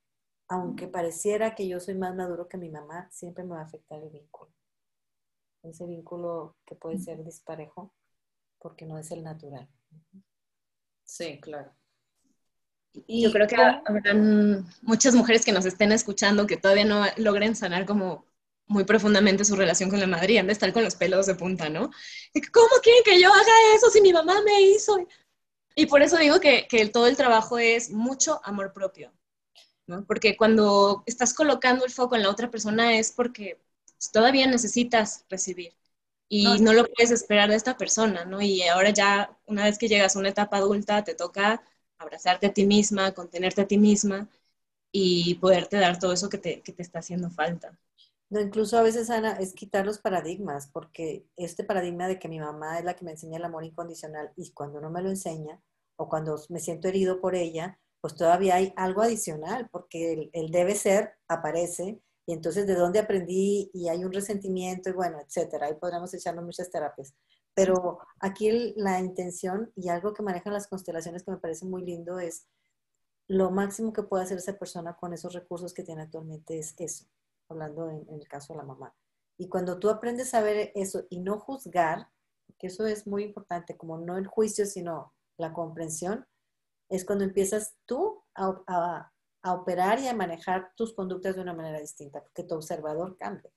aunque 0.47 0.87
pareciera 0.87 1.55
que 1.55 1.67
yo 1.67 1.79
soy 1.79 1.95
más 1.95 2.15
maduro 2.15 2.47
que 2.47 2.57
mi 2.57 2.69
mamá, 2.69 3.09
siempre 3.11 3.43
me 3.43 3.55
va 3.55 3.61
a 3.61 3.65
afectar 3.65 4.01
el 4.01 4.09
vínculo. 4.09 4.51
Ese 5.63 5.85
vínculo 5.85 6.57
que 6.65 6.75
puede 6.75 6.99
ser 6.99 7.23
disparejo 7.23 7.93
porque 8.59 8.85
no 8.85 8.97
es 8.99 9.11
el 9.11 9.23
natural. 9.23 9.67
Sí, 11.05 11.39
claro. 11.39 11.71
Y 13.07 13.23
yo 13.23 13.31
creo 13.31 13.47
que 13.47 13.55
habrán 13.55 14.65
muchas 14.81 15.15
mujeres 15.15 15.43
que 15.45 15.51
nos 15.51 15.65
estén 15.65 15.91
escuchando 15.91 16.47
que 16.47 16.57
todavía 16.57 16.85
no 16.85 17.05
logren 17.17 17.55
sanar 17.55 17.85
como 17.85 18.25
muy 18.67 18.83
profundamente 18.83 19.45
su 19.45 19.55
relación 19.55 19.89
con 19.89 19.99
la 19.99 20.07
madre 20.07 20.33
y 20.33 20.37
han 20.37 20.47
de 20.47 20.53
estar 20.53 20.73
con 20.73 20.83
los 20.83 20.95
pelos 20.95 21.25
de 21.25 21.35
punta, 21.35 21.69
¿no? 21.69 21.91
¿Cómo 22.51 22.69
quieren 22.81 23.03
que 23.03 23.21
yo 23.21 23.31
haga 23.31 23.53
eso 23.75 23.89
si 23.89 24.01
mi 24.01 24.11
mamá 24.13 24.41
me 24.43 24.61
hizo? 24.61 25.07
Y 25.75 25.85
por 25.87 26.01
eso 26.01 26.17
digo 26.17 26.39
que, 26.39 26.67
que 26.67 26.87
todo 26.87 27.07
el 27.07 27.17
trabajo 27.17 27.57
es 27.59 27.91
mucho 27.91 28.39
amor 28.43 28.73
propio, 28.73 29.11
¿no? 29.87 30.05
Porque 30.05 30.37
cuando 30.37 31.03
estás 31.05 31.33
colocando 31.33 31.85
el 31.85 31.91
foco 31.91 32.15
en 32.15 32.23
la 32.23 32.29
otra 32.29 32.49
persona 32.49 32.97
es 32.97 33.11
porque 33.11 33.59
todavía 34.11 34.47
necesitas 34.47 35.25
recibir 35.29 35.75
y 36.27 36.43
no, 36.43 36.57
no 36.57 36.73
lo 36.73 36.85
puedes 36.85 37.11
esperar 37.11 37.49
de 37.49 37.55
esta 37.55 37.77
persona, 37.77 38.25
¿no? 38.25 38.41
Y 38.41 38.63
ahora 38.63 38.89
ya, 38.89 39.37
una 39.45 39.65
vez 39.65 39.77
que 39.77 39.87
llegas 39.87 40.15
a 40.15 40.19
una 40.19 40.29
etapa 40.29 40.57
adulta, 40.57 41.03
te 41.03 41.15
toca 41.15 41.63
abrazarte 41.97 42.47
a 42.47 42.53
ti 42.53 42.65
misma, 42.65 43.13
contenerte 43.13 43.61
a 43.61 43.67
ti 43.67 43.77
misma 43.77 44.27
y 44.91 45.35
poderte 45.35 45.77
dar 45.77 45.99
todo 45.99 46.13
eso 46.13 46.29
que 46.29 46.37
te, 46.37 46.61
que 46.61 46.73
te 46.73 46.81
está 46.81 46.99
haciendo 46.99 47.29
falta. 47.29 47.77
No, 48.29 48.41
incluso 48.41 48.77
a 48.77 48.81
veces, 48.81 49.09
Ana, 49.09 49.33
es 49.33 49.53
quitar 49.53 49.85
los 49.85 49.99
paradigmas, 49.99 50.67
porque 50.67 51.25
este 51.35 51.63
paradigma 51.63 52.07
de 52.07 52.17
que 52.17 52.27
mi 52.27 52.39
mamá 52.39 52.79
es 52.79 52.85
la 52.85 52.95
que 52.95 53.05
me 53.05 53.11
enseña 53.11 53.37
el 53.37 53.45
amor 53.45 53.63
incondicional 53.63 54.31
y 54.35 54.51
cuando 54.51 54.81
no 54.81 54.89
me 54.89 55.01
lo 55.01 55.09
enseña 55.09 55.61
o 55.95 56.09
cuando 56.09 56.35
me 56.49 56.59
siento 56.59 56.87
herido 56.87 57.21
por 57.21 57.35
ella, 57.35 57.79
pues 58.01 58.15
todavía 58.15 58.55
hay 58.55 58.73
algo 58.75 59.01
adicional, 59.01 59.69
porque 59.71 60.29
el, 60.33 60.51
debe 60.51 60.75
ser 60.75 61.13
aparece 61.27 62.01
y 62.25 62.33
entonces 62.33 62.65
de 62.67 62.75
dónde 62.75 62.99
aprendí 62.99 63.69
y 63.73 63.89
hay 63.89 64.03
un 64.03 64.11
resentimiento 64.11 64.89
y 64.89 64.93
bueno, 64.93 65.19
etcétera. 65.19 65.67
Ahí 65.67 65.75
podríamos 65.75 66.13
echarnos 66.13 66.45
muchas 66.45 66.69
terapias. 66.69 67.13
Pero 67.53 67.99
aquí 68.19 68.73
la 68.75 68.99
intención 68.99 69.71
y 69.75 69.89
algo 69.89 70.13
que 70.13 70.23
manejan 70.23 70.53
las 70.53 70.67
constelaciones 70.67 71.23
que 71.23 71.31
me 71.31 71.37
parece 71.37 71.65
muy 71.65 71.83
lindo 71.83 72.19
es 72.19 72.47
lo 73.27 73.49
máximo 73.51 73.93
que 73.93 74.03
puede 74.03 74.23
hacer 74.23 74.37
esa 74.37 74.57
persona 74.57 74.95
con 74.95 75.13
esos 75.13 75.33
recursos 75.33 75.73
que 75.73 75.83
tiene 75.83 76.03
actualmente 76.03 76.59
es 76.59 76.75
eso 76.77 77.05
hablando 77.49 77.89
en, 77.89 78.07
el 78.09 78.27
caso 78.27 78.53
de 78.53 78.57
la 78.57 78.65
mamá. 78.65 78.93
Y 79.37 79.49
cuando 79.49 79.79
tú 79.79 79.89
aprendes 79.89 80.33
a 80.33 80.41
ver 80.41 80.71
eso 80.75 81.05
y 81.09 81.19
no 81.19 81.39
juzgar, 81.39 82.09
que 82.57 82.67
eso 82.67 82.85
es 82.85 83.05
muy 83.05 83.23
importante, 83.23 83.77
como 83.77 83.97
no 83.97 84.17
el 84.17 84.27
juicio, 84.27 84.65
sino 84.65 85.13
la 85.37 85.53
comprensión, 85.53 86.25
es 86.89 87.05
cuando 87.05 87.25
empiezas 87.25 87.75
tú 87.85 88.23
a, 88.35 89.11
operar 89.53 89.99
y 89.99 90.07
a 90.07 90.15
manejar 90.15 90.71
tus 90.75 90.93
conductas 90.93 91.35
de 91.35 91.41
una 91.41 91.53
manera 91.53 91.79
distinta, 91.79 92.21
porque 92.21 92.43
tu 92.43 92.55
observador 92.55 93.17
cambia. 93.17 93.51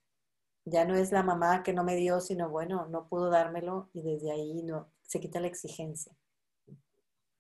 Ya 0.65 0.85
no 0.85 0.95
es 0.95 1.13
la 1.13 1.23
mamá 1.23 1.63
que 1.63 1.73
no 1.73 1.85
me 1.85 1.97
dio, 1.97 2.21
sino 2.21 2.51
bueno, 2.51 2.87
no 2.87 3.09
pudo 3.09 3.31
dármelo 3.31 3.89
y 3.93 4.03
desde 4.03 4.31
ahí 4.31 4.63
no, 4.63 4.93
se 5.03 5.21
quita 5.21 5.41
la 5.41 5.47
exigencia. 5.47 6.13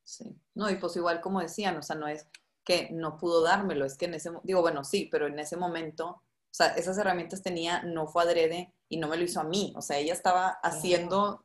Sí, 0.02 0.40
no, 0.54 0.70
y 0.70 0.76
pues 0.76 0.96
igual 0.96 1.20
como 1.20 1.40
decían, 1.40 1.76
o 1.76 1.82
sea, 1.82 1.96
no 1.96 2.08
es 2.08 2.26
que 2.64 2.88
no 2.90 3.18
pudo 3.18 3.42
dármelo, 3.42 3.84
es 3.84 3.96
que 3.96 4.06
en 4.06 4.14
ese, 4.14 4.30
digo, 4.42 4.62
bueno, 4.62 4.84
sí, 4.84 5.08
pero 5.10 5.26
en 5.26 5.38
ese 5.38 5.56
momento 5.56 6.22
o 6.50 6.54
sea, 6.54 6.68
esas 6.68 6.96
herramientas 6.98 7.42
tenía, 7.42 7.82
no 7.82 8.06
fue 8.06 8.22
adrede 8.22 8.72
y 8.88 8.96
no 8.96 9.08
me 9.08 9.16
lo 9.16 9.24
hizo 9.24 9.40
a 9.40 9.44
mí. 9.44 9.72
O 9.76 9.82
sea, 9.82 9.98
ella 9.98 10.14
estaba 10.14 10.58
haciendo, 10.62 11.44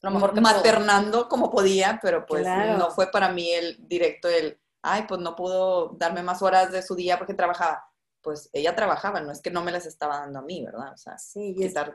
lo 0.00 0.10
mejor 0.10 0.32
que 0.32 0.40
maternando 0.40 1.28
como 1.28 1.50
podía, 1.50 1.98
pero 2.00 2.24
pues 2.24 2.46
no 2.46 2.90
fue 2.92 3.10
para 3.10 3.30
mí 3.32 3.50
el 3.50 3.76
directo 3.88 4.28
el, 4.28 4.58
ay, 4.92 5.04
pues 5.08 5.20
no 5.20 5.36
pudo 5.36 5.90
darme 5.98 6.22
más 6.22 6.42
horas 6.42 6.72
de 6.72 6.82
su 6.82 6.94
día 6.94 7.18
porque 7.18 7.34
trabajaba. 7.34 7.84
Pues 8.20 8.50
ella 8.52 8.74
trabajaba, 8.74 9.20
no 9.20 9.30
es 9.30 9.40
que 9.40 9.50
no 9.50 9.62
me 9.62 9.70
las 9.70 9.86
estaba 9.86 10.18
dando 10.18 10.40
a 10.40 10.42
mí, 10.42 10.64
¿verdad? 10.64 10.92
O 10.92 10.96
sea, 10.96 11.16
sí, 11.18 11.54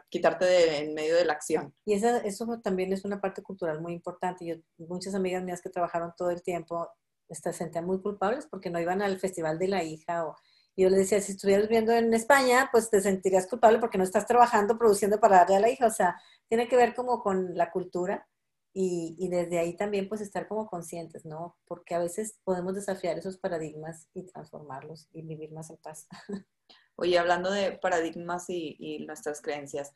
quitarte 0.09 0.45
de, 0.45 0.77
en 0.79 0.93
medio 0.93 1.15
de 1.15 1.25
la 1.25 1.33
acción. 1.33 1.75
Y 1.85 1.93
esa, 1.93 2.17
eso 2.19 2.47
también 2.63 2.93
es 2.93 3.03
una 3.03 3.19
parte 3.19 3.43
cultural 3.43 3.81
muy 3.81 3.93
importante. 3.93 4.45
Yo, 4.45 4.55
muchas 4.77 5.15
amigas 5.15 5.43
mías 5.43 5.61
que 5.61 5.69
trabajaron 5.69 6.13
todo 6.17 6.29
el 6.29 6.41
tiempo 6.41 6.89
se 7.29 7.53
sentían 7.53 7.85
muy 7.85 8.01
culpables 8.01 8.47
porque 8.47 8.69
no 8.69 8.79
iban 8.79 9.01
al 9.01 9.19
festival 9.19 9.59
de 9.59 9.67
la 9.67 9.83
hija 9.83 10.25
o 10.25 10.35
yo 10.75 10.89
le 10.89 10.97
decía, 10.97 11.21
si 11.21 11.33
estuvieras 11.33 11.67
viviendo 11.67 11.91
en 11.91 12.13
España, 12.13 12.69
pues 12.71 12.89
te 12.89 12.99
sentirías 12.99 13.47
culpable 13.47 13.77
porque 13.77 13.99
no 13.99 14.03
estás 14.03 14.25
trabajando, 14.25 14.77
produciendo 14.77 15.19
para 15.19 15.37
darle 15.37 15.57
a 15.57 15.59
la 15.59 15.69
hija. 15.69 15.85
O 15.85 15.91
sea, 15.91 16.19
tiene 16.47 16.67
que 16.67 16.75
ver 16.75 16.95
como 16.95 17.21
con 17.21 17.55
la 17.55 17.69
cultura 17.69 18.27
y, 18.73 19.15
y, 19.19 19.29
desde 19.29 19.59
ahí 19.59 19.75
también 19.77 20.09
pues 20.09 20.19
estar 20.21 20.47
como 20.47 20.67
conscientes, 20.67 21.25
¿no? 21.25 21.57
Porque 21.65 21.93
a 21.93 21.99
veces 21.99 22.39
podemos 22.43 22.73
desafiar 22.73 23.17
esos 23.17 23.37
paradigmas 23.37 24.07
y 24.13 24.23
transformarlos 24.23 25.07
y 25.13 25.21
vivir 25.21 25.51
más 25.51 25.69
en 25.69 25.77
paz. 25.77 26.07
Oye, 26.95 27.19
hablando 27.19 27.51
de 27.51 27.73
paradigmas 27.73 28.49
y, 28.49 28.75
y 28.79 29.05
nuestras 29.05 29.41
creencias, 29.41 29.93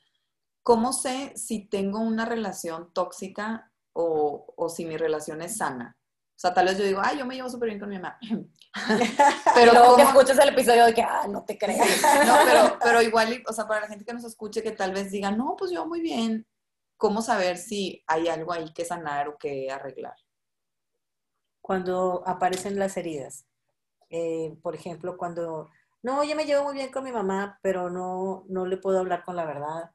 ¿cómo 0.63 0.93
sé 0.93 1.33
si 1.35 1.67
tengo 1.67 1.99
una 1.99 2.25
relación 2.25 2.91
tóxica 2.93 3.71
o, 3.93 4.53
o 4.55 4.69
si 4.69 4.85
mi 4.85 4.97
relación 4.97 5.41
es 5.41 5.57
sana? 5.57 5.97
O 6.37 6.39
sea, 6.39 6.53
tal 6.53 6.67
vez 6.67 6.77
yo 6.77 6.83
digo, 6.83 7.01
ay, 7.03 7.17
yo 7.17 7.25
me 7.25 7.33
llevo 7.33 7.49
súper 7.49 7.69
bien 7.69 7.79
con 7.79 7.89
mi 7.89 7.95
mamá. 7.95 8.19
pero 9.55 9.73
luego 9.73 9.95
que 9.95 10.03
escuches 10.03 10.37
el 10.37 10.49
episodio 10.49 10.85
de 10.85 10.93
que, 10.93 11.01
ah, 11.01 11.25
no 11.27 11.43
te 11.43 11.57
creas. 11.57 11.99
no, 12.27 12.35
pero, 12.45 12.77
pero 12.83 13.01
igual, 13.01 13.43
o 13.47 13.53
sea, 13.53 13.67
para 13.67 13.81
la 13.81 13.87
gente 13.87 14.05
que 14.05 14.13
nos 14.13 14.23
escuche 14.23 14.61
que 14.61 14.69
tal 14.69 14.91
vez 14.91 15.09
diga, 15.09 15.31
no, 15.31 15.55
pues 15.57 15.71
yo 15.71 15.87
muy 15.87 15.99
bien, 15.99 16.45
¿cómo 16.97 17.21
saber 17.21 17.57
si 17.57 18.03
hay 18.07 18.27
algo 18.27 18.51
ahí 18.51 18.73
que 18.73 18.85
sanar 18.85 19.29
o 19.29 19.37
que 19.37 19.71
arreglar? 19.71 20.15
Cuando 21.61 22.23
aparecen 22.25 22.79
las 22.79 22.97
heridas. 22.97 23.47
Eh, 24.09 24.57
por 24.61 24.75
ejemplo, 24.75 25.17
cuando, 25.17 25.69
no, 26.01 26.23
yo 26.23 26.35
me 26.35 26.45
llevo 26.45 26.63
muy 26.63 26.75
bien 26.75 26.91
con 26.91 27.03
mi 27.03 27.11
mamá, 27.11 27.59
pero 27.61 27.89
no, 27.89 28.45
no 28.49 28.65
le 28.65 28.77
puedo 28.77 28.99
hablar 28.99 29.23
con 29.23 29.35
la 29.35 29.45
verdad. 29.45 29.91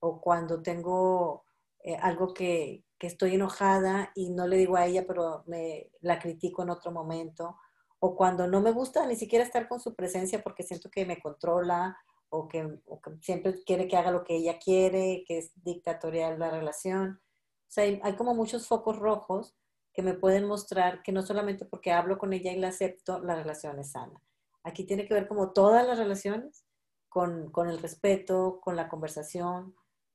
O 0.00 0.20
cuando 0.20 0.62
tengo 0.62 1.44
eh, 1.80 1.96
algo 1.96 2.34
que, 2.34 2.84
que 2.98 3.06
estoy 3.06 3.34
enojada 3.34 4.10
y 4.14 4.30
no 4.30 4.46
le 4.46 4.56
digo 4.56 4.76
a 4.76 4.86
ella, 4.86 5.04
pero 5.06 5.44
me 5.46 5.90
la 6.00 6.18
critico 6.18 6.62
en 6.62 6.70
otro 6.70 6.92
momento, 6.92 7.58
o 8.00 8.14
cuando 8.16 8.46
no 8.46 8.60
me 8.60 8.70
gusta 8.70 9.06
ni 9.06 9.16
siquiera 9.16 9.44
estar 9.44 9.66
con 9.66 9.80
su 9.80 9.94
presencia 9.94 10.42
porque 10.42 10.62
siento 10.62 10.90
que 10.90 11.06
me 11.06 11.18
controla 11.18 11.96
o 12.34 12.48
que, 12.48 12.80
siempre 13.20 13.62
quiere 13.64 13.88
que 13.88 13.96
haga 13.96 14.10
lo 14.10 14.24
que 14.24 14.36
ella 14.36 14.58
quiere, 14.58 15.24
que 15.26 15.38
es 15.38 15.52
dictatorial 15.62 16.38
la 16.38 16.50
relación. 16.50 17.20
O 17.68 17.70
sea, 17.70 17.84
hay, 17.84 18.00
hay, 18.02 18.16
como 18.16 18.34
muchos 18.34 18.66
focos 18.66 18.98
rojos 18.98 19.54
que 19.92 20.02
me 20.02 20.14
pueden 20.14 20.44
mostrar 20.44 21.02
que 21.02 21.12
no 21.12 21.22
solamente 21.22 21.64
porque 21.64 21.92
hablo 21.92 22.18
con 22.18 22.32
ella 22.32 22.52
y 22.52 22.58
la 22.58 22.68
acepto, 22.68 23.20
la 23.20 23.36
relación 23.36 23.78
es 23.78 23.92
sana. 23.92 24.20
Aquí 24.64 24.84
tiene 24.84 25.06
que 25.06 25.14
ver 25.14 25.28
como 25.28 25.52
todas 25.52 25.86
las 25.86 25.98
relaciones 25.98 26.64
con, 27.08 27.50
con 27.52 27.68
el 27.68 27.78
respeto, 27.78 28.60
con 28.60 28.76
la 28.76 28.88
conversación, 28.88 29.74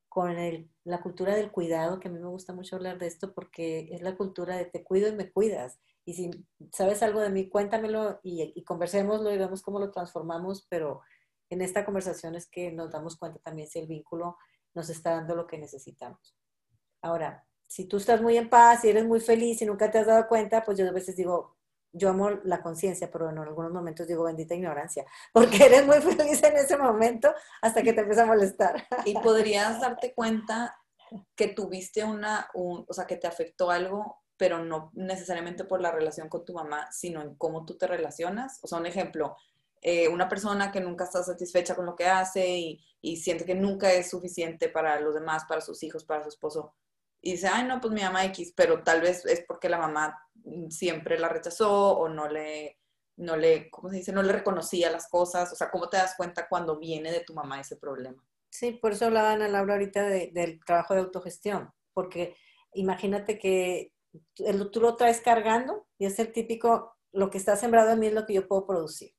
con 0.09 0.35
la 0.83 1.01
cultura 1.01 1.35
del 1.35 1.51
cuidado, 1.51 1.99
que 1.99 2.07
a 2.07 2.11
mí 2.11 2.19
me 2.19 2.27
gusta 2.27 2.51
mucho 2.51 2.75
hablar 2.75 2.97
de 2.97 3.07
esto 3.07 3.33
porque 3.33 3.89
es 3.91 4.01
la 4.01 4.17
cultura 4.17 4.57
de 4.57 4.65
te 4.65 4.83
cuido 4.83 5.07
y 5.07 5.15
me 5.15 5.31
cuidas. 5.31 5.79
Y 6.03 6.15
si 6.15 6.31
sabes 6.73 7.03
algo 7.03 7.21
de 7.21 7.29
mí, 7.29 7.47
cuéntamelo 7.47 8.19
y, 8.23 8.51
y 8.55 8.63
conversémoslo 8.63 9.31
y 9.31 9.37
vemos 9.37 9.61
cómo 9.61 9.79
lo 9.79 9.91
transformamos, 9.91 10.65
pero 10.67 11.01
en 11.49 11.61
esta 11.61 11.85
conversación 11.85 12.35
es 12.35 12.47
que 12.47 12.71
nos 12.71 12.91
damos 12.91 13.17
cuenta 13.17 13.39
también 13.39 13.67
si 13.67 13.79
el 13.79 13.87
vínculo 13.87 14.37
nos 14.73 14.89
está 14.89 15.11
dando 15.11 15.35
lo 15.35 15.47
que 15.47 15.57
necesitamos. 15.57 16.35
Ahora, 17.01 17.45
si 17.67 17.85
tú 17.85 17.97
estás 17.97 18.21
muy 18.21 18.37
en 18.37 18.49
paz 18.49 18.83
y 18.83 18.89
eres 18.89 19.05
muy 19.05 19.19
feliz 19.19 19.61
y 19.61 19.65
nunca 19.65 19.91
te 19.91 19.99
has 19.99 20.07
dado 20.07 20.27
cuenta, 20.27 20.63
pues 20.63 20.77
yo 20.77 20.87
a 20.87 20.91
veces 20.91 21.15
digo, 21.15 21.57
yo 21.91 22.09
amo 22.09 22.31
la 22.43 22.61
conciencia, 22.61 23.09
pero 23.11 23.29
en 23.29 23.37
algunos 23.37 23.71
momentos 23.71 24.07
digo 24.07 24.23
bendita 24.23 24.55
ignorancia, 24.55 25.05
porque 25.33 25.65
eres 25.65 25.85
muy 25.85 26.01
feliz 26.01 26.41
en 26.43 26.57
ese 26.57 26.77
momento 26.77 27.33
hasta 27.61 27.81
que 27.81 27.93
te 27.93 28.01
empieza 28.01 28.23
a 28.23 28.27
molestar. 28.27 28.87
Y 29.05 29.13
podrías 29.15 29.79
darte 29.79 30.13
cuenta 30.13 30.75
que 31.35 31.47
tuviste 31.47 32.03
una, 32.03 32.49
o 32.53 32.85
sea, 32.91 33.05
que 33.05 33.17
te 33.17 33.27
afectó 33.27 33.71
algo, 33.71 34.21
pero 34.37 34.63
no 34.63 34.91
necesariamente 34.93 35.65
por 35.65 35.81
la 35.81 35.91
relación 35.91 36.29
con 36.29 36.45
tu 36.45 36.53
mamá, 36.53 36.87
sino 36.91 37.21
en 37.21 37.35
cómo 37.35 37.65
tú 37.65 37.77
te 37.77 37.87
relacionas. 37.87 38.59
O 38.61 38.67
sea, 38.67 38.77
un 38.77 38.85
ejemplo, 38.85 39.35
eh, 39.81 40.09
una 40.09 40.27
persona 40.27 40.71
que 40.71 40.81
nunca 40.81 41.05
está 41.05 41.23
satisfecha 41.23 41.75
con 41.75 41.85
lo 41.85 41.95
que 41.95 42.05
hace 42.05 42.57
y, 42.57 42.85
y, 43.01 43.17
siente 43.17 43.45
que 43.45 43.55
nunca 43.55 43.91
es 43.93 44.09
suficiente 44.09 44.67
para 44.67 44.99
los 44.99 45.13
demás, 45.13 45.45
para 45.47 45.61
sus 45.61 45.81
hijos, 45.83 46.03
para 46.03 46.23
su 46.23 46.29
esposo. 46.29 46.75
Y 47.21 47.33
dice, 47.33 47.47
ay, 47.47 47.65
no, 47.65 47.79
pues 47.79 47.93
mi 47.93 48.01
mamá 48.01 48.25
X, 48.25 48.53
pero 48.55 48.83
tal 48.83 49.01
vez 49.01 49.25
es 49.25 49.43
porque 49.47 49.69
la 49.69 49.77
mamá 49.77 50.17
siempre 50.69 51.17
la 51.17 51.29
rechazó 51.29 51.97
o 51.97 52.09
no 52.09 52.27
le, 52.27 52.79
no 53.17 53.37
le, 53.37 53.69
¿cómo 53.69 53.89
se 53.89 53.97
dice? 53.97 54.11
No 54.11 54.23
le 54.23 54.33
reconocía 54.33 54.91
las 54.91 55.07
cosas. 55.07 55.51
O 55.53 55.55
sea, 55.55 55.69
¿cómo 55.71 55.87
te 55.89 55.97
das 55.97 56.15
cuenta 56.17 56.47
cuando 56.49 56.77
viene 56.77 57.11
de 57.11 57.21
tu 57.21 57.33
mamá 57.33 57.61
ese 57.61 57.77
problema? 57.77 58.21
Sí, 58.49 58.73
por 58.73 58.93
eso 58.93 59.05
hablaba 59.05 59.33
Ana 59.33 59.47
Laura 59.47 59.75
ahorita 59.75 60.03
del 60.07 60.59
trabajo 60.65 60.93
de 60.93 61.01
autogestión, 61.01 61.71
porque 61.93 62.35
imagínate 62.73 63.37
que 63.37 63.93
tú 64.33 64.81
lo 64.81 64.95
traes 64.95 65.21
cargando 65.21 65.87
y 65.99 66.05
es 66.05 66.17
el 66.19 66.31
típico, 66.33 66.97
lo 67.11 67.29
que 67.29 67.37
está 67.37 67.55
sembrado 67.55 67.91
en 67.91 67.99
mí 67.99 68.07
es 68.07 68.13
lo 68.13 68.25
que 68.25 68.33
yo 68.33 68.47
puedo 68.47 68.65
producir 68.65 69.13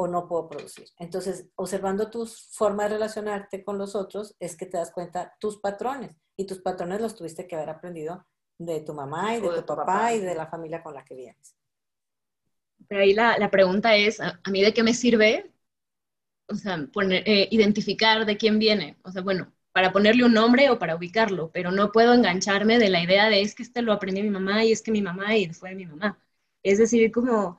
o 0.00 0.06
no 0.06 0.28
puedo 0.28 0.48
producir. 0.48 0.86
Entonces, 0.96 1.48
observando 1.56 2.08
tu 2.08 2.24
forma 2.24 2.84
de 2.84 2.90
relacionarte 2.90 3.64
con 3.64 3.78
los 3.78 3.96
otros 3.96 4.36
es 4.38 4.56
que 4.56 4.66
te 4.66 4.76
das 4.76 4.92
cuenta 4.92 5.34
tus 5.40 5.58
patrones 5.58 6.12
y 6.36 6.46
tus 6.46 6.60
patrones 6.60 7.00
los 7.00 7.16
tuviste 7.16 7.48
que 7.48 7.56
haber 7.56 7.70
aprendido 7.70 8.24
de 8.58 8.80
tu 8.80 8.94
mamá 8.94 9.36
y 9.36 9.40
de, 9.40 9.62
tu, 9.62 9.74
papá, 9.74 10.14
y 10.14 10.20
de 10.20 10.36
la 10.36 10.46
familia 10.46 10.84
con 10.84 10.94
la 10.94 11.04
que 11.04 11.16
vienes. 11.16 11.56
Pero 12.86 13.00
ahí 13.00 13.12
la, 13.12 13.38
la 13.38 13.50
pregunta 13.50 13.96
es, 13.96 14.20
¿a, 14.20 14.40
mí 14.48 14.62
de 14.62 14.72
qué 14.72 14.84
me 14.84 14.94
sirve? 14.94 15.52
O 16.46 16.54
sea, 16.54 16.78
poner, 16.92 17.28
eh, 17.28 17.48
identificar 17.50 18.24
de 18.24 18.36
quién 18.36 18.60
viene. 18.60 18.98
O 19.02 19.10
sea, 19.10 19.22
bueno, 19.22 19.52
para 19.72 19.92
ponerle 19.92 20.24
un 20.24 20.32
nombre 20.32 20.70
o 20.70 20.78
para 20.78 20.94
ubicarlo, 20.94 21.50
pero 21.50 21.72
no 21.72 21.90
puedo 21.90 22.14
engancharme 22.14 22.78
de 22.78 22.88
la 22.88 23.02
idea 23.02 23.28
de 23.28 23.42
es 23.42 23.56
que 23.56 23.64
este 23.64 23.82
lo 23.82 23.92
aprendí 23.92 24.22
mi 24.22 24.30
mamá 24.30 24.64
y 24.64 24.70
es 24.70 24.80
que 24.80 24.92
mi 24.92 25.02
mamá 25.02 25.36
y 25.36 25.52
fue 25.52 25.74
mi 25.74 25.86
mamá. 25.86 26.20
Es 26.62 26.78
decir, 26.78 27.10
como 27.10 27.58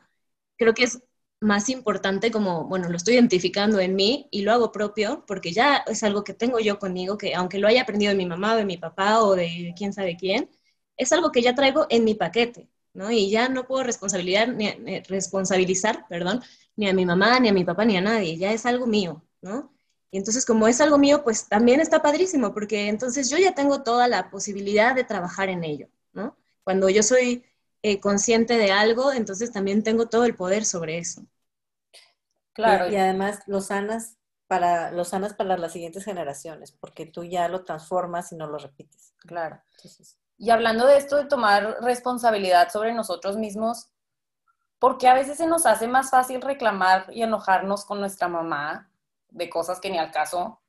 creo 0.58 0.74
que 0.74 0.86
es 0.86 1.04
más 1.42 1.70
importante 1.70 2.32
como, 2.32 2.66
bueno, 2.66 2.90
lo 2.90 2.98
estoy 2.98 3.14
identificando 3.16 3.80
en 3.80 3.96
mí 3.96 4.28
y 4.32 4.42
lo 4.42 4.52
hago 4.52 4.72
propio 4.72 5.24
porque 5.26 5.54
ya 5.54 5.78
es 5.88 6.04
algo 6.04 6.24
que 6.24 6.34
tengo 6.34 6.60
yo 6.60 6.80
conmigo, 6.80 7.18
que 7.18 7.34
aunque 7.36 7.60
lo 7.60 7.68
haya 7.68 7.84
aprendido 7.84 8.12
de 8.12 8.18
mi 8.18 8.26
mamá 8.26 8.54
o 8.54 8.58
de 8.58 8.66
mi 8.66 8.78
papá 8.78 9.22
o 9.24 9.36
de 9.36 9.74
quién 9.78 9.94
sabe 9.94 10.18
quién, 10.18 10.50
es 10.98 11.12
algo 11.14 11.32
que 11.32 11.42
ya 11.42 11.56
traigo 11.56 11.88
en 11.90 12.04
mi 12.04 12.14
paquete, 12.14 12.70
¿no? 12.94 13.10
Y 13.12 13.30
ya 13.30 13.48
no 13.50 13.66
puedo 13.68 13.84
responsabilizar, 13.84 14.54
ni, 14.54 14.70
responsabilizar, 15.02 16.06
perdón, 16.10 16.42
ni 16.76 16.90
a 16.90 16.94
mi 16.94 17.06
mamá, 17.06 17.40
ni 17.40 17.50
a 17.50 17.54
mi 17.54 17.64
papá, 17.64 17.86
ni 17.86 17.96
a 17.98 18.02
nadie, 18.02 18.38
ya 18.38 18.52
es 18.52 18.66
algo 18.66 18.86
mío, 18.86 19.24
¿no? 19.42 19.72
Y 20.12 20.18
entonces 20.18 20.46
como 20.46 20.68
es 20.68 20.82
algo 20.82 20.98
mío, 20.98 21.24
pues 21.24 21.48
también 21.48 21.80
está 21.80 22.02
padrísimo, 22.02 22.54
porque 22.54 22.90
entonces 22.90 23.30
yo 23.30 23.38
ya 23.38 23.54
tengo 23.56 23.84
toda 23.84 24.08
la 24.08 24.30
posibilidad 24.30 24.96
de 24.96 25.04
trabajar 25.06 25.50
en 25.50 25.64
ello, 25.64 25.88
¿no? 26.14 26.38
Cuando 26.64 26.90
yo 26.90 27.04
soy 27.04 27.46
eh, 27.82 28.00
consciente 28.00 28.58
de 28.58 28.72
algo, 28.72 29.12
entonces 29.12 29.52
también 29.52 29.84
tengo 29.84 30.08
todo 30.08 30.26
el 30.26 30.36
poder 30.36 30.66
sobre 30.66 30.98
eso. 30.98 31.26
Claro. 32.54 32.90
Y, 32.90 32.96
además 32.98 33.40
lo 33.48 33.62
sanas 33.62 34.18
para, 34.48 34.92
lo 34.92 35.06
sanas 35.06 35.34
para 35.34 35.58
las 35.58 35.72
siguientes 35.72 36.04
generaciones, 36.04 36.72
porque 36.72 37.06
tú 37.06 37.24
ya 37.24 37.48
lo 37.48 37.64
transformas 37.64 38.32
y 38.32 38.36
no 38.36 38.48
lo 38.48 38.58
repites. 38.58 39.14
Claro. 39.20 39.62
y 40.38 40.50
hablando 40.50 40.86
de 40.86 40.98
esto 40.98 41.18
de 41.18 41.26
tomar 41.26 41.78
responsabilidad 41.82 42.70
sobre 42.70 42.94
nosotros 42.94 43.38
mismos, 43.38 43.90
porque 44.80 45.08
a 45.08 45.14
veces 45.14 45.38
se 45.38 45.46
nos 45.46 45.66
hace 45.66 45.88
más 45.88 46.10
fácil 46.10 46.42
reclamar 46.42 47.06
y 47.12 47.22
enojarnos 47.22 47.86
con 47.86 48.00
nuestra 48.00 48.28
mamá 48.30 48.90
de 49.30 49.50
cosas 49.50 49.80
que 49.80 49.90
ni 49.90 49.98
al 49.98 50.12
caso, 50.12 50.62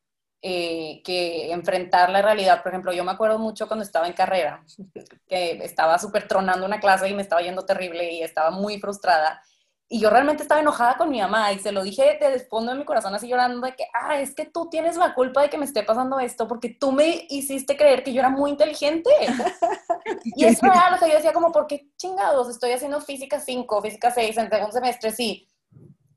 eh, 0.42 1.02
que 1.04 1.52
enfrentar 1.52 2.08
la 2.08 2.22
realidad. 2.22 2.62
Por 2.62 2.72
ejemplo, 2.72 2.94
yo 2.94 3.04
me 3.04 3.12
acuerdo 3.12 3.38
mucho 3.38 3.66
cuando 3.68 3.84
estaba 3.84 4.06
en 4.06 4.14
carrera, 4.14 4.64
que 5.28 5.62
estaba 5.62 5.98
súper 5.98 6.26
tronando 6.26 6.64
una 6.64 6.80
clase 6.80 7.08
y 7.08 7.14
me 7.14 7.22
estaba 7.22 7.42
yendo 7.42 7.66
terrible 7.66 8.10
y 8.10 8.22
estaba 8.22 8.50
muy 8.50 8.80
frustrada. 8.80 9.42
Y 9.86 10.00
yo 10.00 10.08
realmente 10.08 10.44
estaba 10.44 10.60
enojada 10.60 10.96
con 10.96 11.10
mi 11.10 11.20
mamá 11.20 11.52
y 11.52 11.58
se 11.58 11.72
lo 11.72 11.82
dije 11.82 12.16
desde 12.20 12.34
el 12.34 12.40
fondo 12.42 12.72
de 12.72 12.78
mi 12.78 12.84
corazón 12.84 13.12
así 13.14 13.28
llorando 13.28 13.66
de 13.66 13.74
que, 13.74 13.86
ah, 13.92 14.20
es 14.20 14.34
que 14.34 14.46
tú 14.46 14.70
tienes 14.70 14.96
la 14.96 15.14
culpa 15.14 15.42
de 15.42 15.50
que 15.50 15.58
me 15.58 15.64
esté 15.64 15.82
pasando 15.82 16.20
esto 16.20 16.46
porque 16.46 16.70
tú 16.70 16.92
me 16.92 17.26
hiciste 17.28 17.76
creer 17.76 18.04
que 18.04 18.12
yo 18.12 18.20
era 18.20 18.30
muy 18.30 18.50
inteligente. 18.50 19.10
y 20.24 20.44
es 20.44 20.60
real, 20.62 20.94
o 20.94 20.96
sea, 20.96 21.08
yo 21.08 21.16
decía 21.16 21.32
como, 21.32 21.52
¿por 21.52 21.66
qué 21.66 21.88
chingados? 21.98 22.48
Estoy 22.48 22.70
haciendo 22.70 23.00
física 23.00 23.40
5, 23.40 23.82
física 23.82 24.10
6 24.10 24.38
en 24.38 24.48
segundo 24.48 24.72
semestre, 24.72 25.10
sí 25.10 25.49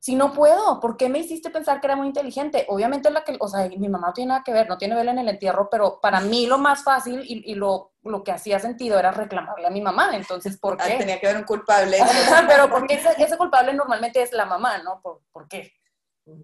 si 0.03 0.15
no 0.15 0.33
puedo, 0.33 0.81
¿por 0.81 0.97
qué 0.97 1.07
me 1.07 1.19
hiciste 1.19 1.49
pensar 1.49 1.79
que 1.79 1.87
era 1.87 1.95
muy 1.95 2.07
inteligente? 2.07 2.65
Obviamente 2.67 3.09
la 3.09 3.23
que, 3.23 3.37
o 3.39 3.47
sea, 3.47 3.69
mi 3.69 3.87
mamá 3.87 4.07
no 4.07 4.13
tiene 4.13 4.27
nada 4.27 4.43
que 4.43 4.51
ver, 4.51 4.67
no 4.67 4.77
tiene 4.77 4.95
vela 4.95 5.11
en 5.11 5.19
el 5.19 5.29
entierro, 5.29 5.69
pero 5.71 6.01
para 6.01 6.19
mí 6.19 6.45
lo 6.45 6.57
más 6.57 6.83
fácil 6.83 7.21
y, 7.25 7.55
lo, 7.55 7.93
lo, 8.01 8.21
que 8.21 8.33
hacía 8.33 8.59
sentido 8.59 8.99
era 8.99 9.11
reclamarle 9.11 9.65
a 9.65 9.69
mi 9.69 9.79
mamá. 9.79 10.13
Entonces, 10.13 10.57
¿por 10.59 10.75
ah, 10.81 10.85
qué? 10.85 10.97
tenía 10.97 11.21
que 11.21 11.27
haber 11.27 11.39
un 11.39 11.45
culpable. 11.45 11.99
pero 12.49 12.69
porque 12.69 12.95
ese, 12.95 13.11
ese, 13.17 13.37
culpable 13.37 13.73
normalmente 13.73 14.21
es 14.21 14.33
la 14.33 14.45
mamá, 14.45 14.77
¿no? 14.79 14.99
¿Por, 15.01 15.21
¿Por, 15.31 15.47
qué? 15.47 15.71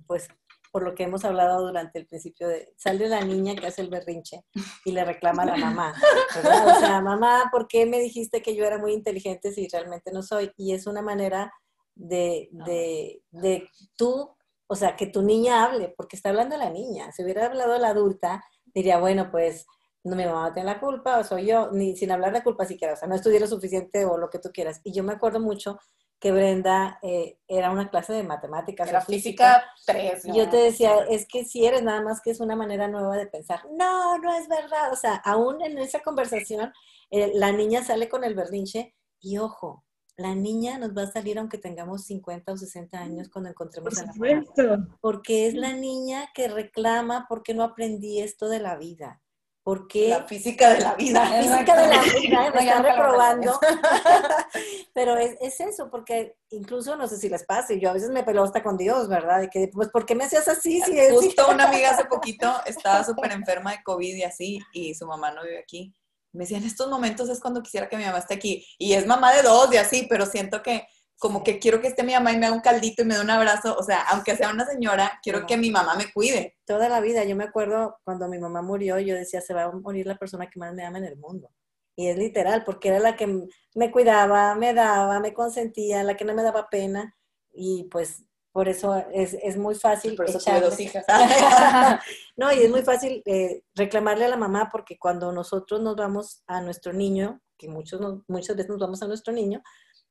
Pues 0.07 0.30
por 0.72 0.84
lo 0.84 0.95
que 0.95 1.03
hemos 1.03 1.26
hablado 1.26 1.68
durante 1.68 1.99
el 1.99 2.07
principio 2.07 2.47
de, 2.47 2.74
sale 2.78 3.10
la 3.10 3.20
niña 3.20 3.55
que 3.55 3.68
hace 3.68 3.82
el 3.82 3.89
berrinche 3.89 4.45
y 4.86 4.93
le 4.93 5.03
reclama 5.03 5.43
a 5.43 5.47
la 5.47 5.57
mamá, 5.57 5.93
O 6.38 6.80
sea, 6.80 7.01
mamá, 7.01 7.49
¿por 7.51 7.68
qué 7.68 7.86
me 7.86 7.99
dijiste 7.99 8.41
que 8.41 8.55
yo 8.55 8.64
era 8.64 8.78
muy 8.78 8.93
inteligente 8.93 9.51
si 9.51 9.68
realmente 9.68 10.14
no 10.14 10.24
soy? 10.24 10.53
Y 10.55 10.74
es 10.74 10.88
una 10.88 11.01
manera 11.01 11.51
de, 12.00 12.50
de, 12.52 13.22
de 13.32 13.70
tú, 13.95 14.36
o 14.68 14.76
sea, 14.76 14.95
que 14.95 15.08
tu 15.08 15.22
niña 15.22 15.66
hable, 15.66 15.93
porque 15.95 16.16
está 16.16 16.30
hablando 16.30 16.58
la 16.58 16.70
niña. 16.70 17.12
Si 17.12 17.24
hubiera 17.24 17.45
hablado 17.45 17.78
la 17.78 17.89
adulta, 17.89 18.43
diría, 18.74 19.00
bueno, 19.00 19.30
pues 19.32 19.68
no 20.04 20.16
mi 20.16 20.26
mamá 20.26 20.54
tiene 20.54 20.72
la 20.72 20.80
culpa, 20.80 21.20
o 21.20 21.24
soy 21.24 21.45
yo, 21.45 21.72
ni 21.72 21.95
sin 21.97 22.12
hablar 22.12 22.34
de 22.34 22.41
culpa 22.41 22.66
siquiera, 22.66 22.93
o 22.93 22.95
sea, 22.95 23.08
no 23.08 23.16
estudié 23.16 23.39
lo 23.39 23.47
suficiente 23.47 24.06
o 24.06 24.18
lo 24.18 24.30
que 24.30 24.39
tú 24.39 24.50
quieras. 24.54 24.80
Y 24.84 24.93
yo 24.93 25.04
me 25.04 25.14
acuerdo 25.14 25.39
mucho 25.41 25.78
que 26.20 26.32
Brenda 26.32 27.00
eh, 27.02 27.38
era 27.47 27.72
una 27.72 27.89
clase 27.89 28.14
de 28.14 28.24
matemáticas. 28.24 28.89
Era 28.89 29.02
física 29.02 29.66
3. 29.86 30.26
Y 30.26 30.38
yo 30.38 30.50
te 30.50 30.58
decía, 30.58 31.06
es 31.10 31.26
que 31.26 31.45
si 31.45 31.66
eres 31.66 31.84
nada 31.84 32.02
más 32.02 32.22
que 32.22 32.32
es 32.32 32.39
una 32.39 32.56
manera 32.56 32.88
nueva 32.88 33.16
de 33.16 33.28
pensar. 33.28 33.62
No, 33.72 34.18
no 34.18 34.36
es 34.36 34.47
verdad. 34.50 34.91
O 34.91 34.95
sea, 34.95 35.16
aún 35.16 35.62
en 35.62 35.78
esa 35.78 36.00
conversación, 36.02 36.74
eh, 37.10 37.32
la 37.36 37.52
niña 37.52 37.84
sale 37.84 38.10
con 38.10 38.24
el 38.24 38.36
berrinche 38.36 38.95
y 39.22 39.38
ojo, 39.38 39.86
la 40.20 40.36
niña 40.36 40.78
nos 40.78 40.95
va 40.95 41.03
a 41.03 41.11
salir 41.11 41.39
aunque 41.39 41.57
tengamos 41.57 42.03
50 42.03 42.51
o 42.51 42.57
60 42.57 42.99
años 42.99 43.30
cuando 43.30 43.49
encontremos 43.49 43.97
a 43.97 44.05
la 44.05 44.13
mamá. 44.13 44.97
Porque 44.99 45.47
es 45.47 45.53
la 45.53 45.72
niña 45.74 46.30
que 46.34 46.49
reclama 46.49 47.26
porque 47.30 47.53
no 47.53 47.63
aprendí 47.63 48.20
esto 48.20 48.49
de 48.49 48.59
la 48.59 48.76
vida. 48.76 49.22
Porque 49.63 50.09
la 50.09 50.24
física 50.24 50.74
de 50.74 50.82
la 50.82 50.95
vida. 50.95 51.30
La 51.30 51.41
física 51.41 51.76
de 51.76 51.88
la 51.88 52.01
vida, 52.01 52.51
me 52.51 52.59
están 52.59 52.84
reprobando. 52.84 53.59
Pero 54.93 55.15
es, 55.15 55.38
es, 55.39 55.59
eso, 55.61 55.89
porque 55.89 56.36
incluso 56.49 56.97
no 56.97 57.07
sé 57.07 57.17
si 57.17 57.30
les 57.30 57.45
pasa, 57.45 57.74
yo 57.76 57.89
a 57.89 57.93
veces 57.93 58.09
me 58.09 58.24
peleo 58.24 58.43
hasta 58.43 58.61
con 58.61 58.76
Dios, 58.78 59.07
¿verdad? 59.07 59.39
De 59.39 59.49
que, 59.49 59.70
pues, 59.72 59.88
¿por 59.89 60.05
qué 60.05 60.15
me 60.15 60.26
hacías 60.26 60.47
así? 60.49 60.82
Si 60.82 60.97
Justo 61.11 61.49
una 61.49 61.70
amiga 61.70 61.91
hace 61.91 62.05
poquito 62.09 62.51
estaba 62.65 63.05
súper 63.05 63.32
enferma 63.32 63.72
de 63.72 63.84
COVID 63.84 64.15
y 64.15 64.24
así, 64.24 64.59
y 64.74 64.95
su 64.95 65.05
mamá 65.05 65.32
no 65.32 65.43
vive 65.43 65.59
aquí 65.59 65.95
me 66.32 66.43
decía, 66.43 66.57
en 66.57 66.63
estos 66.63 66.89
momentos 66.89 67.30
es 67.30 67.39
cuando 67.39 67.61
quisiera 67.61 67.89
que 67.89 67.97
mi 67.97 68.05
mamá 68.05 68.19
esté 68.19 68.36
aquí. 68.36 68.65
Y 68.77 68.93
es 68.93 69.05
mamá 69.05 69.34
de 69.34 69.41
dos 69.41 69.73
y 69.73 69.77
así, 69.77 70.07
pero 70.09 70.25
siento 70.25 70.61
que 70.61 70.88
como 71.19 71.43
que 71.43 71.59
quiero 71.59 71.82
que 71.82 71.88
esté 71.88 72.03
mi 72.03 72.13
mamá 72.13 72.32
y 72.32 72.38
me 72.38 72.45
haga 72.45 72.55
un 72.55 72.61
caldito 72.61 73.01
y 73.01 73.05
me 73.05 73.15
dé 73.15 73.21
un 73.21 73.30
abrazo. 73.30 73.75
O 73.77 73.84
sea, 73.84 74.01
aunque 74.09 74.36
sea 74.38 74.51
una 74.51 74.65
señora, 74.65 75.19
quiero 75.21 75.45
que 75.45 75.57
mi 75.57 75.69
mamá 75.69 75.95
me 75.95 76.11
cuide. 76.11 76.57
Toda 76.65 76.88
la 76.88 77.01
vida, 77.01 77.25
yo 77.25 77.36
me 77.36 77.43
acuerdo 77.43 77.97
cuando 78.05 78.27
mi 78.30 78.39
mamá 78.39 78.61
murió, 78.61 78.99
yo 78.99 79.15
decía, 79.15 79.41
se 79.41 79.53
va 79.53 79.63
a 79.63 79.71
morir 79.71 80.07
la 80.07 80.17
persona 80.17 80.49
que 80.49 80.59
más 80.59 80.73
me 80.73 80.86
ama 80.86 80.97
en 80.99 81.05
el 81.05 81.17
mundo. 81.17 81.51
Y 81.95 82.07
es 82.07 82.17
literal, 82.17 82.63
porque 82.63 82.88
era 82.88 82.99
la 82.99 83.17
que 83.17 83.27
me 83.75 83.91
cuidaba, 83.91 84.55
me 84.55 84.73
daba, 84.73 85.19
me 85.19 85.34
consentía, 85.34 86.03
la 86.03 86.15
que 86.15 86.23
no 86.23 86.34
me 86.34 86.43
daba 86.43 86.69
pena. 86.69 87.13
Y 87.51 87.89
pues 87.91 88.23
por 88.60 88.68
eso 88.68 88.93
es, 89.14 89.38
es 89.41 89.55
muy 89.55 89.74
fácil. 89.74 90.18
Por 90.18 90.30
eso 90.30 90.38
tuve 90.38 90.60
dos 90.60 90.78
hijas. 90.82 91.05
no, 92.36 92.51
y 92.51 92.60
es 92.60 92.70
muy 92.70 92.82
fácil 92.82 93.24
eh, 93.26 93.64
reclamarle 93.74 94.26
a 94.26 94.28
la 94.28 94.36
mamá 94.36 94.68
porque 94.70 94.99
cuando 94.99 95.32
nosotros 95.32 95.80
nos 95.80 95.95
vamos 95.95 96.43
a 96.45 96.60
nuestro 96.60 96.91
niño, 96.91 97.39
que 97.57 97.70
muchos 97.70 98.01
muchas 98.28 98.57
veces 98.57 98.70
nos 98.70 98.80
vamos 98.80 99.01
a 99.01 99.07
nuestro 99.07 99.32
niño, 99.32 99.64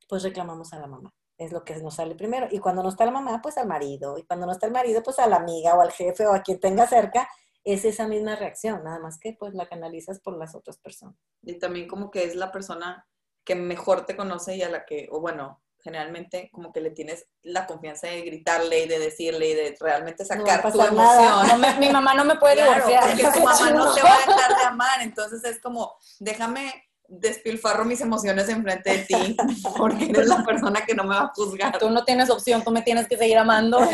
pues 0.09 0.23
reclamamos 0.23 0.73
a 0.73 0.79
la 0.79 0.87
mamá. 0.87 1.13
Es 1.37 1.53
lo 1.53 1.63
que 1.63 1.77
nos 1.77 1.97
sale 1.97 2.15
primero. 2.15 2.49
Y 2.51 2.59
cuando 2.59 2.83
no 2.83 2.89
está 2.89 3.05
la 3.05 3.11
mamá, 3.11 3.43
pues 3.43 3.59
al 3.59 3.69
marido. 3.69 4.17
Y 4.17 4.25
cuando 4.25 4.47
no 4.47 4.53
está 4.53 4.65
el 4.65 4.73
marido, 4.73 5.03
pues 5.03 5.19
a 5.19 5.27
la 5.27 5.37
amiga 5.37 5.75
o 5.75 5.83
al 5.83 5.93
jefe 5.93 6.27
o 6.27 6.33
a 6.33 6.41
quien 6.41 6.59
tenga 6.59 6.87
cerca. 6.87 7.29
Es 7.65 7.85
esa 7.85 8.09
misma 8.09 8.35
reacción, 8.35 8.83
nada 8.83 8.99
más 8.99 9.19
que 9.21 9.37
pues 9.39 9.53
la 9.53 9.69
canalizas 9.69 10.21
por 10.21 10.39
las 10.39 10.55
otras 10.55 10.79
personas. 10.79 11.19
Y 11.43 11.59
también 11.59 11.87
como 11.87 12.11
que 12.11 12.25
es 12.25 12.35
la 12.35 12.51
persona 12.51 13.07
que 13.45 13.57
mejor 13.57 14.07
te 14.07 14.17
conoce 14.17 14.57
y 14.57 14.63
a 14.63 14.71
la 14.71 14.87
que, 14.87 15.07
o 15.13 15.21
bueno, 15.21 15.61
generalmente 15.83 16.51
como 16.53 16.73
que 16.73 16.81
le 16.81 16.91
tienes 16.91 17.27
la 17.43 17.67
confianza 17.67 18.09
de 18.09 18.23
gritarle 18.23 18.85
y 18.85 18.89
de 18.89 18.99
decirle 18.99 19.51
y 19.51 19.55
de 19.55 19.77
realmente 19.81 20.25
sacar 20.25 20.73
tu 20.73 20.81
emoción. 20.81 21.61
mi 21.79 21.91
mamá 21.91 22.15
no 22.15 22.25
me 22.25 22.37
puede 22.37 22.63
divorciar. 22.63 23.05
Porque 23.05 23.39
tu 23.39 23.45
mamá 23.45 23.71
no 23.71 23.95
te 23.95 24.03
va 24.03 24.15
a 24.15 24.19
dejar 24.27 24.57
de 24.57 24.65
amar. 24.65 25.03
Entonces 25.03 25.45
es 25.45 25.61
como, 25.61 25.97
déjame 26.19 26.89
despilfarro 27.09 27.87
mis 27.87 28.03
emociones 28.03 28.49
enfrente 28.51 28.91
de 28.91 28.99
ti, 29.05 29.37
porque 29.79 30.05
eres 30.05 30.27
la 30.27 30.45
persona 30.45 30.85
que 30.85 30.95
no 30.95 31.05
me 31.05 31.15
va 31.15 31.23
a 31.23 31.33
juzgar. 31.35 31.79
Tú 31.79 31.89
no 31.91 32.05
tienes 32.05 32.29
opción, 32.29 32.63
tú 32.63 32.71
me 32.71 32.83
tienes 32.83 33.09
que 33.09 33.17
seguir 33.17 33.39
amando. 33.39 33.81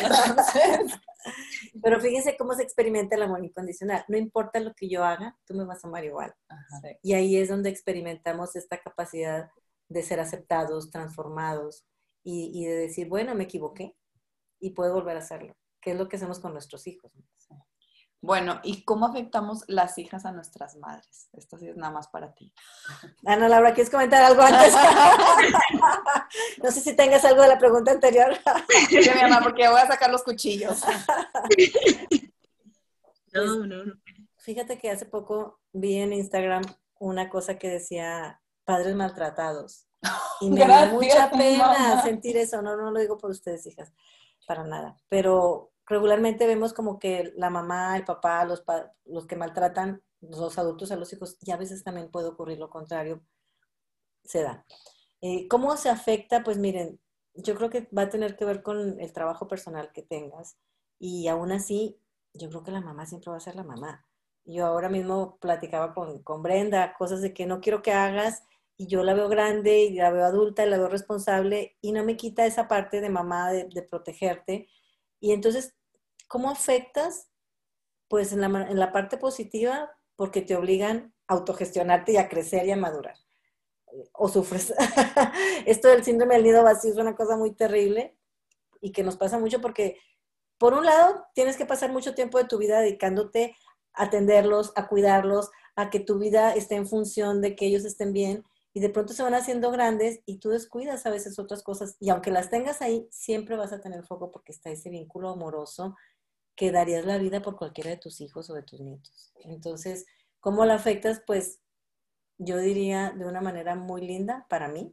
Pero 1.83 2.01
fíjense 2.01 2.37
cómo 2.37 2.55
se 2.55 2.63
experimenta 2.63 3.17
el 3.17 3.23
amor 3.23 3.45
incondicional. 3.45 4.05
No 4.09 4.17
importa 4.17 4.61
lo 4.61 4.75
que 4.75 4.89
yo 4.89 5.05
haga, 5.05 5.37
tú 5.47 5.55
me 5.55 5.65
vas 5.65 5.85
a 5.85 5.89
amar 5.89 6.05
igual. 6.05 6.35
Y 7.03 7.15
ahí 7.15 7.37
es 7.37 7.49
donde 7.49 7.71
experimentamos 7.71 8.57
esta 8.57 8.79
capacidad 8.79 9.51
de 9.89 10.03
ser 10.03 10.21
aceptados, 10.21 10.91
transformados 10.91 11.85
y, 12.23 12.65
de 12.65 12.75
decir, 12.75 13.09
bueno, 13.09 13.35
me 13.35 13.45
equivoqué. 13.45 13.97
y 14.61 14.71
puede 14.71 14.93
volver 14.93 15.17
a 15.17 15.21
hacerlo, 15.21 15.55
que 15.81 15.91
es 15.91 15.99
lo 15.99 16.09
que 16.09 16.17
hacemos 16.17 16.41
con 16.41 16.53
nuestros 16.53 16.87
hijos. 16.87 17.13
Bueno, 18.25 18.59
¿y 18.63 18.85
cómo 18.85 19.05
afectamos 19.05 19.65
las 19.69 19.99
hijas 19.99 20.25
a 20.25 20.33
nuestras 20.33 20.77
madres? 20.77 21.29
Esto 21.35 21.59
sí 21.59 21.69
es 21.69 21.77
nada 21.77 21.93
más 21.93 22.09
para 22.09 22.33
ti. 22.33 22.55
Ana 23.27 23.51
Laura, 23.51 23.75
¿quieres 23.75 23.91
comentar 23.91 24.25
algo 24.25 24.41
antes? 24.41 24.73
no 26.63 26.71
sé 26.71 26.81
si 26.81 26.97
tengas 26.97 27.23
algo 27.27 27.43
de 27.43 27.49
la 27.49 27.59
pregunta 27.59 27.91
anterior. 27.91 28.35
sí, 28.89 28.97
mi 29.15 29.21
mamá, 29.21 29.41
porque 29.43 29.69
voy 29.69 29.79
a 29.79 29.87
sacar 29.87 30.11
los 30.11 30.23
cuchillos. 30.23 30.81
no, 33.35 33.67
no, 33.67 33.85
no. 33.85 33.95
Fíjate 34.39 34.79
que 34.79 34.91
hace 34.91 35.05
poco 35.05 35.61
vi 35.75 35.97
en 35.97 36.15
Instagram 36.15 36.63
una 36.99 37.29
cosa 37.29 37.59
que 37.59 37.69
decía 37.69 38.41
padres 38.65 38.95
maltratados. 38.95 39.89
Y 40.41 40.51
me 40.51 40.67
da 40.67 40.87
mucha 40.87 41.31
pena 41.31 42.03
sentir 42.03 42.37
eso. 42.37 42.61
No, 42.61 42.77
no 42.77 42.91
lo 42.91 43.01
digo 43.01 43.17
por 43.17 43.31
ustedes, 43.31 43.67
hijas, 43.67 43.93
para 44.47 44.65
nada. 44.65 44.97
Pero 45.09 45.73
regularmente 45.87 46.47
vemos 46.47 46.73
como 46.73 46.99
que 46.99 47.33
la 47.37 47.51
mamá, 47.51 47.97
el 47.97 48.05
papá, 48.05 48.45
los, 48.45 48.65
los 49.05 49.27
que 49.27 49.37
maltratan 49.37 50.03
los 50.21 50.59
adultos 50.59 50.91
a 50.91 50.97
los 50.97 51.13
hijos, 51.13 51.37
y 51.41 51.51
a 51.51 51.57
veces 51.57 51.85
también 51.85 52.11
puede 52.11 52.29
ocurrir 52.29 52.59
lo 52.59 52.71
contrario, 52.71 53.23
se 54.25 54.43
da. 54.43 54.65
Eh, 55.21 55.49
¿Cómo 55.49 55.77
se 55.77 55.91
afecta? 55.91 56.43
Pues 56.43 56.59
miren, 56.59 57.01
yo 57.35 57.55
creo 57.55 57.71
que 57.71 57.89
va 57.97 58.03
a 58.03 58.09
tener 58.09 58.37
que 58.37 58.45
ver 58.45 58.63
con 58.63 59.01
el 59.01 59.13
trabajo 59.13 59.49
personal 59.49 59.93
que 59.93 60.03
tengas 60.03 60.57
y 60.99 61.29
aún 61.29 61.53
así, 61.53 61.99
yo 62.33 62.49
creo 62.49 62.63
que 62.63 62.71
la 62.71 62.81
mamá 62.81 63.07
siempre 63.07 63.31
va 63.31 63.37
a 63.37 63.41
ser 63.41 63.57
la 63.57 63.65
mamá. 63.65 64.07
Yo 64.45 64.67
ahora 64.67 64.89
mismo 64.89 65.39
platicaba 65.39 65.95
con, 65.95 66.23
con 66.23 66.43
Brenda 66.43 66.95
cosas 66.99 67.23
de 67.23 67.33
que 67.33 67.47
no 67.47 67.61
quiero 67.61 67.83
que 67.83 67.93
hagas 67.93 68.43
y 68.77 68.87
yo 68.87 69.03
la 69.03 69.15
veo 69.15 69.29
grande 69.29 69.85
y 69.85 69.95
la 69.95 70.11
veo 70.11 70.25
adulta 70.25 70.65
y 70.65 70.71
la 70.71 70.79
veo 70.79 70.89
responsable 70.89 71.77
y 71.81 71.93
no 71.93 72.05
me 72.05 72.17
quita 72.17 72.47
esa 72.47 72.69
parte 72.69 73.01
de 73.01 73.11
mamá 73.11 73.53
de, 73.53 73.69
de 73.73 73.83
protegerte 73.83 74.69
y 75.25 75.33
entonces, 75.33 75.75
¿cómo 76.29 76.51
afectas? 76.51 77.31
Pues 78.09 78.35
en 78.35 78.43
la, 78.43 78.47
en 78.69 78.79
la 78.79 78.93
parte 78.93 79.17
positiva, 79.17 79.91
porque 80.17 80.43
te 80.43 80.55
obligan 80.55 81.15
a 81.27 81.33
autogestionarte 81.33 82.13
y 82.13 82.17
a 82.19 82.29
crecer 82.29 82.67
y 82.67 82.73
a 82.73 82.77
madurar. 82.77 83.17
O 84.13 84.29
sufres. 84.29 84.75
Esto 85.67 85.89
del 85.89 86.05
síndrome 86.05 86.35
del 86.35 86.45
nido 86.45 86.63
vacío 86.63 86.93
es 86.93 86.99
una 86.99 87.17
cosa 87.17 87.39
muy 87.39 87.55
terrible 87.55 88.19
y 88.83 88.93
que 88.93 89.03
nos 89.03 89.17
pasa 89.17 89.39
mucho 89.39 89.63
porque, 89.63 89.99
por 90.59 90.75
un 90.75 90.85
lado, 90.85 91.25
tienes 91.35 91.57
que 91.57 91.65
pasar 91.65 91.91
mucho 91.91 92.15
tiempo 92.15 92.37
de 92.37 92.45
tu 92.45 92.59
vida 92.59 92.81
dedicándote 92.81 93.57
a 93.95 94.05
atenderlos, 94.05 94.75
a 94.77 94.89
cuidarlos, 94.89 95.51
a 95.75 95.89
que 95.89 96.01
tu 96.01 96.19
vida 96.19 96.55
esté 96.55 96.75
en 96.75 96.87
función 96.87 97.41
de 97.41 97.57
que 97.57 97.65
ellos 97.65 97.87
estén 97.87 98.13
bien 98.13 98.45
y 98.75 98.81
de 98.81 98.91
pronto 98.91 99.13
se 99.13 99.23
van 99.23 99.35
haciendo 99.35 99.71
grandes 99.71 100.21
y 100.27 100.39
tú 100.39 100.51
descuidas 100.51 101.07
a 101.07 101.11
veces 101.11 101.39
otras 101.39 101.63
cosas 101.63 101.97
y 102.01 102.11
aunque 102.11 102.33
las 102.33 102.51
tengas 102.51 102.83
ahí, 102.83 103.07
siempre 103.11 103.57
vas 103.57 103.73
a 103.73 103.81
tener 103.81 104.05
foco 104.05 104.33
porque 104.33 104.51
está 104.51 104.71
ese 104.71 104.91
vínculo 104.91 105.31
amoroso 105.31 105.97
que 106.57 106.73
darías 106.73 107.07
la 107.07 107.19
vida 107.19 107.41
por 107.41 107.57
cualquiera 107.57 107.91
de 107.91 107.97
tus 107.97 108.21
hijos 108.21 108.51
o 108.51 108.55
de 108.55 108.65
tus 108.65 108.81
nietos. 108.81 109.33
Entonces, 109.37 110.07
¿cómo 110.41 110.65
la 110.67 110.75
afectas? 110.75 111.23
Pues 111.25 111.61
yo 112.37 112.59
diría 112.59 113.13
de 113.17 113.27
una 113.27 113.41
manera 113.41 113.77
muy 113.77 114.03
linda 114.03 114.45
para 114.51 114.67
mí. 114.67 114.93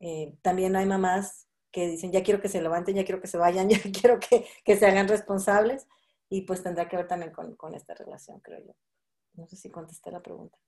Eh, 0.00 0.36
también 0.42 0.76
hay 0.76 0.84
mamás 0.84 1.48
que 1.72 1.88
dicen, 1.88 2.12
ya 2.12 2.22
quiero 2.22 2.42
que 2.42 2.50
se 2.50 2.60
levanten, 2.60 2.96
ya 2.96 3.04
quiero 3.04 3.22
que 3.22 3.28
se 3.28 3.38
vayan, 3.38 3.68
ya 3.70 3.78
quiero 3.98 4.18
que, 4.20 4.46
que 4.62 4.76
se 4.76 4.86
hagan 4.86 5.08
responsables 5.08 5.86
y 6.28 6.42
pues 6.42 6.62
tendrá 6.62 6.86
que 6.86 6.96
ver 6.96 7.08
también 7.08 7.32
con, 7.32 7.56
con 7.56 7.74
esta 7.74 7.94
relación, 7.94 8.40
creo 8.40 8.60
yo. 8.62 8.74
No 9.34 9.46
sé 9.46 9.56
si 9.56 9.70
contesté 9.70 10.10
la 10.10 10.20
pregunta. 10.20 10.58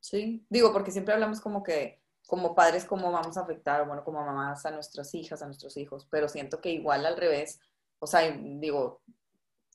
Sí, 0.00 0.46
digo, 0.48 0.72
porque 0.72 0.90
siempre 0.92 1.14
hablamos 1.14 1.40
como 1.40 1.62
que 1.62 2.00
como 2.26 2.54
padres 2.54 2.84
cómo 2.84 3.12
vamos 3.12 3.36
a 3.36 3.42
afectar, 3.42 3.86
bueno, 3.86 4.04
como 4.04 4.24
mamás 4.24 4.66
a 4.66 4.70
nuestras 4.72 5.14
hijas, 5.14 5.42
a 5.42 5.46
nuestros 5.46 5.76
hijos, 5.76 6.06
pero 6.10 6.28
siento 6.28 6.60
que 6.60 6.70
igual 6.70 7.06
al 7.06 7.16
revés, 7.16 7.60
o 8.00 8.06
sea, 8.06 8.28
digo, 8.30 9.02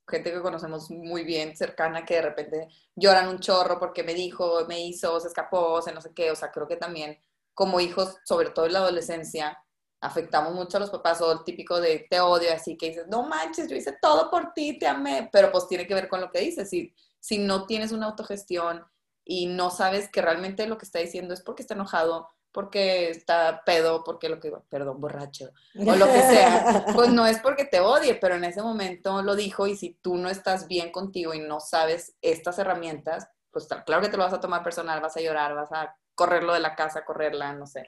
gente 0.07 0.32
que 0.32 0.41
conocemos 0.41 0.91
muy 0.91 1.24
bien, 1.24 1.55
cercana, 1.55 2.05
que 2.05 2.15
de 2.15 2.22
repente 2.22 2.67
lloran 2.95 3.30
un 3.30 3.39
chorro 3.39 3.80
porque 3.80 4.03
me 4.03 4.13
dijo, 4.13 4.65
me 4.67 4.82
hizo, 4.86 5.19
se 5.19 5.30
escapó, 5.30 5.82
se 5.82 5.93
no 5.93 6.01
sé 6.01 6.13
qué, 6.13 6.30
o 6.32 6.36
sea, 6.36 6.51
creo 6.51 6.67
que 6.67 6.76
también 6.76 7.17
como 7.53 7.80
hijos, 7.80 8.17
sobre 8.26 8.49
todo 8.49 8.65
en 8.65 8.74
la 8.74 8.80
adolescencia, 8.80 9.57
afectamos 10.01 10.53
mucho 10.53 10.78
a 10.78 10.80
los 10.80 10.89
papás, 10.89 11.22
o 11.22 11.32
el 11.32 11.43
típico 11.43 11.80
de 11.80 12.07
te 12.09 12.19
odio, 12.19 12.51
así 12.53 12.78
que 12.78 12.89
dices, 12.89 13.07
no 13.07 13.24
manches, 13.24 13.69
yo 13.69 13.76
hice 13.76 13.97
todo 14.01 14.30
por 14.30 14.51
ti, 14.53 14.78
te 14.78 14.88
amé, 14.88 15.30
pero 15.32 15.51
pues 15.51 15.67
tiene 15.67 15.88
que 15.88 15.93
ver 15.93 16.09
con 16.09 16.22
lo 16.22 16.32
que 16.32 16.39
dices, 16.39 16.69
si, 16.69 16.93
si 17.19 17.38
no 17.38 17.65
tienes 17.65 17.91
una 17.91 18.07
autogestión, 18.07 18.84
y 19.24 19.47
no 19.47 19.69
sabes 19.69 20.09
que 20.09 20.22
realmente 20.22 20.67
lo 20.67 20.78
que 20.78 20.86
está 20.86 20.99
diciendo 20.99 21.34
es 21.34 21.41
porque 21.41 21.61
está 21.61 21.74
enojado, 21.74 22.30
porque 22.51 23.09
está 23.09 23.63
pedo, 23.65 24.03
porque 24.03 24.30
lo 24.30 24.39
que, 24.39 24.51
perdón, 24.69 24.99
borracho, 24.99 25.51
o 25.76 25.95
lo 25.95 26.05
que 26.05 26.22
sea, 26.22 26.86
pues 26.95 27.09
no 27.09 27.26
es 27.26 27.39
porque 27.39 27.65
te 27.65 27.80
odie, 27.80 28.15
pero 28.15 28.36
en 28.36 28.43
ese 28.43 28.61
momento 28.61 29.22
lo 29.22 29.36
dijo 29.36 29.67
y 29.67 29.76
si 29.76 29.97
tú 30.01 30.17
no 30.17 30.30
estás 30.30 30.67
bien 30.67 30.91
contigo 30.91 31.34
y 31.34 31.39
no 31.39 31.59
sabes 31.59 32.15
estas 32.22 32.59
herramientas, 32.59 33.28
pues 33.51 33.67
claro 33.86 34.01
que 34.01 34.09
te 34.09 34.17
lo 34.17 34.24
vas 34.24 34.34
a 34.34 34.39
tomar 34.39 34.63
personal, 34.63 35.01
vas 35.01 35.17
a 35.17 35.22
llorar, 35.22 35.55
vas 35.55 35.72
a 35.72 35.95
correrlo 36.15 36.53
de 36.53 36.59
la 36.59 36.76
casa, 36.76 37.05
correrla, 37.05 37.53
no 37.53 37.67
sé. 37.67 37.88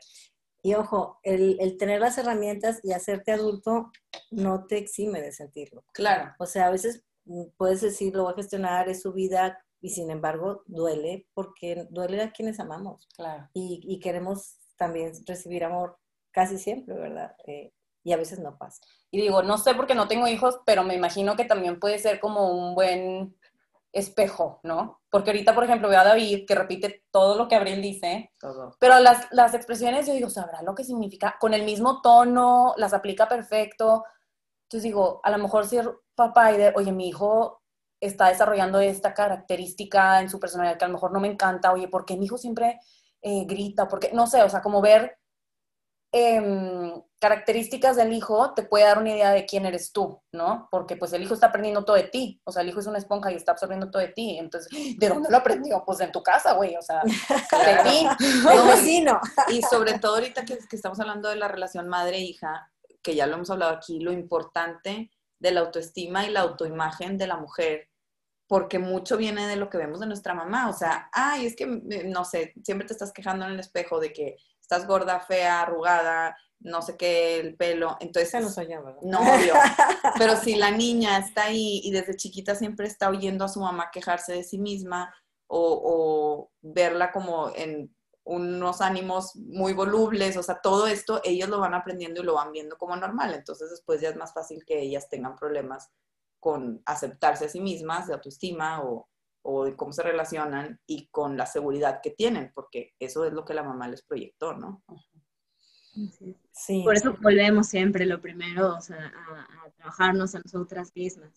Y 0.62 0.76
ojo, 0.76 1.20
el, 1.24 1.58
el 1.60 1.78
tener 1.78 2.00
las 2.00 2.18
herramientas 2.18 2.80
y 2.84 2.94
hacerte 2.94 3.34
adulto 3.34 3.92
no 4.32 4.66
te 4.66 4.78
exime 4.78 5.22
de 5.22 5.34
sentirlo. 5.34 5.84
Claro. 5.92 6.34
O 6.40 6.46
sea, 6.46 6.68
a 6.68 6.72
veces 6.72 7.04
mm, 7.26 7.48
puedes 7.58 7.82
decir, 7.82 8.16
lo 8.16 8.24
voy 8.24 8.34
a 8.34 8.38
gestionar, 8.38 8.88
es 8.88 9.02
su 9.02 9.12
vida, 9.12 9.62
y 9.84 9.90
sin 9.90 10.10
embargo 10.10 10.64
duele 10.66 11.28
porque 11.34 11.88
duele 11.90 12.24
a 12.24 12.32
quienes 12.32 12.62
amamos. 12.62 13.06
Claro. 13.18 13.50
Y, 13.54 14.00
queremos 14.00 14.58
también 14.78 15.12
recibir 15.28 15.66
amor 15.66 16.00
casi 16.32 16.58
siempre, 16.58 16.96
¿verdad? 16.96 17.36
Eh, 17.46 17.74
y 18.02 18.14
a 18.14 18.18
veces 18.18 18.40
no 18.40 18.58
pasa. 18.58 18.82
Y 19.12 19.20
digo, 19.20 19.44
no 19.44 19.58
sé 19.58 19.76
porque 19.76 19.94
no 19.94 20.08
tengo 20.08 20.26
hijos, 20.30 20.62
pero 20.66 20.84
me 20.84 20.96
imagino 20.96 21.36
que 21.36 21.44
también 21.44 21.82
puede 21.82 22.00
ser 22.00 22.22
como 22.22 22.50
un 22.50 22.76
buen 22.76 23.36
espejo, 23.92 24.62
¿no? 24.64 25.02
Porque 25.10 25.32
ahorita, 25.32 25.54
por 25.54 25.66
ejemplo, 25.66 25.90
veo 25.90 26.00
a 26.00 26.06
David 26.06 26.46
que 26.48 26.56
repite 26.56 27.04
todo 27.12 27.38
lo 27.38 27.50
que 27.50 27.56
Abril 27.56 27.82
dice, 27.82 28.32
todo. 28.40 28.78
pero 28.80 29.00
las, 29.00 29.28
las 29.32 29.54
expresiones 29.54 30.08
yo 30.08 30.14
digo, 30.14 30.30
¿sabrá 30.30 30.62
lo 30.62 30.76
que 30.76 30.86
significa? 30.86 31.36
Con 31.42 31.54
el 31.54 31.64
mismo 31.64 32.02
tono, 32.02 32.74
las 32.78 32.94
aplica 32.94 33.28
perfecto. 33.28 34.06
Entonces 34.64 34.84
digo, 34.84 35.20
a 35.24 35.30
lo 35.30 35.40
mejor 35.40 35.68
si 35.68 35.78
papá 36.16 36.54
y 36.54 36.58
de, 36.58 36.74
oye, 36.74 36.94
mi 36.94 37.10
hijo 37.10 37.63
está 38.06 38.28
desarrollando 38.28 38.80
esta 38.80 39.14
característica 39.14 40.22
en 40.22 40.30
su 40.30 40.40
personalidad 40.40 40.78
que 40.78 40.86
a 40.86 40.88
lo 40.88 40.96
mejor 40.96 41.12
no 41.12 41.20
me 41.20 41.30
encanta, 41.30 41.72
oye, 41.72 41.88
¿por 41.88 42.06
qué 42.06 42.18
mi 42.18 42.26
hijo 42.26 42.38
siempre 42.38 42.80
eh, 43.22 43.46
grita? 43.46 43.88
Porque, 43.88 44.12
no 44.14 44.28
sé, 44.28 44.44
o 44.44 44.50
sea, 44.50 44.62
como 44.62 44.82
ver 44.82 45.18
em, 46.12 47.02
características 47.20 47.96
del 47.96 48.12
hijo 48.12 48.54
te 48.54 48.64
puede 48.64 48.84
dar 48.84 48.98
una 48.98 49.12
idea 49.12 49.32
de 49.32 49.46
quién 49.46 49.66
eres 49.66 49.94
tú, 49.94 50.22
¿no? 50.34 50.68
Porque 50.70 50.98
pues 50.98 51.14
el 51.14 51.24
hijo 51.24 51.34
está 51.34 51.48
aprendiendo 51.48 51.86
todo 51.86 51.96
de 51.96 52.04
ti, 52.04 52.42
o 52.44 52.52
sea, 52.52 52.62
el 52.62 52.70
hijo 52.70 52.82
es 52.82 52.88
una 52.88 52.98
esponja 52.98 53.32
y 53.32 53.36
está 53.36 53.54
absorbiendo 53.54 53.90
todo 53.90 54.02
de 54.02 54.10
ti, 54.10 54.38
entonces, 54.38 54.70
¿de 55.00 55.10
dónde 55.10 55.30
lo 55.30 55.38
aprendió? 55.38 55.84
Pues 55.86 56.02
en 56.02 56.12
tu 56.12 56.22
casa, 56.22 56.54
güey, 56.54 56.76
o 56.76 56.82
sea, 56.82 57.02
de 57.04 57.90
ti, 57.90 58.06
no, 58.44 58.66
vecino. 58.68 59.22
Y 59.50 59.62
sobre 59.62 59.98
todo 60.00 60.16
ahorita 60.16 60.44
que, 60.44 60.58
que 60.58 60.76
estamos 60.76 61.00
hablando 61.00 61.30
de 61.30 61.38
la 61.38 61.48
relación 61.48 61.88
madre-hija, 61.88 62.70
que 63.02 63.16
ya 63.16 63.28
lo 63.28 63.36
hemos 63.36 63.50
hablado 63.50 63.72
aquí, 63.72 64.00
lo 64.00 64.12
importante 64.12 65.10
de 65.40 65.52
la 65.52 65.62
autoestima 65.62 66.26
y 66.26 66.32
la 66.32 66.42
autoimagen 66.42 67.18
de 67.18 67.28
la 67.28 67.38
mujer 67.38 67.93
porque 68.54 68.78
mucho 68.78 69.18
viene 69.18 69.48
de 69.48 69.56
lo 69.56 69.68
que 69.68 69.80
vemos 69.80 70.00
de 70.00 70.06
nuestra 70.06 70.36
mamá. 70.36 70.70
O 70.70 70.74
sea, 70.74 71.10
ay, 71.12 71.48
es 71.48 71.56
que, 71.56 71.64
eh, 71.64 72.04
no 72.06 72.24
sé, 72.24 72.54
siempre 72.64 72.86
te 72.86 72.94
estás 72.94 73.12
quejando 73.12 73.46
en 73.46 73.54
el 73.54 73.60
espejo 73.60 74.00
de 74.00 74.14
que 74.14 74.36
estás 74.62 74.86
gorda, 74.86 75.22
fea, 75.22 75.64
arrugada, 75.64 76.38
no 76.60 76.84
sé 76.84 76.96
qué, 76.96 77.40
el 77.40 77.56
pelo. 77.56 77.98
Entonces, 78.00 78.40
no 78.44 78.52
soy 78.52 78.68
yo, 78.72 78.84
¿verdad? 78.84 79.02
No, 79.02 79.22
obvio. 79.22 79.56
Pero 80.20 80.36
si 80.36 80.54
la 80.54 80.70
niña 80.70 81.18
está 81.18 81.46
ahí 81.46 81.82
y 81.84 81.90
desde 81.90 82.16
chiquita 82.16 82.54
siempre 82.54 82.86
está 82.86 83.10
oyendo 83.10 83.44
a 83.44 83.50
su 83.50 83.60
mamá 83.60 83.90
quejarse 83.92 84.34
de 84.34 84.44
sí 84.44 84.60
misma 84.60 85.12
o, 85.48 85.82
o 85.84 86.52
verla 86.62 87.12
como 87.12 87.52
en 87.56 87.92
unos 88.24 88.82
ánimos 88.82 89.36
muy 89.36 89.74
volubles, 89.74 90.38
o 90.38 90.44
sea, 90.44 90.60
todo 90.62 90.86
esto 90.86 91.22
ellos 91.24 91.50
lo 91.50 91.60
van 91.60 91.74
aprendiendo 91.74 92.22
y 92.22 92.26
lo 92.26 92.36
van 92.36 92.52
viendo 92.52 92.78
como 92.78 92.96
normal. 92.96 93.34
Entonces, 93.34 93.72
después 93.72 94.00
ya 94.00 94.10
es 94.10 94.16
más 94.16 94.32
fácil 94.32 94.64
que 94.64 94.80
ellas 94.80 95.10
tengan 95.10 95.36
problemas 95.36 95.90
con 96.44 96.82
aceptarse 96.86 97.46
a 97.46 97.50
sí 97.50 97.62
mismas, 97.62 98.08
de 98.08 98.14
autoestima 98.16 98.84
o, 98.84 99.08
o 99.44 99.64
de 99.64 99.78
cómo 99.78 99.94
se 99.94 100.04
relacionan 100.04 100.78
y 100.86 101.08
con 101.08 101.38
la 101.38 101.46
seguridad 101.46 102.02
que 102.04 102.10
tienen, 102.10 102.52
porque 102.54 102.94
eso 103.00 103.24
es 103.24 103.32
lo 103.32 103.46
que 103.46 103.54
la 103.54 103.64
mamá 103.64 103.88
les 103.88 104.04
proyectó, 104.04 104.52
¿no? 104.52 104.84
Sí. 106.52 106.82
Por 106.84 106.98
eso 106.98 107.16
volvemos 107.22 107.68
siempre 107.68 108.06
lo 108.06 108.20
primero, 108.20 108.76
o 108.76 108.82
sea, 108.82 108.98
a, 108.98 109.70
trabajarnos 109.78 110.36
a 110.36 110.40
nosotras 110.40 110.92
mismas, 110.94 111.32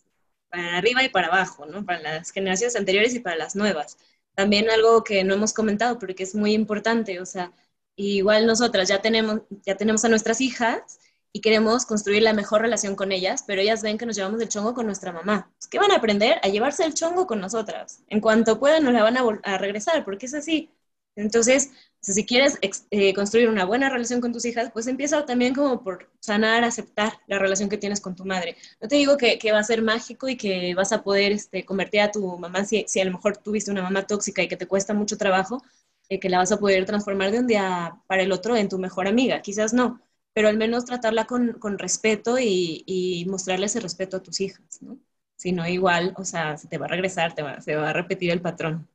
para 0.49 0.79
arriba 0.79 1.05
y 1.05 1.09
para 1.09 1.29
abajo, 1.29 1.67
¿no? 1.67 1.85
Para 1.85 2.01
las 2.01 2.33
generaciones 2.33 2.75
anteriores 2.75 3.15
y 3.15 3.21
para 3.21 3.37
las 3.37 3.55
nuevas. 3.55 3.97
También 4.35 4.69
algo 4.71 5.05
que 5.05 5.23
no 5.23 5.35
hemos 5.35 5.53
comentado, 5.53 6.01
pero 6.01 6.17
que 6.17 6.25
es 6.25 6.35
muy 6.35 6.53
importante, 6.53 7.21
o 7.21 7.27
sea, 7.27 7.53
igual 7.95 8.45
nosotras 8.45 8.89
ya 8.89 9.01
tenemos, 9.01 9.43
ya 9.65 9.77
tenemos 9.77 10.05
a 10.05 10.09
nuestras 10.09 10.41
hijas 10.41 10.99
y 11.33 11.41
queremos 11.41 11.87
construir 11.87 12.22
la 12.22 12.33
mejor 12.33 12.62
relación 12.62 12.97
con 12.97 13.12
ellas, 13.12 13.45
pero 13.47 13.61
ellas 13.61 13.83
ven 13.83 13.99
que 13.99 14.07
nos 14.07 14.16
llevamos 14.16 14.41
el 14.41 14.49
chongo 14.49 14.74
con 14.74 14.87
nuestra 14.87 15.12
mamá. 15.12 15.53
¿Qué 15.70 15.79
van 15.79 15.93
a 15.93 15.97
aprender? 15.97 16.39
A 16.43 16.49
llevarse 16.49 16.85
el 16.85 16.95
chongo 16.95 17.27
con 17.27 17.41
nosotras. 17.41 18.03
En 18.09 18.20
cuanto 18.20 18.59
puedan, 18.59 18.85
nos 18.85 18.93
la 18.95 19.03
van 19.03 19.16
a, 19.16 19.22
a 19.43 19.59
regresar, 19.59 20.05
porque 20.05 20.27
es 20.27 20.35
así. 20.35 20.70
Entonces, 21.16 21.70
si 22.01 22.24
quieres 22.27 22.59
eh, 22.91 23.14
construir 23.14 23.49
una 23.49 23.64
buena 23.64 23.89
relación 23.89 24.20
con 24.20 24.33
tus 24.33 24.45
hijas, 24.45 24.70
pues 24.72 24.87
empieza 24.87 25.24
también 25.24 25.55
como 25.55 25.83
por 25.83 26.11
sanar, 26.20 26.62
aceptar 26.62 27.14
la 27.27 27.39
relación 27.39 27.68
que 27.68 27.79
tienes 27.79 28.01
con 28.01 28.14
tu 28.14 28.24
madre. 28.24 28.57
No 28.81 28.89
te 28.89 28.97
digo 28.97 29.16
que, 29.16 29.39
va 29.51 29.59
a 29.59 29.64
ser 29.64 29.83
mágico 29.83 30.29
y 30.29 30.37
que 30.37 30.74
vas 30.74 30.93
a 30.93 31.03
poder 31.03 31.33
este, 31.33 31.64
convertir 31.64 32.03
a 32.03 32.12
tu 32.12 32.39
mamá, 32.39 32.64
si, 32.64 32.85
si, 32.87 33.01
a 33.01 33.05
lo 33.05 33.12
mejor 33.12 33.39
tuviste 33.39 33.70
una 33.70 33.83
mamá 33.83 34.07
tóxica 34.07 34.43
y 34.43 34.49
que 34.49 34.57
te 34.57 34.66
cuesta 34.66 34.95
mucho 34.95 35.16
trabajo, 35.16 35.62
eh, 36.09 36.20
que 36.20 36.29
la 36.29 36.39
vas 36.39 36.53
a 36.53 36.59
poder 36.59 36.85
transformar 36.85 37.31
de 37.33 37.41
un 37.41 37.47
día 37.47 37.97
para 38.07 38.22
el 38.22 38.31
otro 38.33 38.57
en 38.57 38.68
tu 38.68 38.79
mejor 38.79 39.09
amiga. 39.09 39.41
Quizás 39.43 39.72
no, 39.72 40.01
pero 40.37 40.49
al 40.51 40.59
menos 40.59 40.84
tratarla 40.84 41.24
con, 41.24 41.55
con 41.55 41.78
respeto 41.78 42.39
y, 42.39 42.84
y, 42.84 43.24
mostrarle 43.24 43.64
ese 43.64 43.80
respeto 43.80 44.18
a 44.18 44.22
tus 44.22 44.43
hijas, 44.43 44.82
¿no? 44.82 44.99
Si 45.34 45.51
no, 45.51 45.66
igual, 45.66 46.12
o 46.18 46.24
sea, 46.26 46.59
se 46.59 46.68
te 46.68 46.76
va 46.76 46.84
a 46.84 46.91
regresar, 46.91 47.34
te 47.34 47.43
va, 47.43 47.59
se 47.62 47.74
va 47.74 47.89
a 47.89 47.95
repetir 47.95 48.30
el 48.30 48.43
patrón. 48.43 48.87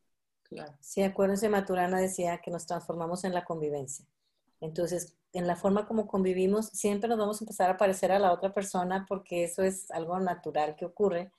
Claro. 0.43 0.71
Sí, 0.79 1.01
acuérdense, 1.01 1.49
Maturana 1.49 1.99
decía 1.99 2.37
que 2.43 2.51
nos 2.51 2.67
transformamos 2.67 3.23
en 3.23 3.33
la 3.33 3.43
convivencia. 3.43 4.05
Entonces, 4.59 5.17
en 5.33 5.47
la 5.47 5.55
forma 5.55 5.87
como 5.87 6.05
convivimos, 6.05 6.67
siempre 6.67 7.09
nos 7.09 7.17
vamos 7.17 7.41
a 7.41 7.43
empezar 7.43 7.71
a 7.71 7.77
parecer 7.77 8.11
a 8.11 8.19
la 8.19 8.33
otra 8.33 8.53
persona 8.53 9.07
porque 9.09 9.43
eso 9.43 9.63
es 9.63 9.89
algo 9.89 10.19
natural 10.19 10.75
que 10.75 10.85
ocurre. 10.85 11.31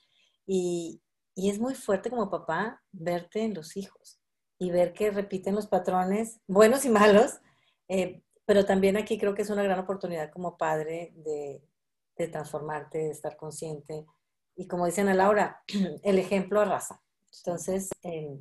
Y, 0.48 1.00
y 1.36 1.48
es 1.48 1.60
muy 1.60 1.76
fuerte 1.76 2.10
como 2.10 2.28
papá 2.28 2.82
verte 2.90 3.44
en 3.44 3.54
los 3.54 3.76
hijos 3.76 4.18
y 4.58 4.72
ver 4.72 4.94
que 4.94 5.12
repiten 5.12 5.54
los 5.54 5.68
patrones, 5.68 6.40
buenos 6.48 6.84
y 6.86 6.88
malos. 6.88 7.38
Eh, 7.86 8.24
pero 8.52 8.66
también 8.66 8.98
aquí 8.98 9.16
creo 9.16 9.34
que 9.34 9.40
es 9.40 9.48
una 9.48 9.62
gran 9.62 9.78
oportunidad 9.78 10.30
como 10.30 10.58
padre 10.58 11.14
de, 11.16 11.64
de 12.18 12.28
transformarte, 12.28 12.98
de 12.98 13.10
estar 13.10 13.34
consciente. 13.34 14.04
Y 14.54 14.68
como 14.68 14.84
dicen 14.84 15.08
a 15.08 15.14
Laura, 15.14 15.62
el 16.02 16.18
ejemplo 16.18 16.60
arrasa. 16.60 17.00
Entonces, 17.38 17.88
eh, 18.02 18.38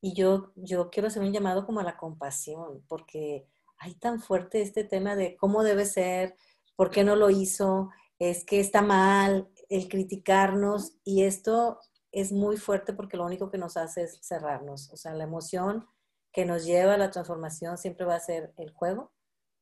y 0.00 0.12
yo, 0.14 0.50
yo 0.56 0.90
quiero 0.90 1.06
hacer 1.06 1.22
un 1.22 1.32
llamado 1.32 1.64
como 1.64 1.78
a 1.78 1.84
la 1.84 1.96
compasión, 1.96 2.82
porque 2.88 3.46
hay 3.78 3.94
tan 3.94 4.18
fuerte 4.18 4.60
este 4.60 4.82
tema 4.82 5.14
de 5.14 5.36
cómo 5.36 5.62
debe 5.62 5.86
ser, 5.86 6.34
por 6.74 6.90
qué 6.90 7.04
no 7.04 7.14
lo 7.14 7.30
hizo, 7.30 7.90
es 8.18 8.44
que 8.44 8.58
está 8.58 8.82
mal, 8.82 9.48
el 9.68 9.88
criticarnos, 9.88 10.94
y 11.04 11.22
esto 11.22 11.78
es 12.10 12.32
muy 12.32 12.56
fuerte 12.56 12.92
porque 12.92 13.16
lo 13.16 13.24
único 13.24 13.52
que 13.52 13.58
nos 13.58 13.76
hace 13.76 14.02
es 14.02 14.18
cerrarnos. 14.20 14.90
O 14.92 14.96
sea, 14.96 15.14
la 15.14 15.22
emoción 15.22 15.86
que 16.32 16.44
nos 16.44 16.64
lleva 16.64 16.94
a 16.94 16.98
la 16.98 17.12
transformación 17.12 17.78
siempre 17.78 18.04
va 18.04 18.16
a 18.16 18.20
ser 18.20 18.52
el 18.56 18.72
juego 18.72 19.12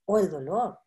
o 0.06 0.18
el 0.18 0.30
dolor. 0.30 0.78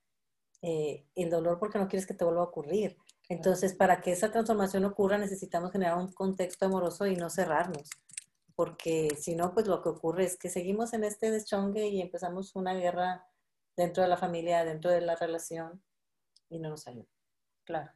Eh, 0.61 1.05
el 1.15 1.29
dolor 1.29 1.59
porque 1.59 1.79
no 1.79 1.87
quieres 1.87 2.07
que 2.07 2.13
te 2.13 2.25
vuelva 2.25 2.41
a 2.41 2.45
ocurrir. 2.45 2.97
Entonces, 3.29 3.73
para 3.75 4.01
que 4.01 4.11
esa 4.11 4.31
transformación 4.31 4.83
ocurra, 4.85 5.17
necesitamos 5.17 5.71
generar 5.71 5.97
un 5.97 6.11
contexto 6.11 6.65
amoroso 6.65 7.05
y 7.05 7.15
no 7.15 7.29
cerrarnos 7.29 7.89
porque 8.59 9.15
si 9.17 9.35
no, 9.35 9.53
pues 9.53 9.67
lo 9.67 9.81
que 9.81 9.87
ocurre 9.87 10.25
es 10.25 10.37
que 10.37 10.49
seguimos 10.49 10.91
en 10.91 11.05
este 11.05 11.31
deschongue 11.31 11.87
y 11.87 12.01
empezamos 12.01 12.57
una 12.57 12.73
guerra 12.73 13.25
dentro 13.77 14.03
de 14.03 14.09
la 14.09 14.17
familia, 14.17 14.65
dentro 14.65 14.91
de 14.91 14.99
la 14.99 15.15
relación 15.15 15.81
y 16.49 16.59
no 16.59 16.67
nos 16.67 16.85
ayuda. 16.85 17.07
Claro. 17.63 17.89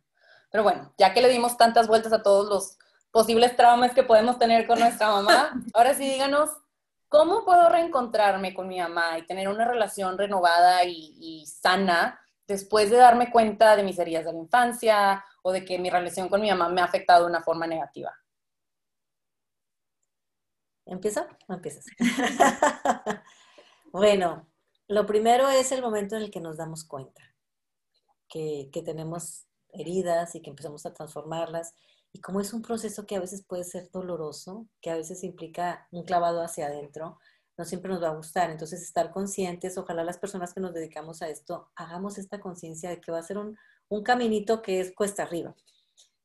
Pero 0.50 0.64
bueno, 0.64 0.94
ya 0.98 1.14
que 1.14 1.22
le 1.22 1.28
dimos 1.28 1.58
tantas 1.58 1.90
vueltas 1.90 2.14
a 2.14 2.24
todos 2.24 2.48
los 2.48 2.78
posibles 3.12 3.58
traumas 3.58 3.94
que 3.94 4.04
podemos 4.04 4.40
tener 4.40 4.66
con 4.66 4.80
nuestra 4.80 5.12
mamá, 5.12 5.52
ahora 5.74 5.96
sí 5.96 6.08
díganos, 6.08 6.50
¿cómo 7.14 7.46
puedo 7.46 7.70
reencontrarme 7.70 8.56
con 8.56 8.68
mi 8.68 8.80
mamá 8.80 9.20
y 9.20 9.26
tener 9.28 9.48
una 9.48 9.66
relación 9.66 10.18
renovada 10.18 10.84
y, 10.84 11.46
sana 11.46 12.20
después 12.48 12.90
de 12.90 12.98
darme 12.98 13.32
cuenta 13.32 13.76
de 13.76 13.84
mis 13.84 14.00
heridas 14.00 14.26
de 14.26 14.34
la 14.34 14.40
infancia 14.40 15.24
o 15.44 15.52
de 15.52 15.64
que 15.64 15.78
mi 15.78 15.92
relación 15.92 16.28
con 16.28 16.42
mi 16.42 16.50
mamá 16.50 16.70
me 16.70 16.82
ha 16.82 16.86
afectado 16.86 17.26
de 17.26 17.30
una 17.30 17.44
forma 17.44 17.68
negativa? 17.68 18.12
¿Empieza 20.88 21.28
o 21.48 21.54
empiezas? 21.54 21.86
bueno, 23.92 24.48
lo 24.88 25.06
primero 25.06 25.50
es 25.50 25.72
el 25.72 25.84
momento 25.84 26.16
en 26.16 26.24
el 26.24 26.32
que 26.32 26.42
nos 26.42 26.58
damos 26.58 26.84
cuenta 26.84 27.22
que, 28.28 28.72
tenemos 28.84 29.46
heridas 29.70 30.34
y 30.34 30.42
que 30.42 30.50
empezamos 30.50 30.88
a 30.88 30.94
transformarlas. 30.94 31.76
Y 32.14 32.22
como 32.22 32.40
es 32.40 32.54
un 32.54 32.62
proceso 32.62 33.06
que 33.06 33.16
a 33.16 33.20
veces 33.20 33.44
puede 33.46 33.64
ser 33.64 33.90
doloroso, 33.92 34.68
que 34.82 34.92
a 34.92 34.96
veces 34.96 35.24
implica 35.24 35.88
un 35.92 36.04
clavado 36.04 36.42
hacia 36.42 36.68
adentro, 36.68 37.20
no 37.58 37.66
siempre 37.66 37.92
nos 37.92 38.02
va 38.02 38.10
a 38.10 38.16
gustar. 38.16 38.52
Entonces, 38.52 38.82
estar 38.82 39.12
conscientes, 39.12 39.78
ojalá 39.78 40.04
las 40.04 40.18
personas 40.18 40.54
que 40.54 40.62
nos 40.62 40.74
dedicamos 40.74 41.22
a 41.22 41.30
esto, 41.30 41.72
hagamos 41.76 42.18
esta 42.18 42.40
conciencia 42.40 42.90
de 42.90 43.02
que 43.02 43.12
va 43.12 43.20
a 43.20 43.24
ser 43.24 43.38
un, 43.38 43.58
un 43.90 44.04
caminito 44.04 44.62
que 44.62 44.80
es 44.80 44.94
cuesta 44.96 45.24
arriba 45.24 45.56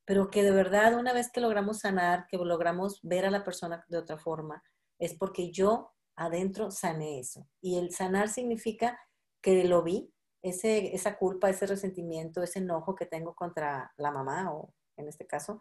pero 0.09 0.30
que 0.30 0.43
de 0.43 0.53
verdad 0.53 0.99
una 0.99 1.12
vez 1.12 1.30
que 1.30 1.43
logramos 1.43 1.80
sanar, 1.80 2.26
que 2.28 2.39
logramos 2.39 2.99
ver 3.03 3.26
a 3.26 3.30
la 3.30 3.45
persona 3.45 3.84
de 3.89 3.99
otra 3.99 4.16
forma, 4.16 4.64
es 4.99 5.12
porque 5.12 5.53
yo 5.53 5.93
adentro 6.16 6.70
sané 6.70 7.20
eso. 7.20 7.47
Y 7.61 7.76
el 7.76 7.93
sanar 7.93 8.30
significa 8.30 8.99
que 9.43 9.64
lo 9.64 9.82
vi, 9.82 10.11
ese, 10.41 10.95
esa 10.95 11.18
culpa, 11.18 11.51
ese 11.51 11.66
resentimiento, 11.66 12.43
ese 12.43 12.61
enojo 12.61 12.95
que 12.95 13.05
tengo 13.05 13.34
contra 13.34 13.93
la 13.99 14.11
mamá, 14.11 14.51
o 14.51 14.72
en 14.99 15.09
este 15.09 15.26
caso, 15.26 15.61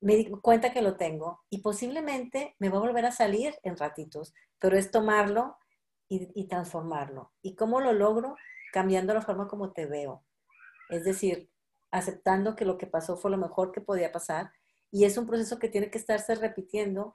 me 0.00 0.16
di 0.16 0.30
cuenta 0.30 0.72
que 0.72 0.82
lo 0.82 0.96
tengo 0.96 1.40
y 1.50 1.58
posiblemente 1.58 2.56
me 2.58 2.70
va 2.70 2.78
a 2.78 2.82
volver 2.82 3.04
a 3.04 3.12
salir 3.12 3.54
en 3.62 3.76
ratitos, 3.76 4.32
pero 4.58 4.76
es 4.76 4.90
tomarlo 4.90 5.58
y, 6.08 6.30
y 6.34 6.48
transformarlo. 6.48 7.32
¿Y 7.42 7.54
cómo 7.54 7.80
lo 7.80 7.92
logro? 7.92 8.36
Cambiando 8.72 9.12
la 9.12 9.22
forma 9.22 9.46
como 9.46 9.72
te 9.72 9.86
veo. 9.86 10.24
Es 10.88 11.04
decir, 11.04 11.50
aceptando 11.90 12.56
que 12.56 12.64
lo 12.64 12.78
que 12.78 12.86
pasó 12.86 13.16
fue 13.16 13.30
lo 13.30 13.36
mejor 13.36 13.72
que 13.72 13.80
podía 13.80 14.12
pasar. 14.12 14.52
Y 14.90 15.04
es 15.04 15.16
un 15.18 15.26
proceso 15.26 15.58
que 15.58 15.68
tiene 15.68 15.90
que 15.90 15.98
estarse 15.98 16.34
repitiendo 16.34 17.12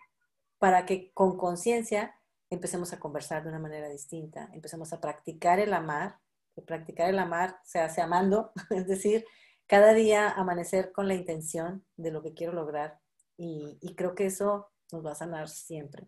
para 0.59 0.85
que 0.85 1.11
con 1.13 1.37
conciencia 1.37 2.15
empecemos 2.49 2.93
a 2.93 2.99
conversar 2.99 3.43
de 3.43 3.49
una 3.49 3.59
manera 3.59 3.89
distinta, 3.89 4.49
empecemos 4.53 4.93
a 4.93 5.01
practicar 5.01 5.59
el 5.59 5.73
amar, 5.73 6.19
que 6.53 6.61
practicar 6.61 7.09
el 7.09 7.19
amar 7.19 7.59
se 7.63 7.79
hace 7.79 8.01
amando, 8.01 8.51
es 8.69 8.87
decir, 8.87 9.25
cada 9.67 9.93
día 9.93 10.29
amanecer 10.29 10.91
con 10.91 11.07
la 11.07 11.15
intención 11.15 11.85
de 11.97 12.11
lo 12.11 12.21
que 12.21 12.33
quiero 12.33 12.53
lograr. 12.53 12.99
Y, 13.37 13.77
y 13.81 13.95
creo 13.95 14.15
que 14.15 14.27
eso 14.27 14.71
nos 14.91 15.05
va 15.05 15.11
a 15.11 15.15
sanar 15.15 15.49
siempre. 15.49 16.07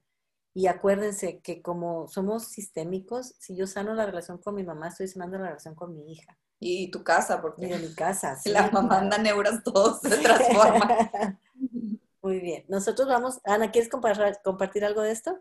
Y 0.53 0.67
acuérdense 0.67 1.39
que 1.41 1.61
como 1.61 2.07
somos 2.07 2.47
sistémicos, 2.47 3.35
si 3.37 3.55
yo 3.55 3.67
sano 3.67 3.93
la 3.93 4.05
relación 4.05 4.39
con 4.39 4.55
mi 4.55 4.63
mamá, 4.63 4.87
estoy 4.87 5.07
sanando 5.07 5.37
la 5.37 5.49
relación 5.49 5.75
con 5.75 5.93
mi 5.93 6.11
hija. 6.11 6.37
Y 6.59 6.89
tu 6.89 7.03
casa, 7.03 7.41
porque. 7.41 7.65
Y 7.65 7.69
de 7.69 7.79
mi 7.79 7.93
casa. 7.93 8.35
Sí. 8.41 8.49
La 8.49 8.69
mamá 8.71 8.99
anda 8.99 9.17
neuras, 9.17 9.63
todo 9.63 9.99
se 9.99 10.17
transforma. 10.17 11.39
Muy 12.21 12.39
bien. 12.39 12.65
Nosotros 12.67 13.07
vamos. 13.07 13.39
Ana, 13.43 13.71
¿quieres 13.71 13.89
compartir, 13.89 14.83
algo 14.83 15.01
de 15.01 15.11
esto? 15.11 15.39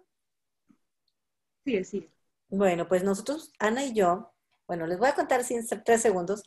Sí, 1.65 1.83
sí. 1.85 2.11
Bueno, 2.49 2.87
pues 2.87 3.03
nosotros, 3.03 3.53
Ana 3.59 3.85
y 3.85 3.93
yo, 3.93 4.33
bueno, 4.69 4.87
les 4.87 4.99
voy 4.99 5.09
a 5.09 5.15
contar 5.15 5.43
sin 5.43 5.67
tres 5.85 6.01
segundos. 6.01 6.45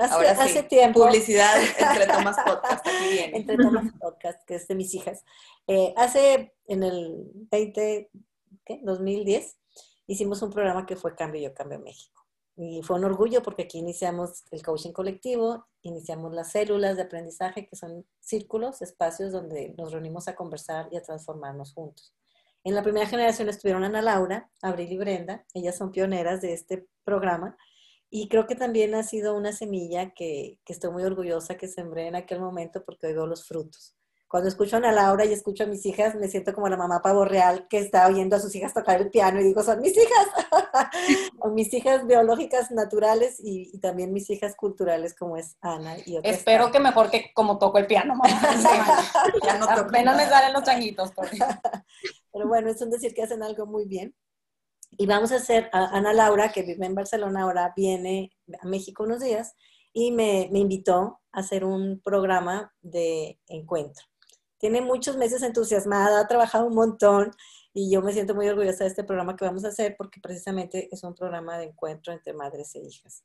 Hace, 0.00 0.28
hace, 0.28 0.62
tiempo. 0.62 1.04
Publicidad 1.04 1.54
entre 1.78 2.06
Tomas 2.06 2.36
Podcast, 2.44 2.86
aquí 2.86 3.08
viene. 3.10 3.36
Entre 3.36 3.56
Tomas 3.56 3.92
Podcast, 4.00 4.44
que 4.44 4.54
es 4.54 4.68
de 4.68 4.74
mis 4.74 4.94
hijas. 4.94 5.24
Eh, 5.66 5.92
hace 5.96 6.54
en 6.66 6.82
el 6.82 7.30
20, 7.50 8.10
¿qué? 8.64 8.80
2010, 8.82 9.56
hicimos 10.06 10.42
un 10.42 10.50
programa 10.50 10.86
que 10.86 10.96
fue 10.96 11.14
Cambio 11.14 11.40
Yo 11.40 11.54
Cambio 11.54 11.78
México. 11.78 12.24
Y 12.56 12.82
fue 12.82 12.96
un 12.96 13.04
orgullo 13.04 13.42
porque 13.42 13.64
aquí 13.64 13.78
iniciamos 13.78 14.44
el 14.52 14.62
coaching 14.62 14.92
colectivo, 14.92 15.66
iniciamos 15.82 16.32
las 16.32 16.52
células 16.52 16.96
de 16.96 17.02
aprendizaje, 17.02 17.66
que 17.66 17.74
son 17.74 18.06
círculos, 18.20 18.80
espacios 18.80 19.32
donde 19.32 19.74
nos 19.76 19.90
reunimos 19.90 20.28
a 20.28 20.36
conversar 20.36 20.88
y 20.92 20.96
a 20.96 21.02
transformarnos 21.02 21.72
juntos. 21.72 22.14
En 22.62 22.74
la 22.74 22.82
primera 22.82 23.06
generación 23.06 23.48
estuvieron 23.48 23.82
Ana 23.82 24.02
Laura, 24.02 24.50
Abril 24.62 24.92
y 24.92 24.98
Brenda, 24.98 25.44
ellas 25.52 25.76
son 25.76 25.90
pioneras 25.90 26.40
de 26.40 26.52
este 26.52 26.86
programa. 27.02 27.56
Y 28.16 28.28
creo 28.28 28.46
que 28.46 28.54
también 28.54 28.94
ha 28.94 29.02
sido 29.02 29.36
una 29.36 29.52
semilla 29.52 30.14
que, 30.14 30.60
que 30.64 30.72
estoy 30.72 30.92
muy 30.92 31.02
orgullosa 31.02 31.56
que 31.56 31.66
sembré 31.66 32.06
en 32.06 32.14
aquel 32.14 32.38
momento 32.38 32.84
porque 32.84 33.08
hoy 33.08 33.12
veo 33.12 33.26
los 33.26 33.44
frutos. 33.44 33.96
Cuando 34.28 34.48
escucho 34.48 34.76
a 34.76 34.78
Ana 34.78 34.92
Laura 34.92 35.24
y 35.24 35.32
escucho 35.32 35.64
a 35.64 35.66
mis 35.66 35.84
hijas, 35.84 36.14
me 36.14 36.28
siento 36.28 36.54
como 36.54 36.68
la 36.68 36.76
mamá 36.76 37.02
pavo 37.02 37.24
real 37.24 37.66
que 37.68 37.78
está 37.78 38.06
oyendo 38.06 38.36
a 38.36 38.38
sus 38.38 38.54
hijas 38.54 38.72
tocar 38.72 39.00
el 39.00 39.10
piano 39.10 39.40
y 39.40 39.42
digo, 39.42 39.64
son 39.64 39.80
mis 39.80 39.96
hijas, 39.96 40.28
o 41.40 41.50
mis 41.50 41.74
hijas 41.74 42.06
biológicas 42.06 42.70
naturales 42.70 43.40
y, 43.42 43.76
también 43.80 44.12
mis 44.12 44.30
hijas 44.30 44.54
culturales 44.54 45.12
como 45.16 45.36
es 45.36 45.56
Ana. 45.60 45.96
Y 46.06 46.16
Espero 46.22 46.70
que 46.70 46.78
mejor 46.78 47.10
que 47.10 47.32
como 47.34 47.58
toco 47.58 47.78
el 47.78 47.88
piano, 47.88 48.14
mamá. 48.14 48.28
ya 49.44 49.58
no 49.58 49.66
toco. 49.66 49.88
Apenas 49.88 50.16
me 50.16 50.26
salen 50.26 50.52
los 50.52 50.62
changuitos. 50.62 51.10
Pero 52.32 52.46
bueno, 52.46 52.70
es 52.70 52.80
un 52.80 52.90
decir 52.90 53.12
que 53.12 53.24
hacen 53.24 53.42
algo 53.42 53.66
muy 53.66 53.86
bien. 53.86 54.14
Y 54.96 55.06
vamos 55.06 55.32
a 55.32 55.36
hacer, 55.36 55.68
a 55.72 55.96
Ana 55.96 56.12
Laura, 56.12 56.52
que 56.52 56.62
vive 56.62 56.86
en 56.86 56.94
Barcelona 56.94 57.42
ahora, 57.42 57.72
viene 57.76 58.30
a 58.60 58.66
México 58.66 59.02
unos 59.02 59.20
días 59.20 59.54
y 59.92 60.10
me, 60.10 60.50
invitó 60.52 61.20
a 61.32 61.40
hacer 61.40 61.64
un 61.64 62.00
programa 62.00 62.72
de 62.82 63.40
encuentro. 63.46 64.04
Tiene 64.58 64.80
muchos 64.80 65.16
meses 65.16 65.42
entusiasmada, 65.42 66.20
ha 66.20 66.28
trabajado 66.28 66.66
un 66.66 66.74
montón 66.74 67.32
y 67.72 67.90
yo 67.90 68.02
me 68.02 68.12
siento 68.12 68.34
muy 68.34 68.48
orgullosa 68.48 68.84
de 68.84 68.90
este 68.90 69.04
programa 69.04 69.36
que 69.36 69.44
vamos 69.44 69.64
a 69.64 69.68
hacer 69.68 69.96
porque 69.96 70.20
precisamente 70.20 70.88
es 70.92 71.02
un 71.04 71.14
programa 71.14 71.58
de 71.58 71.64
encuentro 71.64 72.12
entre 72.12 72.32
madres 72.32 72.74
e 72.74 72.80
hijas. 72.80 73.24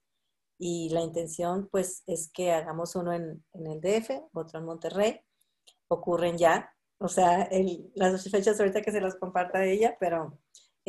Y 0.57 0.89
la 0.89 1.01
intención 1.01 1.69
pues 1.71 2.03
es 2.05 2.29
que 2.31 2.51
hagamos 2.51 2.95
uno 2.95 3.13
en, 3.13 3.43
el 3.53 3.79
DF, 3.79 4.09
otro 4.33 4.59
en 4.59 4.65
Monterrey, 4.65 5.21
ocurren 5.87 6.37
ya, 6.37 6.71
o 6.99 7.07
sea, 7.07 7.49
las 7.95 8.11
dos 8.11 8.29
fechas 8.29 8.59
ahorita 8.59 8.81
que 8.81 8.91
se 8.91 9.01
las 9.01 9.15
comparta 9.15 9.65
ella, 9.65 9.95
pero 9.99 10.37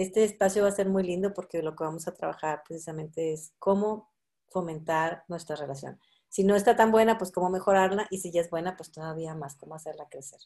este 0.02 0.24
espacio 0.24 0.62
va 0.62 0.68
a 0.68 0.72
ser 0.72 0.88
muy 0.88 1.02
lindo 1.02 1.34
porque 1.34 1.62
lo 1.62 1.76
que 1.76 1.84
vamos 1.84 2.08
a 2.08 2.14
trabajar 2.14 2.62
precisamente 2.66 3.34
es 3.34 3.52
cómo 3.58 4.10
fomentar 4.48 5.24
nuestra 5.28 5.56
relación. 5.56 5.98
Si 6.28 6.42
no 6.42 6.56
está 6.56 6.74
tan 6.74 6.90
buena, 6.90 7.18
pues 7.18 7.30
cómo 7.30 7.50
mejorarla 7.50 8.06
y 8.10 8.18
si 8.18 8.32
ya 8.32 8.40
es 8.40 8.48
buena, 8.48 8.76
pues 8.76 8.90
todavía 8.90 9.34
más 9.34 9.56
cómo 9.56 9.74
hacerla 9.74 10.08
crecer. 10.10 10.40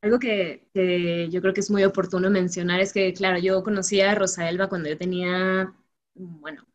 Algo 0.00 0.18
que, 0.18 0.68
yo 1.30 1.40
creo 1.40 1.54
que 1.54 1.60
es 1.60 1.70
muy 1.70 1.84
oportuno 1.84 2.28
mencionar 2.28 2.80
es 2.80 2.92
que, 2.92 3.12
claro, 3.14 3.38
yo 3.38 3.62
conocí 3.62 4.00
a 4.00 4.14
Rosa 4.14 4.48
Elba 4.48 4.68
cuando 4.68 4.88
yo 4.88 4.98
tenía, 4.98 5.72
bueno, 6.14 6.66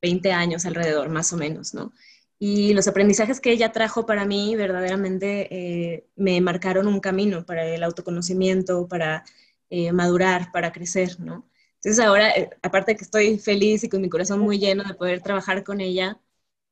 20 0.00 0.32
años 0.32 0.64
alrededor, 0.64 1.08
más 1.08 1.32
o 1.32 1.36
menos, 1.36 1.74
¿no? 1.74 1.92
Y 2.38 2.72
los 2.72 2.88
aprendizajes 2.88 3.40
que 3.40 3.50
ella 3.50 3.72
trajo 3.72 4.06
para 4.06 4.24
mí 4.24 4.54
verdaderamente 4.56 5.48
eh, 5.54 6.06
me 6.16 6.40
marcaron 6.40 6.86
un 6.86 7.00
camino 7.00 7.44
para 7.44 7.66
el 7.66 7.82
autoconocimiento, 7.82 8.88
para 8.88 9.24
eh, 9.70 9.92
madurar, 9.92 10.50
para 10.52 10.72
crecer, 10.72 11.20
¿no? 11.20 11.48
Entonces 11.76 12.04
ahora, 12.04 12.30
eh, 12.32 12.50
aparte 12.62 12.92
de 12.92 12.96
que 12.98 13.04
estoy 13.04 13.38
feliz 13.38 13.84
y 13.84 13.88
con 13.88 14.02
mi 14.02 14.10
corazón 14.10 14.40
muy 14.40 14.58
lleno 14.58 14.84
de 14.84 14.94
poder 14.94 15.22
trabajar 15.22 15.64
con 15.64 15.80
ella, 15.80 16.20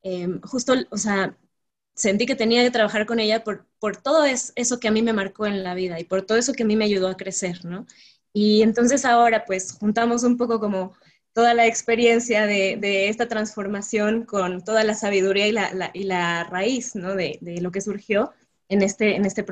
em, 0.03 0.41
justo, 0.43 0.75
o 0.91 0.99
sea, 0.99 1.37
sentí 1.95 2.27
que 2.27 2.37
tenía 2.37 2.63
que 2.65 2.71
trabajar 2.71 3.07
con 3.07 3.21
ella 3.21 3.45
por, 3.45 3.67
por 3.81 3.97
todo 3.97 4.25
eso 4.25 4.81
que 4.81 4.89
a 4.89 4.91
mí 4.91 5.03
me 5.03 5.13
marcó 5.13 5.47
en 5.47 5.65
la 5.65 5.75
vida 5.75 5.99
y 6.01 6.05
por 6.05 6.23
todo 6.23 6.39
eso 6.39 6.53
que 6.53 6.63
a 6.65 6.67
mí 6.67 6.77
me 6.77 6.85
ayudó 6.85 7.09
a 7.09 7.17
crecer, 7.17 7.65
¿no? 7.65 7.87
Y 8.33 8.63
entonces 8.63 9.05
ahora 9.05 9.45
pues 9.47 9.73
juntamos 9.73 10.23
un 10.25 10.37
poco 10.37 10.61
como 10.61 10.95
toda 11.33 11.55
la 11.55 11.67
experiencia 11.67 12.47
de, 12.47 12.77
de 12.81 13.09
esta 13.09 13.29
transformación 13.29 14.25
con 14.25 14.63
toda 14.65 14.85
la 14.85 14.95
sabiduría 14.95 15.47
y 15.49 15.53
la, 15.53 15.91
y 15.95 16.05
la 16.05 16.45
raíz, 16.45 16.95
¿no? 16.97 17.15
De, 17.15 17.39
de, 17.41 17.61
lo 17.61 17.71
que 17.73 17.81
surgió 17.81 18.33
en 18.69 18.83
este, 18.83 19.17
en, 19.17 19.25
este 19.25 19.45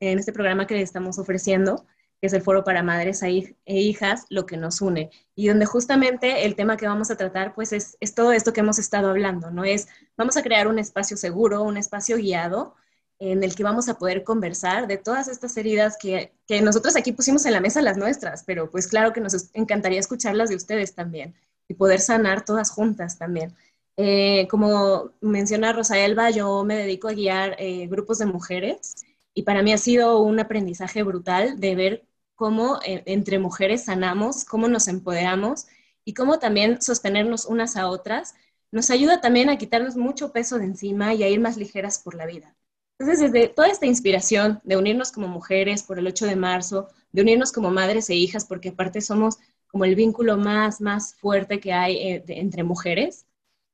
en 0.00 0.18
este 0.18 0.32
programa 0.32 0.66
que 0.66 0.74
le 0.74 0.82
estamos 0.82 1.18
ofreciendo 1.18 1.86
que 2.20 2.26
es 2.26 2.32
el 2.32 2.42
foro 2.42 2.64
para 2.64 2.82
madres 2.82 3.22
e 3.22 3.54
hijas, 3.66 4.26
lo 4.28 4.44
que 4.46 4.56
nos 4.56 4.80
une. 4.82 5.10
Y 5.34 5.48
donde 5.48 5.64
justamente 5.66 6.44
el 6.44 6.54
tema 6.54 6.76
que 6.76 6.86
vamos 6.86 7.10
a 7.10 7.16
tratar, 7.16 7.54
pues 7.54 7.72
es, 7.72 7.96
todo 8.14 8.32
esto 8.32 8.52
que 8.52 8.60
hemos 8.60 8.78
estado 8.78 9.08
hablando, 9.08 9.50
¿no? 9.50 9.64
Es, 9.64 9.88
vamos 10.16 10.36
a 10.36 10.42
crear 10.42 10.68
un 10.68 10.78
espacio 10.78 11.16
seguro, 11.16 11.62
un 11.62 11.76
espacio 11.78 12.16
guiado, 12.16 12.74
en 13.18 13.44
el 13.44 13.54
que 13.54 13.62
vamos 13.62 13.88
a 13.88 13.98
poder 13.98 14.24
conversar 14.24 14.86
de 14.86 14.96
todas 14.96 15.28
estas 15.28 15.56
heridas 15.56 15.96
que, 16.00 16.32
que 16.46 16.62
nosotros 16.62 16.96
aquí 16.96 17.12
pusimos 17.12 17.44
en 17.46 17.52
la 17.52 17.60
mesa 17.60 17.82
las 17.82 17.98
nuestras, 17.98 18.44
pero 18.44 18.70
pues 18.70 18.86
claro 18.86 19.12
que 19.12 19.20
nos 19.20 19.50
encantaría 19.54 20.00
escucharlas 20.00 20.48
de 20.48 20.56
ustedes 20.56 20.94
también 20.94 21.34
y 21.68 21.74
poder 21.74 22.00
sanar 22.00 22.44
todas 22.44 22.70
juntas 22.70 23.18
también. 23.18 23.54
Eh, 23.96 24.48
como 24.48 25.12
menciona 25.20 25.72
Rosa 25.74 25.98
Elba, 25.98 26.30
yo 26.30 26.64
me 26.64 26.76
dedico 26.76 27.08
a 27.08 27.12
guiar 27.12 27.56
eh, 27.58 27.86
grupos 27.86 28.18
de 28.18 28.26
mujeres 28.26 29.04
y 29.34 29.42
para 29.42 29.62
mí 29.62 29.72
ha 29.72 29.78
sido 29.78 30.20
un 30.20 30.40
aprendizaje 30.40 31.02
brutal 31.02 31.60
de 31.60 31.74
ver 31.74 32.09
cómo 32.40 32.80
eh, 32.86 33.02
entre 33.04 33.38
mujeres 33.38 33.84
sanamos, 33.84 34.46
cómo 34.46 34.66
nos 34.66 34.88
empoderamos 34.88 35.66
y 36.06 36.14
cómo 36.14 36.38
también 36.38 36.80
sostenernos 36.80 37.44
unas 37.44 37.76
a 37.76 37.86
otras 37.86 38.34
nos 38.72 38.88
ayuda 38.88 39.20
también 39.20 39.50
a 39.50 39.58
quitarnos 39.58 39.94
mucho 39.94 40.32
peso 40.32 40.58
de 40.58 40.64
encima 40.64 41.12
y 41.12 41.22
a 41.22 41.28
ir 41.28 41.38
más 41.38 41.58
ligeras 41.58 41.98
por 41.98 42.14
la 42.14 42.24
vida. 42.24 42.56
Entonces, 42.98 43.30
desde 43.30 43.48
toda 43.48 43.68
esta 43.68 43.84
inspiración 43.84 44.58
de 44.64 44.78
unirnos 44.78 45.12
como 45.12 45.28
mujeres 45.28 45.82
por 45.82 45.98
el 45.98 46.06
8 46.06 46.24
de 46.24 46.36
marzo, 46.36 46.88
de 47.12 47.20
unirnos 47.20 47.52
como 47.52 47.70
madres 47.70 48.08
e 48.08 48.14
hijas, 48.14 48.46
porque 48.46 48.70
aparte 48.70 49.02
somos 49.02 49.36
como 49.66 49.84
el 49.84 49.94
vínculo 49.94 50.38
más, 50.38 50.80
más 50.80 51.16
fuerte 51.16 51.60
que 51.60 51.74
hay 51.74 51.96
eh, 51.98 52.24
entre 52.28 52.62
mujeres. 52.62 53.26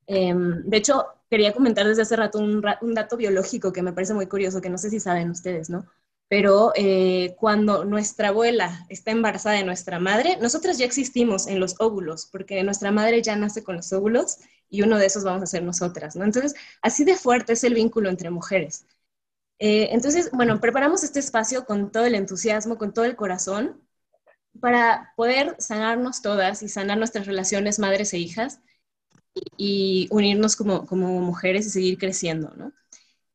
Em, 0.07 0.61
de 0.65 0.75
hecho, 0.75 1.05
quería 1.29 1.53
comentar 1.53 1.87
desde 1.87 2.01
hace 2.01 2.17
rato 2.17 2.39
un, 2.39 2.61
un, 2.81 2.93
dato 2.93 3.15
biológico 3.15 3.71
que 3.71 3.81
me 3.81 3.93
parece 3.93 4.13
muy 4.13 4.25
curioso, 4.25 4.59
que 4.59 4.69
no 4.69 4.77
sé 4.77 4.89
si 4.89 4.99
saben 4.99 5.29
ustedes, 5.29 5.69
¿no? 5.69 5.85
Pero 6.29 6.73
eh, 6.75 7.35
cuando 7.39 7.85
nuestra 7.85 8.29
abuela 8.29 8.85
está 8.89 9.11
embarazada 9.11 9.55
de 9.55 9.63
nuestra 9.63 9.99
madre, 9.99 10.37
nosotras 10.41 10.77
ya 10.77 10.85
existimos 10.85 11.47
en 11.47 11.59
los 11.59 11.75
óvulos, 11.79 12.25
porque 12.25 12.63
nuestra 12.63 12.91
madre 12.91 13.21
ya 13.21 13.35
nace 13.35 13.63
con 13.63 13.77
los 13.77 13.93
óvulos 13.93 14.37
y 14.69 14.81
uno 14.81 14.97
de 14.97 15.05
esos 15.05 15.23
vamos 15.23 15.43
a 15.43 15.47
ser 15.47 15.63
nosotras, 15.63 16.15
¿no? 16.15 16.25
Entonces, 16.25 16.55
así 16.81 17.05
de 17.05 17.15
fuerte 17.15 17.53
es 17.53 17.63
el 17.63 17.73
vínculo 17.73 18.09
entre 18.09 18.29
mujeres. 18.29 18.85
Eh, 19.59 19.89
entonces, 19.91 20.29
bueno, 20.33 20.59
preparamos 20.59 21.03
este 21.03 21.19
espacio 21.19 21.65
con 21.65 21.91
todo 21.91 22.05
el 22.05 22.15
entusiasmo, 22.15 22.77
con 22.77 22.93
todo 22.93 23.05
el 23.05 23.15
corazón, 23.15 23.81
para 24.59 25.13
poder 25.15 25.55
sanarnos 25.59 26.21
todas 26.21 26.63
y 26.63 26.69
sanar 26.69 26.97
nuestras 26.97 27.25
relaciones 27.27 27.79
madres 27.79 28.13
e 28.13 28.17
hijas 28.19 28.59
y, 29.57 30.07
unirnos 30.11 30.55
como, 30.55 30.85
como 30.85 31.21
mujeres 31.21 31.67
y 31.67 31.69
seguir 31.69 31.97
creciendo, 31.97 32.53
¿no? 32.57 32.73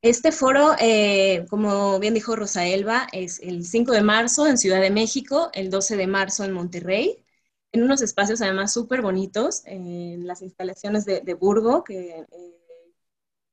Este 0.02 0.32
foro, 0.32 0.74
eh, 0.80 1.46
como 1.48 2.00
bien 2.00 2.12
dijo 2.12 2.34
Rosa 2.34 2.66
Elba, 2.66 3.06
es 3.12 3.38
el 3.38 3.64
5 3.64 3.92
de 3.92 4.02
marzo 4.02 4.48
en 4.48 4.58
Ciudad 4.58 4.80
de 4.80 4.90
México, 4.90 5.50
el 5.54 5.70
12 5.70 5.96
de 5.96 6.08
marzo 6.08 6.42
en 6.42 6.50
Monterrey, 6.50 7.24
en 7.70 7.84
unos 7.84 8.02
espacios 8.02 8.42
además 8.42 8.72
súper 8.72 9.00
bonitos, 9.00 9.62
en 9.64 10.26
las 10.26 10.42
instalaciones 10.42 11.04
de, 11.04 11.34
Burgo, 11.34 11.84
que 11.84 12.18
eh, 12.18 12.26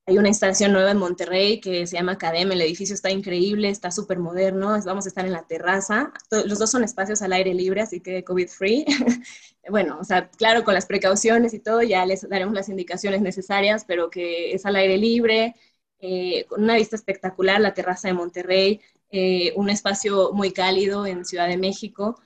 hay 0.07 0.17
una 0.17 0.29
instalación 0.29 0.73
nueva 0.73 0.89
en 0.89 0.97
Monterrey 0.97 1.61
que 1.61 1.85
se 1.85 1.97
llama 1.97 2.13
Academia, 2.13 2.55
el 2.55 2.61
edificio 2.63 2.95
está 2.95 3.11
increíble, 3.11 3.69
está 3.69 3.91
súper 3.91 4.17
moderno, 4.17 4.69
vamos 4.83 5.05
a 5.05 5.09
estar 5.09 5.27
en 5.27 5.33
la 5.33 5.45
terraza, 5.45 6.11
los 6.31 6.57
dos 6.57 6.71
son 6.71 6.83
espacios 6.83 7.21
al 7.21 7.33
aire 7.33 7.53
libre, 7.53 7.81
así 7.81 7.99
que 7.99 8.23
COVID-free. 8.23 8.85
bueno, 9.69 9.99
o 10.01 10.03
sea, 10.03 10.29
claro, 10.31 10.63
con 10.63 10.73
las 10.73 10.87
precauciones 10.87 11.53
y 11.53 11.59
todo, 11.59 11.83
ya 11.83 12.07
les 12.07 12.27
daremos 12.27 12.55
las 12.55 12.69
indicaciones 12.69 13.21
necesarias, 13.21 13.85
pero 13.87 14.09
que 14.09 14.53
es 14.53 14.65
al 14.65 14.77
aire 14.77 14.97
libre, 14.97 15.55
eh, 15.99 16.45
con 16.47 16.63
una 16.63 16.75
vista 16.75 16.95
espectacular, 16.95 17.59
la 17.61 17.73
terraza 17.73 18.07
de 18.07 18.13
Monterrey, 18.13 18.81
eh, 19.11 19.53
un 19.55 19.69
espacio 19.69 20.31
muy 20.33 20.51
cálido 20.51 21.05
en 21.05 21.25
Ciudad 21.25 21.47
de 21.47 21.57
México. 21.57 22.19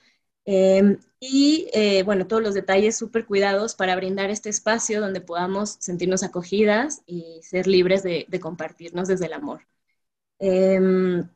Em, 0.44 0.98
y 1.20 1.68
eh, 1.72 2.02
bueno, 2.04 2.26
todos 2.26 2.42
los 2.42 2.54
detalles 2.54 2.96
súper 2.96 3.26
cuidados 3.26 3.74
para 3.74 3.96
brindar 3.96 4.30
este 4.30 4.50
espacio 4.50 5.00
donde 5.00 5.20
podamos 5.22 5.76
sentirnos 5.80 6.22
acogidas 6.22 7.02
y 7.06 7.40
ser 7.42 7.66
libres 7.66 8.02
de, 8.02 8.26
compartirnos 8.40 9.08
desde 9.08 9.26
el 9.26 9.32
amor. 9.32 9.66
Em, 10.38 11.28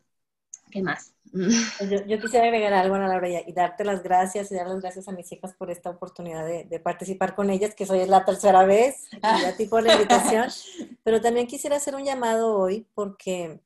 ¿Qué 0.70 0.82
más? 0.82 1.14
Yo, 2.06 2.20
quisiera 2.20 2.46
agregar 2.46 2.72
algo, 2.72 2.94
Ana 2.94 3.08
Laura, 3.08 3.28
y 3.28 3.52
darte 3.52 3.84
las 3.84 4.02
gracias 4.02 4.50
y 4.50 4.54
dar 4.54 4.68
las 4.68 4.80
gracias 4.80 5.08
a 5.08 5.12
mis 5.12 5.30
hijas 5.32 5.54
por 5.54 5.70
esta 5.70 5.90
oportunidad 5.90 6.46
de, 6.46 6.80
participar 6.80 7.34
con 7.34 7.50
ellas, 7.50 7.74
que 7.74 7.86
soy 7.86 8.06
la 8.06 8.24
tercera 8.24 8.64
vez, 8.64 9.08
y 9.12 9.44
a 9.44 9.56
ti 9.56 9.66
por 9.66 9.82
la 9.82 9.94
invitación. 9.94 10.48
Pero 11.04 11.20
también 11.20 11.46
quisiera 11.46 11.76
hacer 11.76 11.94
un 11.94 12.04
llamado 12.04 12.56
hoy 12.56 12.86
porque 12.94 13.60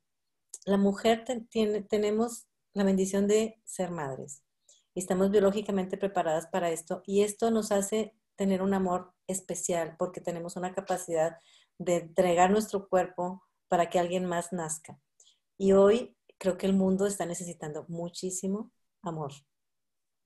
la 0.65 0.77
mujer 0.77 1.25
tiene, 1.51 1.83
tenemos 1.83 2.47
la 2.75 2.85
bendición 2.85 3.27
de 3.27 3.61
ser 3.65 3.91
madres 3.91 4.43
y 4.95 5.01
estamos 5.01 5.31
biológicamente 5.31 5.97
preparadas 5.97 6.47
para 6.47 6.71
esto 6.71 7.03
y 7.07 7.23
esto 7.23 7.51
nos 7.51 7.73
hace 7.73 8.15
tener 8.37 8.63
un 8.63 8.75
amor 8.75 9.13
especial 9.27 9.97
porque 9.99 10.21
tenemos 10.21 10.57
una 10.57 10.75
capacidad 10.75 11.39
de 11.79 11.97
entregar 11.97 12.51
nuestro 12.51 12.89
cuerpo 12.89 13.43
para 13.69 13.89
que 13.89 13.99
alguien 13.99 14.27
más 14.27 14.53
nazca. 14.53 14.99
Y 15.59 15.73
hoy 15.73 16.17
creo 16.43 16.59
que 16.59 16.67
el 16.67 16.73
mundo 16.73 17.07
está 17.07 17.25
necesitando 17.25 17.87
muchísimo 17.87 18.73
amor. 19.01 19.33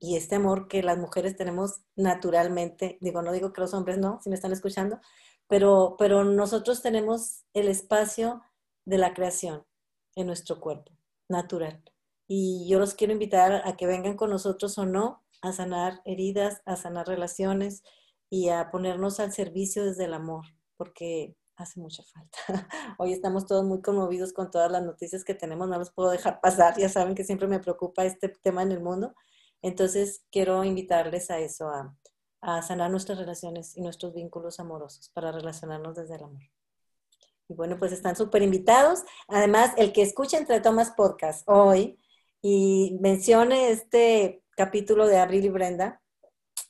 Y 0.01 0.17
este 0.17 0.37
amor 0.37 0.67
que 0.67 0.83
las 0.83 0.97
mujeres 0.97 1.37
tenemos 1.37 1.83
naturalmente, 1.95 2.97
digo, 3.03 3.21
no 3.21 3.33
digo 3.33 3.53
que 3.53 3.61
los 3.61 3.75
hombres 3.75 3.99
no, 3.99 4.19
si 4.23 4.31
me 4.31 4.35
están 4.35 4.53
escuchando, 4.53 4.99
pero, 5.47 5.97
pero 5.99 6.25
nosotros 6.25 6.81
tenemos 6.81 7.45
el 7.53 7.69
espacio 7.69 8.41
de 8.87 8.97
la 8.97 9.13
creación 9.13 9.67
en 10.15 10.27
nuestro 10.27 10.59
cuerpo, 10.59 10.91
natural. 11.29 11.85
Y 12.27 12.67
yo 12.67 12.79
los 12.79 12.95
quiero 12.95 13.13
invitar 13.13 13.61
a 13.69 13.77
que 13.77 13.87
vengan 13.87 14.17
con 14.17 14.31
nosotros 14.31 14.79
o 14.79 14.87
no 14.87 15.23
a 15.43 15.53
sanar 15.53 16.01
heridas, 16.07 16.63
a 16.65 16.77
sanar 16.77 17.09
relaciones 17.09 17.83
y 18.31 18.49
a 18.49 18.71
ponernos 18.71 19.21
al 19.21 19.35
servicio 19.35 19.85
desde 19.85 20.07
el 20.07 20.15
amor, 20.15 20.47
porque 20.79 21.37
hace 21.57 21.81
mucha 21.81 22.03
falta. 22.05 22.39
Hoy 22.99 23.13
estamos 23.13 23.47
todos 23.47 23.65
muy 23.65 23.81
conmovidos 23.81 24.33
con 24.33 24.51
todas 24.51 24.71
las 24.71 24.85
noticias 24.85 25.25
que 25.25 25.35
tenemos, 25.35 25.69
no 25.69 25.79
los 25.79 25.91
puedo 25.91 26.11
dejar 26.11 26.41
pasar, 26.43 26.79
ya 26.79 26.89
saben 26.89 27.15
que 27.15 27.25
siempre 27.25 27.49
me 27.49 27.61
preocupa 27.61 28.05
este 28.05 28.29
tema 28.29 28.63
en 28.63 28.73
el 28.73 28.81
mundo. 28.81 29.15
Entonces, 29.63 30.23
quiero 30.31 30.63
invitarles 30.65 31.31
a 31.31 31.39
eso, 31.39 31.69
a, 31.69 31.97
sanar 32.63 32.93
nuestras 32.93 33.19
relaciones 33.19 33.77
y 33.77 33.81
nuestros 33.81 34.15
vínculos 34.15 34.61
amorosos 34.61 35.09
para 35.09 35.33
relacionarnos 35.33 35.97
desde 35.97 36.15
el 36.15 36.23
amor. 36.23 36.43
Y 37.49 37.55
bueno, 37.55 37.77
pues 37.77 37.91
están 37.91 38.15
súper 38.15 38.43
invitados. 38.43 39.03
Además, 39.27 39.73
el 39.77 39.93
que 39.93 40.03
escuche 40.03 40.37
Entre 40.37 40.61
Tomas 40.61 40.93
Podcast 40.93 41.43
hoy 41.49 41.99
y 42.43 42.97
mencione 43.01 43.71
este 43.71 44.45
capítulo 44.51 45.09
de 45.09 45.19
Abril 45.19 45.47
y 45.47 45.49
Brenda, 45.49 46.01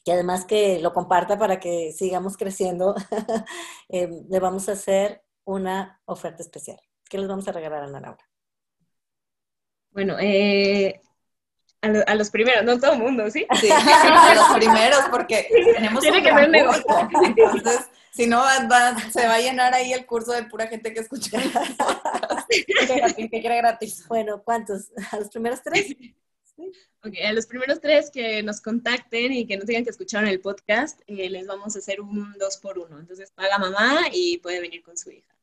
y 0.06 0.12
además 0.12 0.44
que 0.44 0.78
lo 0.78 0.94
comparta 0.94 1.36
para 1.36 1.58
que 1.58 1.92
sigamos 1.92 2.36
creciendo, 2.36 2.94
eh, 3.88 4.08
le 4.28 4.38
vamos 4.38 4.68
a 4.68 4.72
hacer 4.72 5.24
una 5.44 6.00
oferta 6.04 6.44
especial. 6.44 6.78
¿Qué 7.10 7.18
les 7.18 7.26
vamos 7.26 7.48
a 7.48 7.52
regalar 7.52 7.82
a 7.82 7.86
Ana 7.86 8.00
Laura? 8.00 8.30
Bueno, 9.90 10.16
eh, 10.20 11.00
a, 11.82 12.14
los 12.14 12.30
primeros, 12.30 12.62
no 12.62 12.78
todo 12.78 12.92
el 12.92 13.00
mundo, 13.00 13.28
¿sí? 13.30 13.48
Sí, 13.60 13.68
a 13.68 14.34
los 14.34 14.56
primeros, 14.56 15.00
porque 15.10 15.48
tenemos 15.74 16.00
Tiene 16.00 16.22
que 16.22 16.32
ver 16.32 16.50
negocio. 16.50 16.84
Entonces, 17.24 17.90
si 18.12 18.28
no, 18.28 18.44
se 19.10 19.26
va 19.26 19.34
a 19.34 19.40
llenar 19.40 19.74
ahí 19.74 19.92
el 19.92 20.06
curso 20.06 20.30
de 20.30 20.44
pura 20.44 20.68
gente 20.68 20.94
que 20.94 21.00
escucha. 21.00 21.36
que 22.48 23.28
quiere 23.28 23.56
gratis. 23.56 24.06
Bueno, 24.06 24.40
¿cuántos? 24.44 24.92
¿A 25.10 25.16
los 25.16 25.30
primeros 25.30 25.62
tres? 25.64 25.96
Okay, 27.04 27.22
a 27.22 27.32
los 27.32 27.46
primeros 27.46 27.80
tres 27.80 28.10
que 28.10 28.42
nos 28.42 28.60
contacten 28.60 29.32
y 29.32 29.46
que 29.46 29.56
nos 29.56 29.66
digan 29.66 29.84
que 29.84 29.90
escucharon 29.90 30.28
el 30.28 30.40
podcast, 30.40 31.00
eh, 31.06 31.28
les 31.28 31.46
vamos 31.46 31.76
a 31.76 31.78
hacer 31.78 32.00
un 32.00 32.32
dos 32.38 32.56
por 32.56 32.78
uno. 32.78 32.98
Entonces 32.98 33.30
paga 33.30 33.58
mamá 33.58 34.06
y 34.12 34.38
puede 34.38 34.60
venir 34.60 34.82
con 34.82 34.96
su 34.96 35.10
hija. 35.10 35.36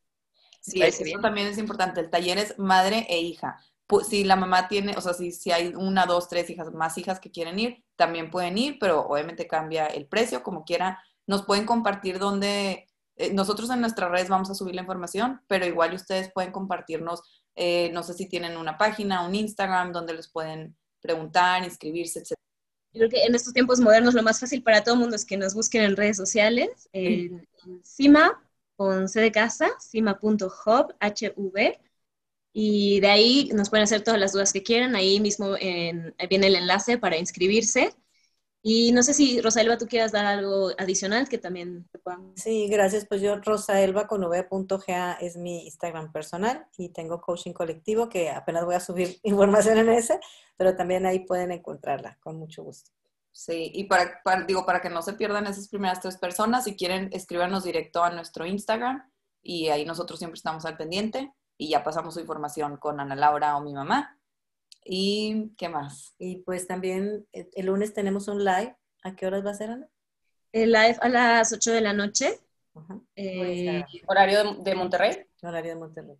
Sí, 0.59 0.82
eso 0.82 1.03
también 1.22 1.47
es 1.47 1.57
importante. 1.57 1.99
El 1.99 2.09
taller 2.09 2.38
es 2.38 2.57
madre 2.57 3.05
e 3.09 3.20
hija. 3.20 3.59
Si 4.07 4.24
la 4.24 4.36
mamá 4.36 4.68
tiene, 4.70 4.95
o 4.97 5.01
sea, 5.01 5.14
si, 5.14 5.32
si 5.32 5.51
hay 5.51 5.74
una, 5.76 6.05
dos, 6.05 6.30
tres 6.30 6.49
hijas, 6.49 6.72
más 6.74 6.97
hijas 6.97 7.20
que 7.20 7.32
quieren 7.32 7.59
ir, 7.59 7.84
también 7.95 8.32
pueden 8.32 8.57
ir, 8.57 8.78
pero 8.80 9.05
obviamente 9.05 9.45
cambia 9.45 9.86
el 9.88 10.07
precio, 10.07 10.41
como 10.41 10.64
quiera. 10.64 11.03
Nos 11.28 11.43
pueden 11.43 11.66
compartir 11.66 12.18
dónde, 12.18 12.88
eh, 13.18 13.34
nosotros 13.34 13.70
en 13.70 13.82
nuestras 13.82 14.09
redes 14.09 14.30
vamos 14.30 14.49
a 14.49 14.55
subir 14.55 14.74
la 14.74 14.82
información, 14.82 15.41
pero 15.47 15.66
igual 15.66 15.93
ustedes 15.93 16.32
pueden 16.34 16.51
compartirnos, 16.51 17.22
eh, 17.55 17.91
no 17.93 18.01
sé 18.01 18.14
si 18.14 18.28
tienen 18.28 18.57
una 18.57 18.78
página, 18.78 19.26
un 19.26 19.36
Instagram, 19.36 19.91
donde 19.91 20.14
les 20.14 20.30
pueden 20.30 20.76
preguntar, 21.04 21.64
inscribirse, 21.64 22.20
etc. 22.20 22.34
Yo 22.93 22.99
creo 22.99 23.10
que 23.10 23.24
en 23.24 23.36
estos 23.36 23.54
tiempos 23.54 23.80
modernos 23.80 24.14
lo 24.14 24.24
más 24.24 24.39
fácil 24.39 24.64
para 24.64 24.84
todo 24.84 24.95
el 24.95 25.01
mundo 25.01 25.16
es 25.16 25.26
que 25.26 25.38
nos 25.38 25.54
busquen 25.54 25.84
en 25.84 25.95
redes 25.95 26.18
sociales, 26.18 26.89
en, 26.93 27.47
CIMA, 27.84 28.41
con 28.76 29.08
C 29.10 29.22
de 29.22 29.32
casa, 29.32 29.70
cima.hub, 29.80 30.95
HV, 30.99 31.80
y 32.54 32.99
de 32.99 33.08
ahí 33.08 33.49
nos 33.54 33.70
pueden 33.70 33.84
hacer 33.84 34.04
todas 34.04 34.20
las 34.20 34.32
dudas 34.32 34.54
que 34.54 34.64
quieran, 34.64 34.95
ahí 34.95 35.20
mismo 35.20 35.54
viene 35.54 36.14
el 36.47 36.56
enlace 36.56 36.97
para 36.97 37.18
inscribirse. 37.18 37.95
Y 38.66 38.93
no 38.93 39.03
sé 39.03 39.14
si, 39.14 39.41
Rosalba, 39.41 39.78
tú 39.78 39.88
quieras 39.88 40.14
dar 40.14 40.26
algo 40.26 40.70
adicional 40.78 41.28
que 41.28 41.38
también 41.38 41.86
te 41.91 41.99
puedan... 41.99 42.32
Sí, 42.38 42.70
gracias. 42.70 43.05
Pues 43.05 43.20
yo, 43.20 43.36
Rosaelba 43.36 44.07
con 44.07 44.24
v.ga 44.24 45.14
es 45.20 45.36
mi 45.36 45.66
Instagram 45.66 46.14
personal 46.14 46.66
y 46.78 46.88
tengo 46.88 47.20
coaching 47.20 47.51
colectivo 47.51 48.07
que 48.07 48.30
apenas 48.30 48.64
voy 48.64 48.76
a 48.76 48.80
subir 48.80 49.20
información 49.24 49.80
en 49.80 49.89
ese, 49.89 50.18
pero 50.55 50.78
también 50.78 51.05
ahí 51.05 51.20
pueden 51.20 51.51
encontrarla 51.51 52.18
con 52.22 52.38
mucho 52.38 52.64
gusto. 52.64 52.89
Sí, 53.34 53.70
y 53.74 53.84
para, 53.84 54.22
digo, 54.47 54.66
para 54.66 54.80
que 54.80 54.89
no 54.89 55.01
se 55.01 55.14
pierdan 55.14 55.45
esas 55.45 55.68
primeras 55.68 55.99
tres 55.99 56.16
personas, 56.16 56.64
si 56.64 56.78
quieren, 56.78 57.09
escríbanos 57.11 57.66
directo 57.66 58.01
a 58.01 58.11
nuestro 58.11 58.45
Instagram 58.45 59.11
y 59.41 59.68
ahí 59.70 59.84
nosotros 59.84 60.20
siempre 60.20 60.38
estamos 60.38 60.64
al 60.64 60.78
pendiente 60.78 61.34
y 61.57 61.70
ya 61.70 61.84
pasamos 61.84 62.14
su 62.14 62.22
información 62.22 62.78
con 62.78 63.01
Ana 63.01 63.16
Laura 63.16 63.57
o 63.57 63.61
mi 63.61 63.74
mamá 63.74 64.18
¿Y 64.86 65.51
qué 65.57 65.69
más? 65.69 66.15
Y 66.17 66.38
pues 66.38 66.67
también 66.67 67.25
eh, 67.31 67.49
el 67.53 67.67
lunes 67.67 67.93
tenemos 67.93 68.27
un 68.27 68.43
live. 68.43 68.75
¿A 69.03 69.15
qué 69.15 69.27
horas 69.27 69.45
va 69.45 69.51
a 69.51 69.55
ser, 69.55 69.71
Ana? 69.71 69.88
El 70.51 70.71
live 70.71 70.97
a 71.01 71.09
las 71.09 71.51
8 71.51 71.71
de 71.71 71.81
la 71.81 71.93
noche. 71.93 72.39
Eh, 73.15 73.84
¿Horario 74.07 74.55
de, 74.55 74.75
Monterrey? 74.75 75.25
Horario 75.41 75.73
de 75.73 75.79
Monterrey. 75.79 76.17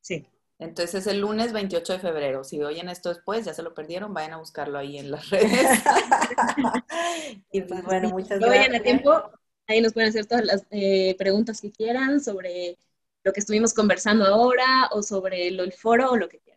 Sí. 0.00 0.26
Entonces 0.58 0.94
es 0.94 1.06
el 1.08 1.20
lunes 1.20 1.52
28 1.52 1.94
de 1.94 1.98
febrero. 1.98 2.44
Si 2.44 2.62
oyen 2.62 2.88
esto 2.88 3.08
después, 3.08 3.44
ya 3.44 3.54
se 3.54 3.62
lo 3.62 3.74
perdieron, 3.74 4.14
vayan 4.14 4.34
a 4.34 4.38
buscarlo 4.38 4.78
ahí 4.78 4.98
en 4.98 5.10
las 5.10 5.28
redes. 5.30 5.50
y 7.52 7.62
pues 7.62 7.82
bueno, 7.84 8.10
muchas 8.10 8.38
gracias. 8.38 8.50
Vayan 8.50 8.74
a 8.76 8.82
tiempo, 8.82 9.30
ahí 9.66 9.80
nos 9.80 9.92
pueden 9.92 10.10
hacer 10.10 10.26
todas 10.26 10.44
las 10.44 10.64
eh, 10.70 11.16
preguntas 11.18 11.60
que 11.60 11.72
quieran 11.72 12.20
sobre 12.20 12.78
lo 13.24 13.32
que 13.32 13.40
estuvimos 13.40 13.74
conversando 13.74 14.24
ahora 14.24 14.88
o 14.92 15.02
sobre 15.02 15.48
el 15.48 15.72
foro 15.72 16.12
o 16.12 16.16
lo 16.16 16.28
que 16.28 16.38
quieran 16.38 16.51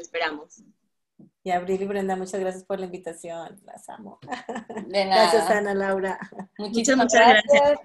esperamos. 0.00 0.62
Y 1.42 1.50
Abril 1.50 1.80
y 1.80 1.86
Brenda, 1.86 2.16
muchas 2.16 2.38
gracias 2.40 2.64
por 2.64 2.78
la 2.78 2.86
invitación. 2.86 3.60
Las 3.64 3.88
amo. 3.88 4.18
Gracias, 4.88 5.50
Ana 5.50 5.74
Laura. 5.74 6.18
Muchísimas 6.58 7.12
gracias. 7.12 7.78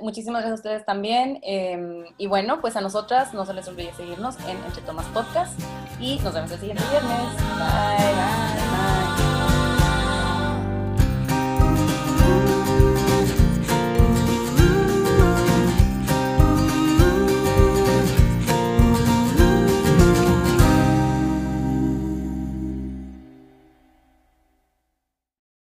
Muchísimas 0.00 0.42
gracias 0.42 0.52
a 0.52 0.54
ustedes 0.54 0.84
también. 0.84 1.40
Em, 1.42 2.04
y 2.18 2.26
bueno, 2.26 2.60
pues 2.60 2.76
a 2.76 2.80
nosotras 2.80 3.34
no 3.34 3.44
se 3.44 3.54
les 3.54 3.66
olvide 3.66 3.92
seguirnos 3.94 4.38
en 4.46 4.56
Entre 4.64 4.82
Tomas 4.82 5.06
Podcast. 5.06 5.58
Y 6.00 6.18
nos 6.20 6.34
vemos 6.34 6.50
el 6.52 6.60
siguiente 6.60 6.84
viernes. 6.90 7.36
Bye, 7.58 8.14
bye. 8.14 8.61